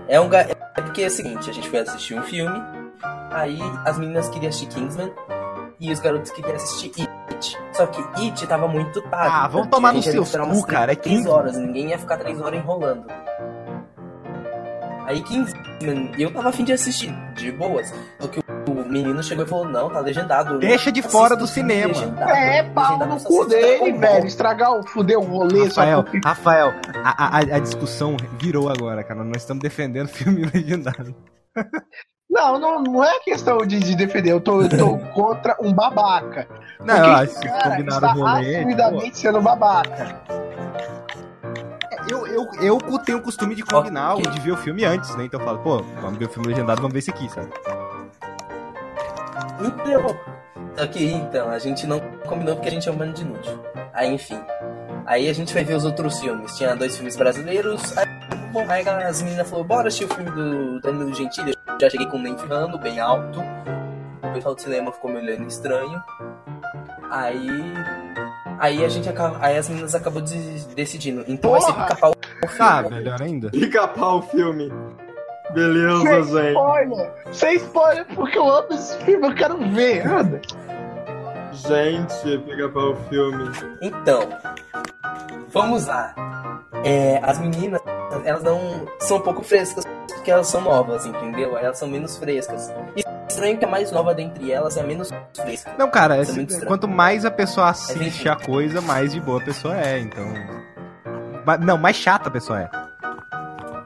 É 0.08 0.20
um 0.20 0.30
ga... 0.30 0.42
É 0.42 0.82
porque 0.82 1.04
é 1.04 1.08
o 1.08 1.12
seguinte, 1.12 1.50
a 1.50 1.54
gente 1.54 1.70
foi 1.70 1.80
assistir 1.80 2.18
um 2.18 2.22
filme, 2.24 2.62
aí 3.32 3.60
as 3.86 3.98
meninas 3.98 4.30
queriam 4.30 4.50
assistir 4.50 4.68
Kingsman 4.68 5.12
e 5.80 5.92
os 5.92 6.00
garotos 6.00 6.32
queriam 6.32 6.56
assistir 6.56 6.92
It. 7.30 7.58
Só 7.74 7.86
que 7.88 8.02
It 8.24 8.48
tava 8.48 8.68
muito 8.68 9.02
tarde. 9.04 9.30
Ah, 9.32 9.48
vamos 9.48 9.68
tomar 9.68 9.94
no 9.94 10.00
esperar 10.00 10.48
cu, 10.50 10.66
cara, 10.66 10.92
é 10.92 10.96
Três 10.96 11.18
Kingsman. 11.18 11.34
horas, 11.36 11.58
ninguém 11.58 11.90
ia 11.90 11.98
ficar 12.00 12.18
três 12.18 12.40
horas 12.42 12.60
enrolando. 12.60 13.06
Aí 15.06 15.22
Kingsman, 15.80 16.12
eu 16.18 16.32
tava 16.32 16.50
afim 16.50 16.64
de 16.64 16.74
assistir, 16.74 17.14
de 17.36 17.52
boas. 17.52 17.94
Só 18.20 18.28
que 18.28 18.40
o 18.40 18.74
menino 18.74 19.22
chegou 19.24 19.46
e 19.46 19.48
falou, 19.48 19.66
não, 19.68 19.90
tá 19.90 20.00
legendado. 20.00 20.60
Deixa 20.60 20.92
de 20.92 21.02
fora 21.02 21.36
do 21.36 21.48
cinema. 21.48 21.94
legendado. 21.94 22.32
É, 22.32 22.64
pau 22.64 22.98
no 23.06 23.20
só 23.20 23.28
cu 23.28 23.46
dele, 23.46 23.94
velho. 23.94 24.26
Estragar 24.26 24.72
o 24.78 24.88
fuder 24.88 25.18
o 25.20 25.24
rolê 25.24 25.70
só 25.70 25.82
Rafael, 25.82 26.04
porque. 26.04 26.20
Rafael, 26.26 26.74
a, 27.04 27.38
a, 27.38 27.40
a 27.40 27.60
discussão 27.60 28.18
virou 28.40 28.70
agora, 28.70 29.04
cara. 29.04 29.24
Nós 29.24 29.38
estamos 29.38 29.62
defendendo 29.62 30.08
filme 30.10 30.46
legendado. 30.54 31.16
Não, 32.30 32.60
não, 32.60 32.84
não 32.84 33.04
é 33.04 33.20
questão 33.20 33.58
de, 33.60 33.80
de 33.80 33.96
defender. 33.96 34.32
Eu 34.32 34.42
tô, 34.42 34.62
eu 34.62 34.70
tô 34.70 34.98
contra 35.14 35.56
um 35.62 35.72
babaca. 35.74 36.48
Não, 36.80 36.96
Porque 36.96 37.10
eu 37.10 37.14
acho 37.14 37.40
que 37.40 37.48
cara 37.48 37.70
combinaram 37.72 38.08
está 38.10 38.14
o 38.14 38.20
rolê. 38.20 38.56
assumidamente 38.58 39.18
sendo 39.18 39.42
babaca. 39.42 40.22
Eu, 42.10 42.26
eu, 42.28 42.48
eu 42.62 43.00
tenho 43.00 43.18
o 43.18 43.22
costume 43.22 43.54
de 43.56 43.64
combinar, 43.64 44.16
Ok. 44.16 44.32
de 44.32 44.40
ver 44.40 44.52
o 44.52 44.58
filme 44.58 44.86
antes, 44.86 45.16
né? 45.16 45.26
Então 45.26 45.40
eu 45.40 45.46
falo, 45.46 45.60
pô, 45.60 45.78
vamos 46.02 46.18
ver 46.18 46.26
o 46.26 46.30
filme 46.30 46.48
legendado, 46.48 46.82
vamos 46.82 46.94
ver 46.94 47.00
esse 47.00 47.10
aqui, 47.10 47.30
sabe? 47.30 47.50
Então, 49.60 50.16
ok, 50.84 51.12
então, 51.14 51.50
a 51.50 51.60
gente 51.60 51.88
não 51.88 52.00
combinou 52.28 52.56
porque 52.56 52.70
a 52.70 52.72
gente 52.72 52.88
é 52.88 52.92
um 52.92 52.96
bando 52.96 53.14
de 53.14 53.22
inútil. 53.24 53.60
Aí, 53.94 54.14
enfim. 54.14 54.40
Aí 55.06 55.30
a 55.30 55.34
gente 55.34 55.52
foi 55.54 55.64
ver 55.64 55.74
os 55.76 55.86
outros 55.86 56.20
filmes. 56.20 56.56
Tinha 56.58 56.76
dois 56.76 56.96
filmes 56.96 57.16
brasileiros. 57.16 57.98
Aí, 57.98 58.06
bom, 58.52 58.66
aí 58.70 58.88
as 58.88 59.22
meninas 59.22 59.50
falaram, 59.50 59.68
bora 59.68 59.88
assistir 59.88 60.06
o 60.06 60.14
filme 60.14 60.30
do 60.32 60.80
Danilo 60.82 61.14
Gentili. 61.14 61.54
Eu 61.68 61.80
já 61.82 61.90
cheguei 61.90 62.08
com 62.08 62.18
o 62.18 62.22
nem 62.22 62.38
ferrando, 62.38 62.78
bem 62.78 63.00
alto. 63.00 63.40
O 64.24 64.34
pessoal 64.34 64.54
do 64.54 64.62
cinema 64.62 64.92
ficou 64.92 65.10
me 65.10 65.18
olhando 65.18 65.48
estranho. 65.48 66.02
Aí. 67.10 67.74
Aí 68.60 68.84
a 68.84 68.90
gente 68.90 69.08
acaba. 69.08 69.38
Aí 69.40 69.58
as 69.58 69.70
meninas 69.70 69.94
acabou 69.96 70.22
de- 70.22 70.66
decidindo. 70.76 71.24
Então 71.28 71.52
vai 71.52 71.62
ser 71.62 71.74
Porra! 71.74 71.84
pica-pau 71.86 72.12
o 72.12 72.48
filme. 72.48 72.56
Ah, 72.60 72.82
melhor 72.90 73.22
ainda. 73.22 73.50
Pica-pau 73.52 74.18
o 74.20 74.22
filme. 74.24 74.72
Beleza, 75.54 76.02
Sem 76.02 76.24
gente. 76.24 76.48
spoiler! 76.50 77.14
Sem 77.32 77.56
spoiler, 77.56 78.06
porque 78.16 78.38
eu 78.38 78.50
amo 78.50 78.68
esse 78.72 78.98
filme, 79.04 79.28
eu 79.28 79.36
quero 79.36 79.58
ver. 79.72 80.06
Anda. 80.06 80.42
Gente, 81.54 82.38
pica-pau 82.40 82.92
o 82.92 82.96
filme. 83.10 83.50
Então, 83.82 84.20
vamos 85.50 85.88
lá. 85.88 86.14
É, 86.84 87.20
as 87.24 87.40
meninas, 87.40 87.82
elas 88.26 88.44
não 88.44 88.86
são 89.00 89.18
um 89.18 89.22
pouco 89.22 89.44
frescas 89.44 89.84
porque 90.14 90.30
elas 90.30 90.48
são 90.48 90.62
novas, 90.62 91.06
entendeu? 91.06 91.58
Elas 91.58 91.78
são 91.80 91.88
menos 91.88 92.18
frescas. 92.18 92.72
E 92.96 93.04
estranho 93.38 93.58
que 93.58 93.66
a 93.66 93.68
mais 93.68 93.92
nova 93.92 94.14
dentre 94.16 94.52
elas 94.52 94.76
é 94.78 94.82
a 94.82 94.84
menos 94.84 95.12
fresca. 95.36 95.72
Não, 95.78 95.90
cara, 95.90 96.18
é 96.18 96.22
estranho. 96.22 96.66
quanto 96.66 96.88
mais 96.88 97.24
a 97.26 97.32
pessoa 97.32 97.70
assiste 97.70 98.04
enfim. 98.08 98.30
a 98.30 98.36
coisa, 98.36 98.82
mais 98.82 99.12
de 99.14 99.20
boa 99.22 99.40
a 99.42 99.46
pessoa 99.46 99.78
é, 99.80 100.00
então. 100.00 100.26
Não, 101.62 101.78
mais 101.78 101.96
chata 101.96 102.28
a 102.28 102.32
pessoa 102.32 102.62
é. 102.62 102.70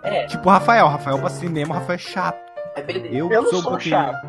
É, 0.03 0.25
Tipo 0.25 0.49
o 0.49 0.51
Rafael. 0.51 0.87
Rafael 0.87 1.19
pra 1.19 1.29
cinema, 1.29 1.75
o 1.75 1.77
Rafael 1.79 1.95
é 1.95 1.97
chato. 1.99 2.39
é 2.75 2.81
beleza. 2.81 3.15
Eu, 3.15 3.31
Eu 3.31 3.43
não 3.43 3.49
sou 3.51 3.59
um 3.59 3.63
pouquinho. 3.63 3.95
chato. 3.95 4.27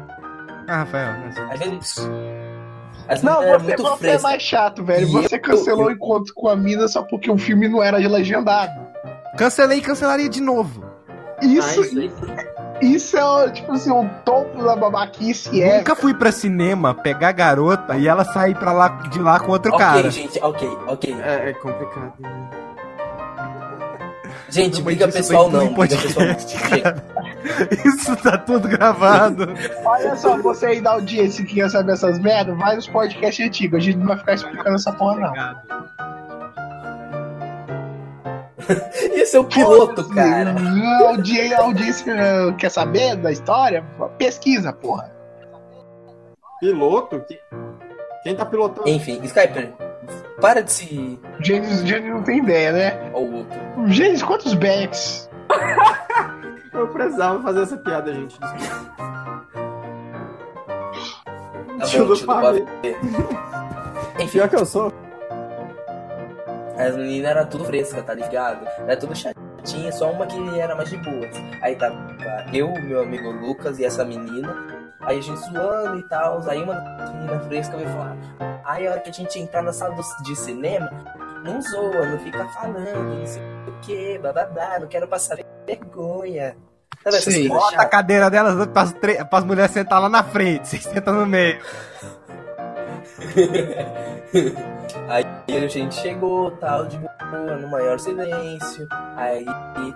Ah, 0.68 0.76
Rafael. 0.78 1.14
É 1.50 1.56
beleza. 1.56 2.10
As 3.08 3.22
Não, 3.22 3.42
eram 3.42 3.58
você, 3.60 3.76
você 3.76 4.08
é 4.10 4.18
mais 4.20 4.42
chato, 4.42 4.84
velho. 4.84 5.08
E 5.08 5.12
Você 5.12 5.36
eu- 5.36 5.40
cancelou 5.40 5.86
o 5.86 5.90
eu- 5.90 5.94
encontro 5.94 6.32
com 6.34 6.48
a 6.48 6.54
mina 6.56 6.86
só 6.88 7.02
porque 7.02 7.30
o 7.30 7.38
filme 7.38 7.68
não 7.68 7.82
era 7.82 7.96
legendado. 7.96 8.72
Cancelei 9.36 9.78
e 9.78 9.82
cancelaria 9.82 10.28
de 10.28 10.40
novo. 10.40 10.84
Isso, 11.40 11.80
Ah, 11.80 11.84
isso. 11.86 12.51
Isso 12.82 13.16
é, 13.16 13.50
tipo 13.50 13.72
assim, 13.72 13.90
o 13.90 14.08
topo 14.24 14.62
da 14.62 14.76
babaquice 14.76 15.62
é. 15.62 15.78
Nunca 15.78 15.94
fui 15.96 16.12
pra 16.14 16.32
cinema 16.32 16.94
pegar 16.94 17.28
a 17.28 17.32
garota 17.32 17.96
e 17.96 18.08
ela 18.08 18.24
sair 18.24 18.54
pra 18.54 18.72
lá, 18.72 18.88
de 19.10 19.18
lá 19.20 19.38
com 19.40 19.52
outro 19.52 19.72
Ok, 19.72 19.84
cara. 19.86 20.10
gente, 20.10 20.38
ok, 20.42 20.68
ok. 20.86 21.16
É, 21.22 21.50
é 21.50 21.52
complicado. 21.54 22.12
Gente, 24.52 24.74
Mas 24.74 24.84
briga 24.84 25.08
pessoal 25.08 25.50
não, 25.50 25.62
em 25.62 25.72
briga 25.72 25.96
pessoal 25.96 26.26
não. 26.26 26.34
podcast. 26.36 27.88
Isso 27.88 28.16
tá 28.16 28.36
tudo 28.36 28.68
gravado. 28.68 29.48
Olha 29.82 30.14
só, 30.14 30.36
você 30.36 30.66
aí 30.66 30.80
da 30.80 30.92
audiência 30.92 31.42
que 31.42 31.54
quer 31.54 31.70
saber 31.70 31.92
essas 31.92 32.18
merdas, 32.18 32.56
vai 32.58 32.76
nos 32.76 32.86
podcasts 32.86 33.46
antigos. 33.46 33.78
A 33.78 33.80
gente 33.80 33.96
não 33.96 34.08
vai 34.08 34.18
ficar 34.18 34.34
explicando 34.34 34.74
essa 34.74 34.92
porra, 34.92 35.20
não. 35.20 35.81
Esse 39.12 39.36
é 39.36 39.40
o 39.40 39.44
piloto, 39.44 40.08
cara. 40.10 40.54
A 40.54 41.08
audiência, 41.08 41.58
a 41.58 41.62
audiência 41.64 42.14
quer 42.58 42.70
saber 42.70 43.16
da 43.16 43.30
história? 43.32 43.84
Pesquisa, 44.18 44.72
porra. 44.72 45.12
Piloto? 46.60 47.20
Que- 47.20 47.40
Quem 48.22 48.36
tá 48.36 48.44
pilotando? 48.46 48.88
Enfim, 48.88 49.20
Skyper, 49.24 49.72
para 50.40 50.62
de 50.62 50.72
se. 50.72 51.18
O 51.40 51.44
Gênesis 51.44 51.82
não 52.04 52.22
tem 52.22 52.38
ideia, 52.38 52.72
né? 52.72 53.10
Ou 53.12 53.26
o 53.28 53.34
outro. 53.38 53.58
O 53.78 53.88
Gênesis, 53.88 54.22
quantos 54.22 54.54
backs? 54.54 55.28
Eu 56.72 56.88
precisava 56.88 57.42
fazer 57.42 57.62
essa 57.62 57.76
piada, 57.76 58.14
gente. 58.14 58.38
Tá 58.40 58.54
Tio 61.84 62.02
bom, 62.02 62.06
do 62.08 62.14
tio 62.16 62.26
do 62.26 62.32
pavê. 62.32 62.60
pavê. 62.62 62.96
Enfim, 64.20 64.38
Pior 64.38 64.48
que 64.48 64.56
eu 64.56 64.64
sou. 64.64 64.92
As 66.82 66.96
meninas 66.96 67.30
eram 67.30 67.46
tudo 67.46 67.64
fresca, 67.64 68.02
tá 68.02 68.14
ligado? 68.14 68.66
Era 68.80 68.96
tudo 68.96 69.14
chatinha, 69.14 69.92
só 69.92 70.10
uma 70.10 70.26
que 70.26 70.58
era 70.58 70.74
mais 70.74 70.90
de 70.90 70.96
boas. 70.98 71.30
Aí 71.62 71.76
tava 71.76 71.96
eu, 72.52 72.72
meu 72.82 73.02
amigo 73.02 73.30
Lucas 73.30 73.78
e 73.78 73.84
essa 73.84 74.04
menina. 74.04 74.54
Aí 75.00 75.18
a 75.18 75.22
gente 75.22 75.40
zoando 75.40 75.98
e 75.98 76.02
tal. 76.08 76.40
Aí 76.48 76.62
uma 76.62 76.74
das 76.74 77.12
meninas 77.14 77.46
frescas 77.46 77.76
veio 77.80 77.90
falar: 77.90 78.16
Aí 78.64 78.86
a 78.86 78.90
hora 78.92 79.00
que 79.00 79.10
a 79.10 79.12
gente 79.12 79.38
entrar 79.38 79.62
na 79.62 79.72
sala 79.72 79.94
do- 79.94 80.22
de 80.24 80.36
cinema, 80.36 80.90
não 81.44 81.60
zoa, 81.60 82.06
não 82.06 82.18
fica 82.20 82.44
falando, 82.50 83.18
não 83.18 83.26
sei 83.26 83.42
o 83.66 83.72
que, 83.80 84.18
bababá, 84.18 84.78
não 84.80 84.86
quero 84.86 85.08
passar 85.08 85.38
vergonha. 85.66 86.56
Sabe 87.02 87.24
coisas 87.24 87.48
Bota 87.48 87.82
a 87.82 87.86
cadeira 87.86 88.30
delas 88.30 88.92
tre- 89.00 89.24
pras 89.24 89.44
mulheres 89.44 89.72
sentar 89.72 90.00
lá 90.00 90.08
na 90.08 90.22
frente. 90.22 90.68
Vocês 90.68 90.84
sentam 90.84 91.14
no 91.14 91.26
meio. 91.26 91.58
Aí 95.08 95.24
a 95.48 95.66
gente 95.68 95.94
chegou, 95.96 96.50
tal, 96.52 96.86
de 96.86 96.98
boa, 96.98 97.56
no 97.56 97.68
maior 97.70 97.98
silêncio. 97.98 98.86
Aí, 99.16 99.44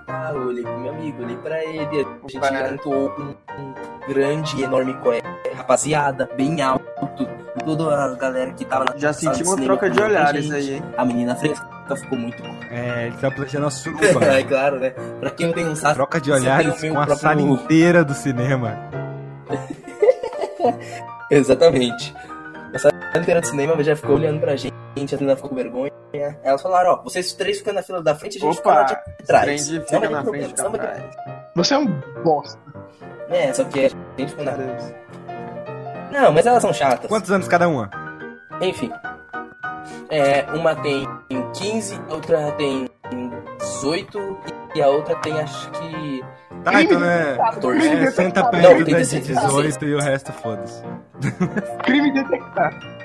tá, 0.06 0.30
eu 0.34 0.48
olhei 0.48 0.62
pro 0.62 0.78
meu 0.78 0.92
amigo, 0.92 1.22
olhei 1.22 1.36
pra 1.36 1.64
ele, 1.64 1.80
a 1.80 2.28
gente 2.28 2.40
cantou 2.40 3.08
um, 3.18 3.34
um 3.58 3.74
grande 4.08 4.56
e 4.58 4.62
enorme 4.64 4.94
coé, 4.94 5.20
rapaziada, 5.54 6.28
bem 6.36 6.60
alto. 6.62 6.84
Toda 7.64 8.04
a 8.04 8.14
galera 8.14 8.52
que 8.52 8.64
tava 8.64 8.84
na 8.84 8.96
Já 8.96 9.12
senti 9.12 9.42
uma 9.42 9.56
troca 9.56 9.90
de 9.90 10.00
olhares 10.00 10.50
aí, 10.52 10.74
hein? 10.74 10.82
A 10.96 11.04
menina 11.04 11.34
fresca 11.34 11.66
ficou 11.96 12.16
muito 12.16 12.40
É, 12.70 13.08
ele 13.08 13.16
tá 13.16 13.28
planejando 13.28 13.66
a 13.66 13.70
suruba. 13.70 14.04
É 14.24 14.42
claro, 14.44 14.78
né? 14.78 14.90
Pra 15.18 15.30
quem 15.30 15.52
tem 15.52 15.66
um 15.66 15.74
saco. 15.74 15.94
Troca 15.96 16.20
de 16.20 16.30
olhares 16.30 16.80
com 16.80 16.90
a 16.90 17.06
próprio- 17.06 17.16
sala 17.16 17.40
inteira 17.40 18.04
do 18.04 18.14
cinema. 18.14 18.78
Exatamente. 21.30 22.14
A 23.16 23.18
sala 23.18 23.22
inteira 23.22 23.40
do 23.40 23.46
cinema 23.46 23.82
já 23.82 23.96
ficou 23.96 24.16
olhando 24.16 24.40
pra 24.40 24.56
gente, 24.56 24.74
a 25.14 25.18
menina 25.18 25.36
ficou 25.36 25.48
com 25.48 25.56
vergonha. 25.56 25.90
Elas 26.42 26.60
falaram, 26.60 26.92
ó, 26.92 27.02
vocês 27.02 27.32
três 27.32 27.58
ficam 27.58 27.72
na 27.72 27.82
fila 27.82 28.02
da 28.02 28.14
frente 28.14 28.34
e 28.34 28.38
a 28.38 28.40
gente 28.42 28.56
fica 28.56 28.68
lá 28.68 28.82
Opa, 28.82 28.94
de 28.94 29.26
trás. 29.26 29.70
Não 29.70 29.80
fica 29.80 30.00
ter 30.00 30.10
na 30.10 30.22
problema, 30.22 30.46
frente 30.48 30.62
não 30.62 30.70
ter 30.72 30.80
atrás. 30.80 31.16
Você 31.54 31.74
é 31.74 31.78
um 31.78 31.86
bosta. 32.22 32.58
É, 33.30 33.52
só 33.54 33.64
que 33.64 33.86
a 33.86 33.88
gente 34.18 34.30
ficou 34.30 34.44
na... 34.44 34.52
Não, 36.12 36.30
mas 36.30 36.44
elas 36.44 36.60
são 36.60 36.74
chatas. 36.74 37.08
Quantos 37.08 37.30
anos 37.30 37.48
cada 37.48 37.66
uma? 37.68 37.90
Enfim. 38.60 38.92
É, 40.10 40.42
uma 40.52 40.74
tem 40.76 41.08
15, 41.54 41.98
a 42.10 42.14
outra 42.14 42.52
tem 42.52 42.86
18 43.58 44.38
e 44.74 44.82
a 44.82 44.88
outra 44.88 45.16
tem 45.16 45.40
acho 45.40 45.70
que 45.70 46.22
Tá, 46.64 46.82
então 46.82 46.98
né? 46.98 47.36
14. 47.36 47.88
É, 47.88 48.10
senta 48.10 48.42
Não, 48.42 48.50
perto 48.50 48.78
da 48.78 48.84
de 48.84 48.84
16. 48.84 49.26
18 49.26 49.84
e 49.84 49.94
o 49.94 50.00
resto 50.00 50.32
foda-se. 50.32 50.82
Crime 51.84 52.12
detectado. 52.12 52.95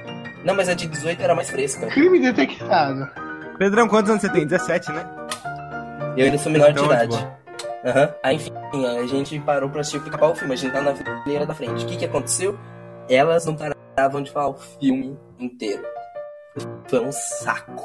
Não, 0.43 0.55
mas 0.55 0.69
a 0.69 0.73
de 0.73 0.87
18 0.87 1.21
era 1.21 1.35
mais 1.35 1.49
fresca. 1.49 1.87
Crime 1.87 2.19
detectado. 2.19 3.07
Pedrão, 3.57 3.87
quantos 3.87 4.09
anos 4.09 4.21
você 4.21 4.29
tem? 4.29 4.45
17, 4.45 4.91
né? 4.91 5.05
Eu 6.17 6.25
ainda 6.25 6.37
sou 6.37 6.51
menor 6.51 6.73
de 6.73 6.79
Então, 6.79 6.87
de 6.87 6.93
idade. 6.93 7.27
Aham. 7.85 8.15
Aí, 8.23 8.35
enfim, 8.35 8.51
a 8.85 9.07
gente 9.07 9.39
parou 9.39 9.69
pra 9.69 9.81
assistir 9.81 9.97
o 9.97 10.01
pica-pau 10.01 10.35
filme. 10.35 10.53
A 10.53 10.57
gente 10.57 10.71
tá 10.71 10.81
na 10.81 10.93
fileira 10.95 11.45
da 11.45 11.53
frente. 11.53 11.83
O 11.83 11.87
que 11.87 11.97
que 11.97 12.05
aconteceu? 12.05 12.57
Elas 13.09 13.45
não 13.45 13.55
paravam 13.55 14.21
de 14.21 14.31
falar 14.31 14.49
o 14.49 14.53
filme 14.53 15.17
inteiro. 15.39 15.83
Foi 16.87 16.99
um 16.99 17.11
saco. 17.11 17.83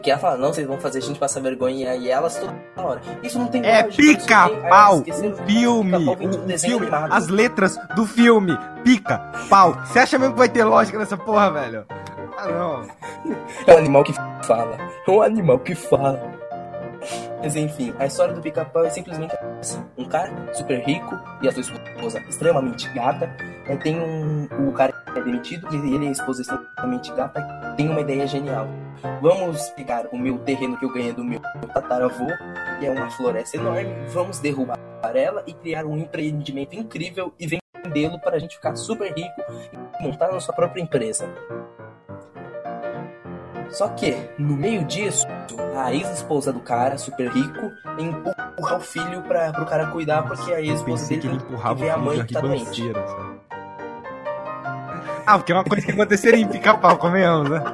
Porque 0.00 0.10
ela 0.10 0.18
fala, 0.18 0.38
não, 0.38 0.50
vocês 0.50 0.66
vão 0.66 0.80
fazer 0.80 0.96
a 0.96 1.02
gente 1.02 1.18
passar 1.18 1.42
vergonha 1.42 1.94
e 1.94 2.08
elas 2.08 2.34
toda 2.34 2.54
hora. 2.74 3.02
Isso 3.22 3.38
não 3.38 3.48
tem 3.48 3.62
É 3.66 3.82
pica-pau, 3.82 5.04
filme, 5.04 6.08
um 6.08 6.58
filme, 6.58 6.86
animado. 6.86 7.12
as 7.12 7.28
letras 7.28 7.76
do 7.94 8.06
filme, 8.06 8.56
pica-pau. 8.82 9.74
Você 9.84 9.98
acha 9.98 10.18
mesmo 10.18 10.32
que 10.32 10.38
vai 10.38 10.48
ter 10.48 10.64
lógica 10.64 10.98
nessa 10.98 11.18
porra, 11.18 11.50
velho? 11.50 11.84
Ah, 12.38 12.48
não. 12.48 12.88
É 13.66 13.74
um 13.74 13.76
animal 13.76 14.02
que 14.02 14.14
fala. 14.42 14.78
É 15.06 15.10
um 15.10 15.20
animal 15.20 15.58
que 15.58 15.74
fala. 15.74 16.39
Mas 17.42 17.56
enfim, 17.56 17.94
a 17.98 18.06
história 18.06 18.34
do 18.34 18.40
pica-pau 18.40 18.84
é 18.84 18.90
simplesmente 18.90 19.34
assim: 19.60 19.82
um 19.96 20.04
cara 20.04 20.32
super 20.52 20.80
rico 20.80 21.18
e 21.42 21.48
a 21.48 21.52
sua 21.52 21.62
esposa 21.62 22.20
extremamente 22.28 22.88
gata. 22.90 23.34
É, 23.66 23.76
tem 23.76 23.98
um. 23.98 24.48
O 24.68 24.72
cara 24.72 24.92
é 25.16 25.20
demitido 25.20 25.66
e 25.72 25.94
ele 25.94 26.06
e 26.06 26.08
a 26.08 26.12
esposa 26.12 26.42
extremamente 26.42 27.12
gata 27.12 27.40
tem 27.76 27.88
uma 27.88 28.00
ideia 28.00 28.26
genial. 28.26 28.68
Vamos 29.20 29.70
pegar 29.70 30.06
o 30.12 30.18
meu 30.18 30.38
terreno 30.38 30.76
que 30.76 30.84
eu 30.84 30.92
ganhei 30.92 31.12
do 31.12 31.24
meu 31.24 31.40
tataravô, 31.72 32.26
que 32.78 32.86
é 32.86 32.90
uma 32.90 33.10
floresta 33.10 33.56
enorme, 33.56 33.94
vamos 34.08 34.38
derrubar 34.38 34.78
ela 35.14 35.42
e 35.46 35.52
criar 35.52 35.86
um 35.86 35.96
empreendimento 35.96 36.76
incrível 36.76 37.32
e 37.38 37.46
vendê-lo 37.46 38.20
para 38.20 38.36
a 38.36 38.38
gente 38.38 38.56
ficar 38.56 38.76
super 38.76 39.12
rico 39.12 39.42
e 39.72 40.02
montar 40.02 40.26
a 40.28 40.32
nossa 40.32 40.52
própria 40.52 40.82
empresa. 40.82 41.28
Só 43.70 43.88
que, 43.88 44.16
no 44.38 44.56
meio 44.56 44.84
disso, 44.84 45.26
a 45.76 45.92
ex-esposa 45.94 46.52
do 46.52 46.60
cara, 46.60 46.98
super 46.98 47.30
rico, 47.30 47.70
empurra 47.98 48.76
o 48.76 48.80
filho 48.80 49.22
pra, 49.22 49.52
pro 49.52 49.64
cara 49.66 49.86
cuidar, 49.86 50.22
porque 50.24 50.52
a 50.52 50.60
ex-esposa 50.60 51.08
dele 51.08 51.20
que 51.20 51.26
ele 51.28 51.36
empurrava 51.36 51.76
que 51.76 51.82
ver 51.82 51.90
a 51.90 51.96
mãe 51.96 52.24
que 52.24 52.34
tá 52.34 52.40
doente. 52.40 52.92
sabe? 52.92 53.40
Ah, 55.26 55.38
porque 55.38 55.52
é 55.52 55.54
uma 55.54 55.64
coisa 55.64 55.86
que 55.86 55.92
aconteceria 55.92 56.40
em 56.40 56.48
pica-pau, 56.48 56.96
convenhamos, 56.98 57.50
né? 57.50 57.62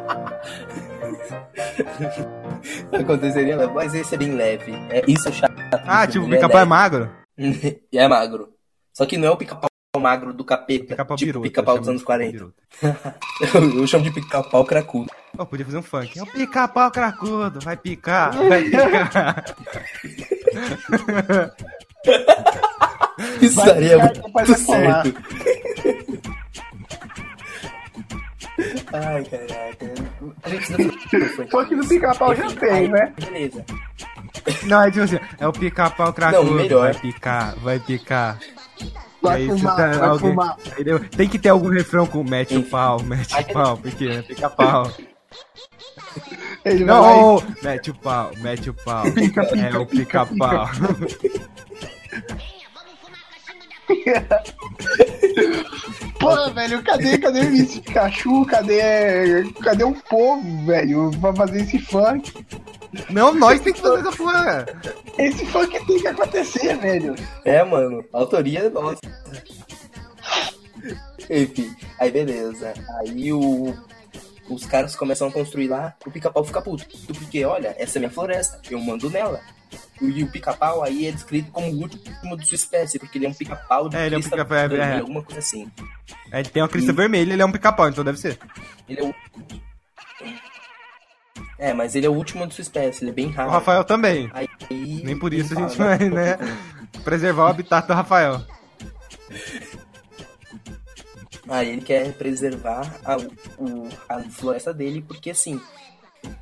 Aconteceria, 2.93 3.57
mas 3.69 3.95
esse 3.95 4.15
é 4.15 4.19
bem 4.19 4.33
leve. 4.33 4.73
É, 4.91 5.03
isso 5.07 5.29
é 5.29 5.33
chato. 5.33 5.55
Ah, 5.87 6.07
tipo, 6.07 6.25
o 6.25 6.29
ele 6.29 6.37
pica-pau 6.37 6.57
é 6.59 6.61
leve. 6.61 6.69
magro? 6.71 7.11
É 7.93 8.09
magro. 8.09 8.49
Só 8.93 9.07
que 9.07 9.17
não 9.17 9.29
é 9.29 9.31
o 9.31 9.37
pica-pau 9.37 9.69
magro 10.01 10.33
do 10.33 10.45
capeta, 10.45 10.87
Pica-pau 10.89 11.17
tipo 11.17 11.41
pica-pau 11.41 11.79
dos 11.79 11.89
anos 11.89 12.01
de 12.01 12.07
40. 12.07 12.33
biruta. 12.33 12.55
Eu, 13.55 13.77
eu 13.81 13.87
chamo 13.87 14.05
de 14.05 14.11
pica-pau 14.11 14.65
cracudo. 14.65 15.11
Pô, 15.37 15.47
podia 15.47 15.65
fazer 15.65 15.79
um 15.79 15.83
funk. 15.83 16.19
É 16.19 16.23
o 16.23 16.27
pica-pau 16.27 16.91
cracudo, 16.91 17.61
vai 17.61 17.77
picar, 17.77 18.33
vai 18.49 18.63
picar. 18.65 19.45
Isso 23.41 23.57
daria 23.57 24.09
ficar 24.09 24.29
muito 24.29 24.55
certo. 24.59 25.15
Ai, 28.93 29.25
caraca. 29.25 29.95
A 30.43 30.49
gente 30.49 31.09
precisa 31.09 31.47
Funk 31.49 31.75
do 31.75 31.87
pica-pau 31.87 32.35
já 32.35 32.51
tem, 32.53 32.71
aí, 32.71 32.89
né? 32.89 33.13
Beleza. 33.19 33.65
Não, 34.65 34.83
é 34.83 34.91
tipo 34.91 35.05
assim, 35.05 35.19
é 35.39 35.47
o 35.47 35.53
pica-pau 35.53 36.13
cracudo, 36.13 36.45
Não, 36.51 36.55
melhor. 36.55 36.93
vai 36.93 37.01
picar, 37.01 37.55
vai 37.57 37.79
picar. 37.81 38.39
Vai 39.27 39.43
aí, 39.43 39.49
fumar, 39.49 39.77
tá- 39.77 39.89
vai 39.99 40.09
alguém- 40.09 40.31
fumar. 40.31 40.57
Entendeu? 40.67 41.01
Tem 41.01 41.29
que 41.29 41.39
ter 41.39 41.49
algum 41.51 41.69
refrão 41.69 42.07
com 42.07 42.23
mete 42.25 42.57
o 42.57 42.63
pau, 42.63 43.03
mete 43.03 43.35
o 43.41 43.53
pau, 43.53 43.77
porque 43.77 44.05
é 44.07 44.23
pica-pau. 44.23 44.91
Ele 46.65 46.85
vai 46.85 46.95
lá 47.01 47.11
Não, 47.17 47.43
mete 47.63 47.91
o 47.91 47.95
pau, 47.95 48.31
mete 48.39 48.71
o 48.71 48.75
pau. 48.75 49.05
É 49.73 49.79
o 49.79 49.87
pica-pau. 49.87 50.69
Pô, 56.19 56.51
velho, 56.51 56.83
cadê, 56.83 57.19
cadê 57.19 57.41
o 57.41 57.67
Pikachu? 57.69 58.45
Cadê, 58.47 59.45
cadê 59.63 59.85
o 59.85 59.93
povo, 60.09 60.67
velho, 60.67 61.11
pra 61.21 61.35
fazer 61.35 61.61
esse 61.63 61.79
funk? 61.79 62.33
Não, 63.11 63.35
nós 63.35 63.61
tem 63.61 63.73
que 63.73 63.81
fazer 63.81 64.01
essa 64.01 64.17
porra. 64.17 64.67
Esse 65.19 65.47
funk 65.47 65.87
tem 65.87 66.01
que 66.01 66.09
acontecer, 66.09 66.77
velho. 66.77 67.15
É, 67.45 67.63
mano. 67.65 68.05
A 68.13 68.19
autoria 68.19 68.61
é 68.61 68.71
nossa. 68.71 69.01
Enfim, 71.29 71.75
aí 71.99 72.11
beleza. 72.11 72.75
Aí 73.01 73.33
o. 73.33 73.75
Os 74.49 74.65
caras 74.65 74.95
começam 74.95 75.27
a 75.27 75.33
construir 75.33 75.67
lá, 75.67 75.93
o 76.07 76.11
pica-pau 76.11 76.45
fica 76.45 76.63
puto. 76.63 76.87
Porque, 77.19 77.45
olha, 77.45 77.75
essa 77.79 77.99
é 77.99 78.01
minha 78.01 78.11
floresta, 78.11 78.61
eu 78.71 78.79
mando 78.79 79.11
nela. 79.11 79.41
E 80.01 80.23
o 80.23 80.31
pica-pau 80.31 80.85
aí 80.85 81.07
é 81.07 81.13
descrito 81.13 81.51
como 81.51 81.67
o 81.69 81.81
último 81.81 82.37
de 82.37 82.47
sua 82.47 82.55
espécie, 82.55 82.99
porque 82.99 83.19
ele 83.19 83.27
é 83.27 83.29
um 83.29 83.35
pica-pau 83.35 83.89
de 83.89 83.97
É, 83.97 84.07
ele 84.07 84.15
é 84.15 84.19
um 84.19 84.23
pica-pau, 84.23 84.57
é, 84.57 84.69
vermelha, 84.69 84.91
é. 84.91 84.99
alguma 85.01 85.23
coisa 85.23 85.41
assim. 85.41 85.71
É, 86.31 86.41
ele 86.41 86.49
tem 86.49 86.63
uma 86.63 86.69
crista 86.69 86.93
vermelha, 86.93 87.33
ele 87.33 87.43
é 87.43 87.45
um 87.45 87.51
pica-pau, 87.51 87.89
então 87.89 88.05
deve 88.05 88.19
ser. 88.19 88.39
Ele 88.89 89.01
é 89.01 89.05
o. 89.05 89.15
É, 91.59 91.73
mas 91.73 91.95
ele 91.95 92.07
é 92.07 92.09
o 92.09 92.13
último 92.15 92.47
de 92.47 92.55
sua 92.55 92.63
espécie, 92.63 93.03
ele 93.03 93.11
é 93.11 93.15
bem 93.15 93.27
O 93.29 93.31
raro. 93.31 93.51
Rafael 93.51 93.83
também. 93.85 94.31
Aí, 94.35 94.49
Nem 95.03 95.19
por 95.19 95.33
isso 95.33 95.55
a 95.55 95.57
gente 95.57 95.77
fala, 95.77 95.97
vai, 95.97 96.11
né? 96.11 96.37
Preservar 97.03 97.45
o 97.45 97.49
habitat 97.49 97.87
do 97.87 97.95
Rafael. 97.95 98.43
Aí 101.49 101.69
ele 101.71 101.81
quer 101.81 102.13
preservar 102.15 102.93
a, 103.05 103.17
o- 103.59 103.89
a 104.09 104.21
floresta 104.25 104.75
dele, 104.75 105.03
porque 105.07 105.31
assim. 105.31 105.61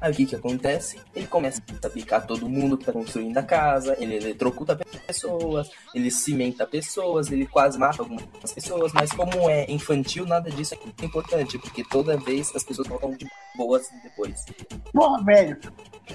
Aí 0.01 0.13
o 0.13 0.15
que 0.15 0.27
que 0.27 0.37
acontece? 0.37 0.99
Ele 1.15 1.27
começa 1.27 1.63
a 1.85 1.89
picar 1.91 2.27
todo 2.27 2.49
mundo 2.49 2.77
que 2.77 2.85
tá 2.85 2.93
construindo 2.93 3.37
a 3.39 3.43
casa, 3.43 3.97
ele 3.99 4.17
eletrocuta 4.17 4.77
pessoas, 5.07 5.71
ele 5.95 6.11
cimenta 6.11 6.67
pessoas, 6.67 7.31
ele 7.31 7.47
quase 7.47 7.79
mata 7.79 8.03
algumas 8.03 8.25
pessoas, 8.55 8.93
mas 8.93 9.11
como 9.13 9.49
é 9.49 9.65
infantil, 9.71 10.27
nada 10.27 10.51
disso 10.51 10.75
é 10.75 11.05
importante, 11.05 11.59
porque 11.59 11.85
toda 11.85 12.17
vez 12.17 12.51
as 12.55 12.63
pessoas 12.63 12.89
voltam 12.89 13.13
de 13.13 13.27
boas 13.57 13.87
depois. 14.03 14.45
Porra, 14.93 15.23
velho. 15.25 15.59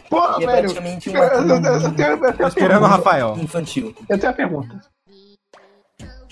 Porra, 0.09 0.37
E 0.39 0.43
é 0.43 0.47
velho. 0.47 0.59
praticamente 0.61 1.09
Eu, 1.09 1.15
uma 1.15 1.23
eu, 1.25 1.47
eu, 1.47 1.55
eu 1.55 1.95
tenho, 1.95 2.09
eu 2.25 2.33
tenho 2.33 2.47
esperando 2.47 2.77
o 2.77 2.87
pergunta. 2.87 2.87
Rafael. 2.87 3.37
infantil. 3.39 3.95
Eu 4.07 4.17
tenho 4.19 4.31
uma 4.31 4.35
pergunta. 4.37 4.81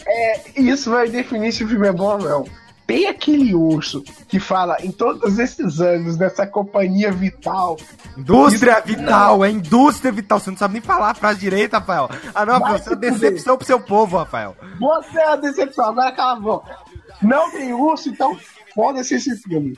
É, 0.05 0.59
isso 0.61 0.89
vai 0.89 1.09
definir 1.09 1.51
se 1.51 1.63
o 1.63 1.67
filme 1.67 1.87
é 1.87 1.91
bom 1.91 2.11
ou 2.13 2.17
não. 2.19 2.45
Tem 2.87 3.05
aquele 3.05 3.53
urso 3.53 4.01
que 4.29 4.39
fala 4.39 4.77
em 4.79 4.93
todos 4.93 5.37
esses 5.37 5.81
anos 5.81 6.15
dessa 6.15 6.47
companhia 6.47 7.11
vital. 7.11 7.75
Indústria 8.17 8.79
vital, 8.79 9.43
é 9.43 9.51
indústria 9.51 10.09
vital. 10.09 10.39
Você 10.39 10.51
não 10.51 10.57
sabe 10.57 10.75
nem 10.75 10.81
falar 10.81 11.11
a 11.11 11.13
frase 11.13 11.41
direito, 11.41 11.73
Rafael. 11.73 12.09
Ah, 12.33 12.45
não, 12.45 12.53
Rafael, 12.53 12.71
Vai 12.71 12.79
você 12.79 12.89
é 12.89 12.93
uma 12.93 12.99
decepção 13.01 13.57
pro 13.57 13.67
seu 13.67 13.79
povo, 13.81 14.17
Rafael. 14.17 14.55
Você 14.79 15.19
é 15.19 15.27
a 15.27 15.35
decepção, 15.35 15.85
agora 15.85 16.13
cala 16.13 16.37
a 16.37 16.39
boca. 16.39 16.77
Não 17.21 17.51
tem 17.51 17.73
urso, 17.73 18.07
então 18.07 18.39
foda-se 18.73 19.15
esse 19.15 19.35
filme. 19.41 19.73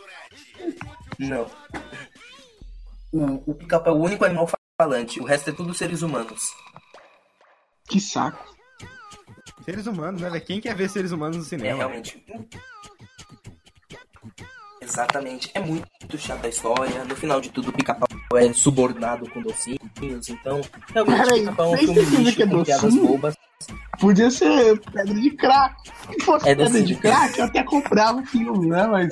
Não. 1.17 1.47
O, 3.11 3.51
o 3.51 3.55
pica-pau 3.55 3.95
é 3.95 3.97
o 3.97 4.01
único 4.01 4.23
animal 4.23 4.47
falante, 4.79 5.19
o 5.19 5.25
resto 5.25 5.49
é 5.49 5.53
tudo 5.53 5.73
seres 5.73 6.03
humanos. 6.03 6.51
Que 7.87 7.99
saco. 7.99 8.58
Seres 9.65 9.85
humanos, 9.87 10.21
né? 10.21 10.39
Quem 10.39 10.59
quer 10.61 10.75
ver 10.75 10.89
seres 10.89 11.11
humanos 11.11 11.37
no 11.37 11.43
É, 11.43 11.45
cinema? 11.45 11.77
realmente. 11.77 12.23
Exatamente. 14.81 15.51
É 15.53 15.59
muito 15.59 15.87
chata 16.17 16.47
a 16.47 16.49
história. 16.49 17.03
No 17.05 17.15
final 17.15 17.39
de 17.41 17.49
tudo, 17.49 17.69
o 17.69 17.73
pica-pau 17.73 18.07
é 18.35 18.51
subordinado 18.53 19.29
com 19.29 19.41
docinhos. 19.41 20.29
Então, 20.29 20.61
realmente, 20.93 21.23
Peraí, 21.23 21.39
pica-pau 21.41 21.75
é 21.75 21.75
um 21.75 21.77
filme 21.77 22.01
lixo 22.01 22.41
é 22.43 22.47
com 22.47 22.63
piadas 22.63 22.95
bobas. 22.95 23.35
Podia 23.99 24.31
ser 24.31 24.79
pedra 24.79 25.13
de 25.13 25.31
crack. 25.31 25.75
Se 26.09 26.25
fosse 26.25 26.45
É 26.47 26.55
pedra 26.55 26.65
docinho. 26.65 26.85
de 26.85 26.95
crack, 26.95 27.37
eu 27.39 27.45
até 27.45 27.63
comprava 27.63 28.19
o 28.21 28.25
filme, 28.25 28.67
né? 28.67 28.87
Mas 28.87 29.09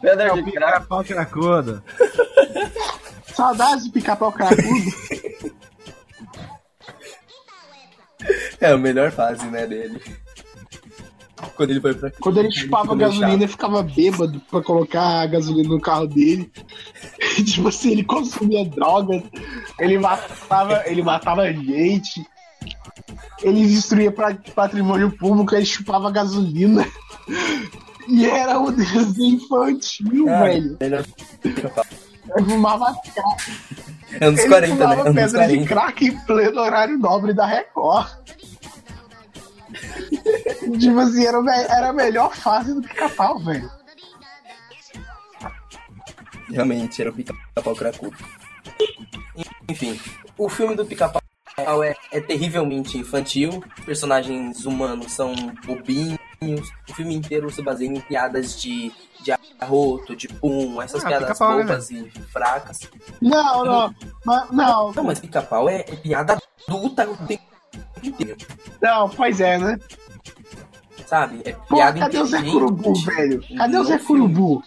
Pedra 0.00 0.30
de 0.34 0.42
crack. 0.52 0.72
Pica-pau 0.80 1.04
cracudo. 1.04 1.82
saudades 3.34 3.84
de 3.84 3.90
pica-pau 3.90 4.32
cracudo. 4.32 4.62
É 8.62 8.70
a 8.70 8.78
melhor 8.78 9.10
fase, 9.10 9.44
né, 9.46 9.66
dele. 9.66 10.00
Quando 11.56 11.70
ele 11.70 11.80
foi 11.80 11.94
pra 11.94 12.10
Quando 12.12 12.38
ele 12.38 12.52
chupava 12.52 12.94
gasolina, 12.94 13.34
ele 13.34 13.48
ficava 13.48 13.82
bêbado 13.82 14.40
pra 14.48 14.62
colocar 14.62 15.22
a 15.22 15.26
gasolina 15.26 15.68
no 15.68 15.80
carro 15.80 16.06
dele. 16.06 16.50
tipo 17.44 17.66
assim, 17.68 17.90
ele 17.90 18.04
consumia 18.04 18.64
drogas, 18.64 19.22
ele 19.80 19.98
matava, 19.98 20.84
ele 20.86 21.02
matava 21.02 21.52
gente, 21.52 22.24
ele 23.42 23.66
destruía 23.66 24.14
patrimônio 24.54 25.10
público, 25.10 25.56
ele 25.56 25.66
chupava 25.66 26.12
gasolina. 26.12 26.86
E 28.08 28.26
era 28.26 28.60
um 28.60 28.70
desenho 28.70 29.36
infantil, 29.36 30.26
velho. 30.26 30.76
melhor. 30.80 31.04
Eu 32.36 32.44
fumava 32.44 32.94
crack. 33.02 33.52
Anos 34.20 34.40
Ele 34.40 34.48
40, 34.48 34.74
né? 34.74 34.76
fumava 34.76 35.08
Anos 35.08 35.14
pedra 35.14 35.48
de 35.48 35.54
40. 35.54 35.66
crack 35.66 36.06
em 36.06 36.18
pleno 36.24 36.60
horário 36.60 36.98
nobre 36.98 37.32
da 37.32 37.46
Record. 37.46 38.08
Tipo 40.78 40.98
assim, 40.98 41.26
era, 41.26 41.38
era 41.68 41.88
a 41.88 41.92
melhor 41.92 42.34
fase 42.34 42.74
do 42.74 42.82
pica-pau, 42.82 43.38
velho. 43.40 43.70
Realmente, 46.48 47.00
era 47.00 47.10
o 47.10 47.14
pica-pau 47.14 47.74
cracudo. 47.74 48.16
Enfim, 49.68 49.98
o 50.36 50.48
filme 50.48 50.74
do 50.76 50.84
pica-pau 50.84 51.22
é, 51.82 51.94
é 52.10 52.20
terrivelmente 52.20 52.98
infantil. 52.98 53.62
Os 53.78 53.84
personagens 53.84 54.64
humanos 54.64 55.12
são 55.12 55.34
bobinhos. 55.64 56.18
O 56.90 56.94
filme 56.94 57.14
inteiro 57.14 57.50
se 57.50 57.62
baseia 57.62 57.88
em 57.88 58.00
piadas 58.00 58.60
de, 58.60 58.92
de 59.20 59.32
arroto, 59.60 60.16
de 60.16 60.28
pum, 60.28 60.82
essas 60.82 61.04
Ah, 61.04 61.08
piadas 61.08 61.38
né, 61.38 61.46
bobas 61.46 61.90
e 61.90 62.10
fracas. 62.32 62.80
Não, 63.20 63.64
não, 63.64 63.94
mas, 64.24 64.50
não, 64.50 64.92
Não, 64.92 65.04
mas 65.04 65.20
pica-pau 65.20 65.68
é, 65.68 65.80
é 65.80 65.96
piada 65.96 66.38
adulta 66.68 67.08
o 67.08 67.16
tempo. 67.26 67.51
Não, 68.80 69.08
pois 69.08 69.40
é, 69.40 69.58
né? 69.58 69.78
Sabe? 71.06 71.42
É 71.44 71.52
Pô, 71.52 71.76
piada 71.76 71.98
cadê 72.00 72.18
o 72.18 72.24
Zé. 72.24 72.42
Curubu, 72.42 72.94
velho? 72.94 73.42
Cadê 73.56 73.76
o 73.76 73.84
Zé. 73.84 73.98
Curubu? 73.98 74.62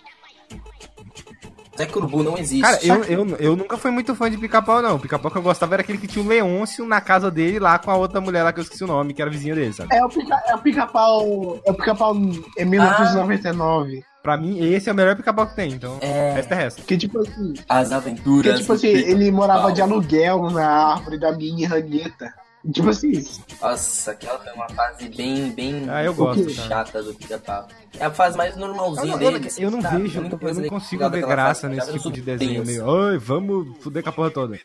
Zé 1.77 1.85
Curubu 1.87 2.23
não 2.23 2.37
existe. 2.37 2.61
Cara, 2.61 2.79
eu, 2.83 3.03
eu, 3.03 3.27
eu 3.37 3.55
nunca 3.55 3.77
fui 3.77 3.91
muito 3.91 4.15
fã 4.15 4.29
de 4.31 4.37
pica-pau, 4.37 4.81
não. 4.81 4.95
O 4.95 4.99
pica-pau 4.99 5.29
que 5.29 5.37
eu 5.37 5.41
gostava 5.41 5.75
era 5.75 5.81
aquele 5.81 5.97
que 5.97 6.07
tinha 6.07 6.23
o 6.23 6.27
Leôncio 6.27 6.85
na 6.85 7.01
casa 7.01 7.29
dele 7.29 7.59
lá 7.59 7.77
com 7.79 7.91
a 7.91 7.95
outra 7.97 8.21
mulher 8.21 8.43
lá 8.43 8.53
que 8.53 8.59
eu 8.59 8.63
esqueci 8.63 8.83
o 8.83 8.87
nome, 8.87 9.13
que 9.13 9.21
era 9.21 9.29
vizinha 9.29 9.53
dele, 9.55 9.73
sabe? 9.73 9.93
É 9.93 10.05
o 10.05 10.07
pica- 10.09 10.41
é 10.47 10.55
o 10.55 10.59
pica-pau. 10.59 11.59
É 11.65 11.71
o 11.71 11.73
pica-pau 11.73 12.15
em 12.15 12.65
1999. 12.65 14.03
Pra 14.23 14.37
mim, 14.37 14.57
esse 14.73 14.89
é 14.89 14.91
o 14.91 14.95
melhor 14.95 15.15
pica-pau 15.15 15.45
que 15.47 15.55
tem, 15.55 15.71
então. 15.73 15.97
É. 16.01 16.33
Resto 16.33 16.51
é 16.53 16.55
resto. 16.55 16.81
Que 16.83 16.97
tipo 16.97 17.19
assim. 17.19 17.53
As 17.67 17.89
Que 17.89 17.93
aventuras. 17.93 18.55
tipo 18.59 18.67
do 18.67 18.73
assim, 18.73 18.87
ele 18.87 19.29
morava 19.31 19.71
de 19.73 19.81
aluguel 19.81 20.49
na 20.51 20.93
árvore 20.93 21.19
da 21.19 21.31
minha 21.33 21.67
ranheta. 21.67 22.33
Tipo 22.71 22.89
assim, 22.89 23.23
Nossa, 23.61 24.11
aquela 24.11 24.39
foi 24.39 24.53
uma 24.53 24.69
fase 24.69 25.09
bem, 25.09 25.51
bem 25.51 25.85
Ah, 25.89 26.03
eu 26.03 26.11
O 26.11 26.15
gosto, 26.15 26.49
chata 26.49 27.03
do 27.03 27.13
pica-pau. 27.13 27.67
É 27.99 28.05
a 28.05 28.11
fase 28.11 28.35
mais 28.35 28.55
normalzinha 28.57 29.13
Eu 29.13 29.19
não, 29.19 29.31
eu, 29.31 29.41
eu 29.57 29.71
não 29.71 29.81
sabe? 29.81 30.03
vejo, 30.03 30.21
eu 30.21 30.39
coisa 30.39 30.61
não 30.61 30.69
consigo 30.69 31.09
ver 31.09 31.25
graça 31.25 31.69
nesse 31.69 31.93
tipo 31.93 32.11
de 32.11 32.21
desenho 32.21 32.65
meio. 32.65 32.89
Ai, 32.89 33.17
vamos 33.17 33.77
fuder 33.79 34.03
com 34.03 34.09
a 34.09 34.13
porra 34.13 34.31
toda. 34.31 34.59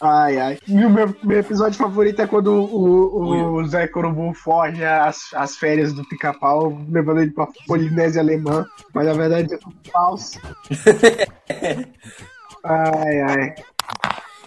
Ai, 0.00 0.38
ai. 0.38 0.58
E 0.66 0.84
o 0.84 0.90
meu, 0.90 1.14
meu 1.22 1.38
episódio 1.38 1.78
favorito 1.78 2.20
é 2.20 2.26
quando 2.26 2.52
o, 2.52 3.54
o, 3.54 3.66
Zé 3.66 3.86
Corubu 3.86 4.34
foge 4.34 4.84
as, 4.84 5.32
as 5.32 5.56
férias 5.56 5.92
do 5.92 6.06
pica-pau, 6.06 6.78
levando 6.88 7.20
ele 7.20 7.30
pra 7.30 7.48
Polinésia 7.66 8.20
Alemã. 8.20 8.66
Mas 8.92 9.06
na 9.06 9.12
verdade 9.14 9.54
é 9.54 9.56
tudo 9.56 9.76
falso. 9.90 10.38
ai, 12.64 13.20
ai. 13.20 13.54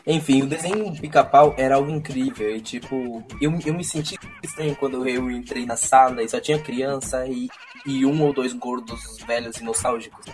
Enfim, 0.06 0.44
o 0.44 0.48
desenho 0.48 0.94
pica-pau 1.00 1.54
era 1.58 1.76
algo 1.76 1.92
incrível. 1.92 2.56
E 2.56 2.62
tipo, 2.62 3.24
eu, 3.42 3.58
eu 3.66 3.74
me 3.74 3.84
senti 3.84 4.18
estranho 4.44 4.76
quando 4.76 5.08
eu 5.08 5.30
entrei 5.30 5.66
na 5.66 5.76
sala 5.76 6.24
e 6.24 6.30
só 6.30 6.40
tinha 6.40 6.60
criança 6.60 7.26
e, 7.28 7.50
e 7.86 8.06
um 8.06 8.22
ou 8.24 8.34
dois 8.34 8.54
gordos 8.54 9.18
velhos 9.28 9.58
e 9.58 9.64
nostálgicos. 9.64 10.26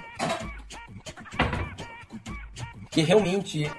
Que 2.92 3.02
realmente 3.02 3.70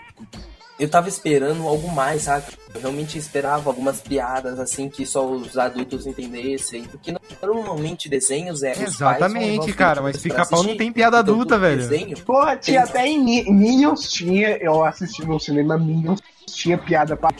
eu 0.78 0.88
tava 0.88 1.08
esperando 1.08 1.66
algo 1.66 1.90
mais, 1.90 2.22
sabe? 2.22 2.46
Eu 2.74 2.80
realmente 2.80 3.16
esperava 3.16 3.70
algumas 3.70 4.00
piadas 4.00 4.58
assim 4.60 4.88
que 4.90 5.06
só 5.06 5.26
os 5.26 5.56
adultos 5.56 6.06
entendessem. 6.06 6.84
Porque 6.84 7.14
normalmente 7.42 8.08
desenhos 8.08 8.62
é. 8.62 8.72
Exatamente, 8.82 9.72
cara, 9.72 10.02
mas 10.02 10.18
pica-pau 10.18 10.62
não 10.62 10.76
tem 10.76 10.92
piada 10.92 11.18
Então, 11.20 11.34
adulta, 11.34 11.58
velho. 11.58 11.78
Desenho, 11.78 12.18
Porra, 12.24 12.56
tinha 12.56 12.82
Tem- 12.82 12.90
até 12.90 13.06
em 13.06 13.22
Mi- 13.24 13.50
Minions, 13.50 14.10
tinha, 14.10 14.56
eu 14.58 14.84
assisti 14.84 15.24
no 15.24 15.38
cinema 15.40 15.78
Minions, 15.78 16.20
tinha 16.46 16.76
piada 16.76 17.16
pra. 17.16 17.30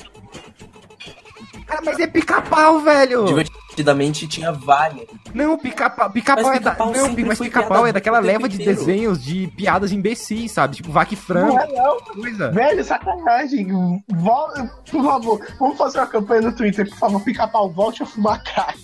Cara, 1.66 1.80
mas 1.84 1.98
é 1.98 2.06
pica-pau, 2.06 2.80
velho! 2.80 3.24
divertidamente 3.24 4.26
tinha 4.28 4.52
várias. 4.52 5.06
Não, 5.34 5.58
pica-pau 5.58 6.08
pica 6.10 6.32
é 6.32 6.60
da... 6.60 6.74
Não, 6.76 7.14
mas 7.26 7.38
pica-pau 7.38 7.86
é 7.86 7.92
daquela 7.92 8.20
leva 8.20 8.48
de 8.48 8.54
inteiro. 8.62 8.78
desenhos 8.78 9.22
de 9.22 9.48
piadas 9.48 9.90
imbecis, 9.92 10.52
sabe? 10.52 10.76
Tipo, 10.76 10.92
vaca 10.92 11.12
e 11.12 11.16
frango, 11.16 11.54
Não 11.54 11.60
é 11.60 11.66
não, 11.72 11.96
coisa. 12.14 12.50
velho, 12.52 12.84
sacanagem. 12.84 14.02
Vol- 14.14 14.52
Por 14.90 15.04
favor, 15.04 15.46
vamos 15.58 15.76
fazer 15.76 15.98
uma 15.98 16.06
campanha 16.06 16.42
no 16.42 16.52
Twitter, 16.52 16.88
por 16.88 16.98
favor, 16.98 17.20
pica-pau, 17.24 17.68
volte 17.70 18.02
a 18.02 18.06
fumar 18.06 18.42
crack. 18.44 18.78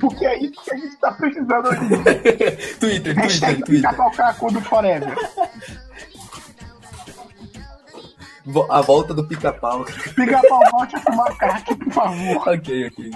Porque 0.00 0.26
é 0.26 0.38
isso 0.38 0.52
que 0.64 0.74
a 0.74 0.76
gente 0.76 0.96
tá 0.96 1.12
precisando 1.12 1.66
hoje. 1.68 1.88
dia. 1.88 1.96
Twitter, 2.78 3.14
Twitter, 3.14 3.14
Twitter. 3.14 3.64
pica-pau 3.64 4.10
cracudo 4.10 4.60
forever. 4.60 5.16
A 8.68 8.80
volta 8.80 9.14
do 9.14 9.24
pica-pau. 9.24 9.84
Pica-pau, 10.16 10.60
volte 10.72 10.96
a 10.96 11.00
fumar 11.00 11.36
crack, 11.36 11.74
por 11.76 11.92
favor. 11.92 12.48
ok, 12.48 12.88
ok. 12.88 13.10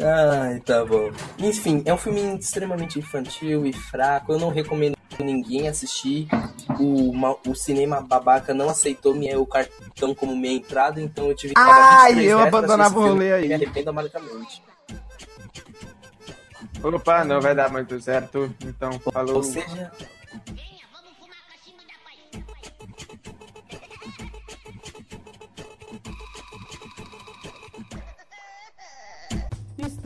Ai, 0.00 0.60
tá 0.60 0.84
bom. 0.84 1.10
Enfim, 1.38 1.82
é 1.84 1.92
um 1.92 1.98
filme 1.98 2.38
extremamente 2.38 2.98
infantil 2.98 3.66
e 3.66 3.72
fraco. 3.72 4.32
Eu 4.32 4.38
não 4.38 4.50
recomendo 4.50 4.96
ninguém 5.18 5.68
assistir. 5.68 6.28
O, 6.78 7.12
o 7.48 7.54
cinema 7.54 8.00
babaca 8.00 8.54
não 8.54 8.68
aceitou 8.68 9.14
meu 9.14 9.44
cartão 9.44 10.14
como 10.14 10.36
minha 10.36 10.54
entrada, 10.54 11.00
então 11.00 11.26
eu 11.26 11.34
tive 11.34 11.54
que 11.54 11.60
pagar 11.60 12.02
Ai, 12.02 12.14
23 12.14 12.30
eu 12.30 12.38
abandonava 12.38 12.98
o 12.98 13.02
rolê 13.02 13.32
aí. 13.32 13.48
Me 13.48 13.54
arrependo 13.54 13.90
amargamente. 13.90 14.62
Opa, 16.80 17.24
não 17.24 17.40
vai 17.40 17.54
dar 17.54 17.70
muito 17.70 18.00
certo. 18.00 18.54
Então, 18.64 18.92
falou. 19.00 19.36
Ou 19.36 19.42
seja, 19.42 19.90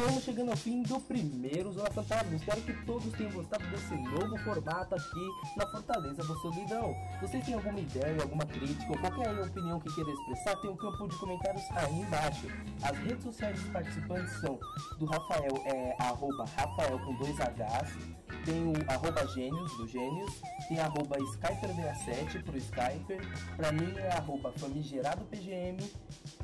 Estamos 0.03 0.25
chegando 0.25 0.51
ao 0.51 0.57
fim 0.57 0.83
do 0.83 0.99
primeiro 0.99 1.71
Zona 1.71 1.89
Fantasma. 1.93 2.35
Espero 2.35 2.61
que 2.63 2.73
todos 2.85 3.13
tenham 3.13 3.31
gostado 3.31 3.65
desse 3.69 3.95
novo 3.95 4.37
formato 4.39 4.97
aqui 4.97 5.29
na 5.57 5.65
Fortaleza 5.69 6.25
do 6.25 6.35
Solidão. 6.41 6.93
Vocês 7.21 7.45
têm 7.45 7.55
alguma 7.55 7.79
ideia, 7.79 8.21
alguma 8.21 8.45
crítica 8.45 8.91
ou 8.91 8.99
qualquer 8.99 9.31
opinião 9.41 9.79
que 9.79 9.95
queira 9.95 10.11
expressar, 10.11 10.57
tem 10.57 10.71
um 10.71 10.77
campo 10.77 11.07
de 11.07 11.17
comentários 11.17 11.63
aí 11.71 12.01
embaixo. 12.01 12.49
As 12.83 12.99
redes 12.99 13.23
sociais 13.23 13.61
dos 13.61 13.71
participantes 13.71 14.41
são 14.41 14.59
do 14.99 15.05
Rafael, 15.05 15.63
é 15.67 15.95
arroba 16.01 16.47
Rafael 16.57 16.99
com 16.99 17.15
dois 17.15 17.39
Hs, 17.39 17.97
tem 18.45 18.67
o 18.67 18.73
arroba 18.91 19.25
Gênios, 19.29 19.77
do 19.77 19.87
Gênios, 19.87 20.33
tem 20.67 20.81
arroba 20.81 21.17
Skyper67 21.17 22.43
pro 22.43 22.59
Skyper, 22.59 23.21
pra 23.57 23.71
mim 23.71 23.95
é 23.97 24.09
arroba 24.17 24.53
Famigerado 24.57 25.25
PGM 25.27 25.79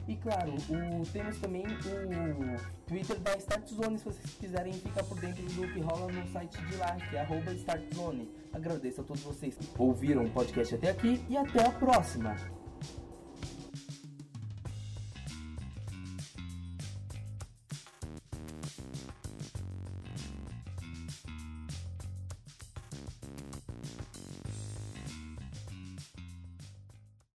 e 0.06 0.16
claro, 0.16 0.54
o, 0.54 1.06
temos 1.12 1.38
também 1.38 1.66
o 1.66 2.86
Twitter 2.86 3.18
da 3.20 3.36
Start 3.48 3.68
Zone, 3.70 3.98
se 3.98 4.04
vocês 4.04 4.34
quiserem 4.38 4.74
ficar 4.74 5.02
por 5.04 5.18
dentro 5.18 5.42
do 5.42 5.72
que 5.72 5.80
rola 5.80 6.12
no 6.12 6.26
site 6.28 6.60
de 6.66 6.76
lá, 6.76 6.94
que 6.96 7.16
é 7.16 7.20
arroba 7.20 7.50
Start 7.54 7.94
Zone. 7.94 8.30
Agradeço 8.52 9.00
a 9.00 9.04
todos 9.04 9.22
vocês 9.22 9.56
que 9.56 9.66
ouviram 9.78 10.26
o 10.26 10.30
podcast 10.30 10.74
até 10.74 10.90
aqui 10.90 11.24
e 11.30 11.36
até 11.36 11.66
a 11.66 11.70
próxima! 11.70 12.57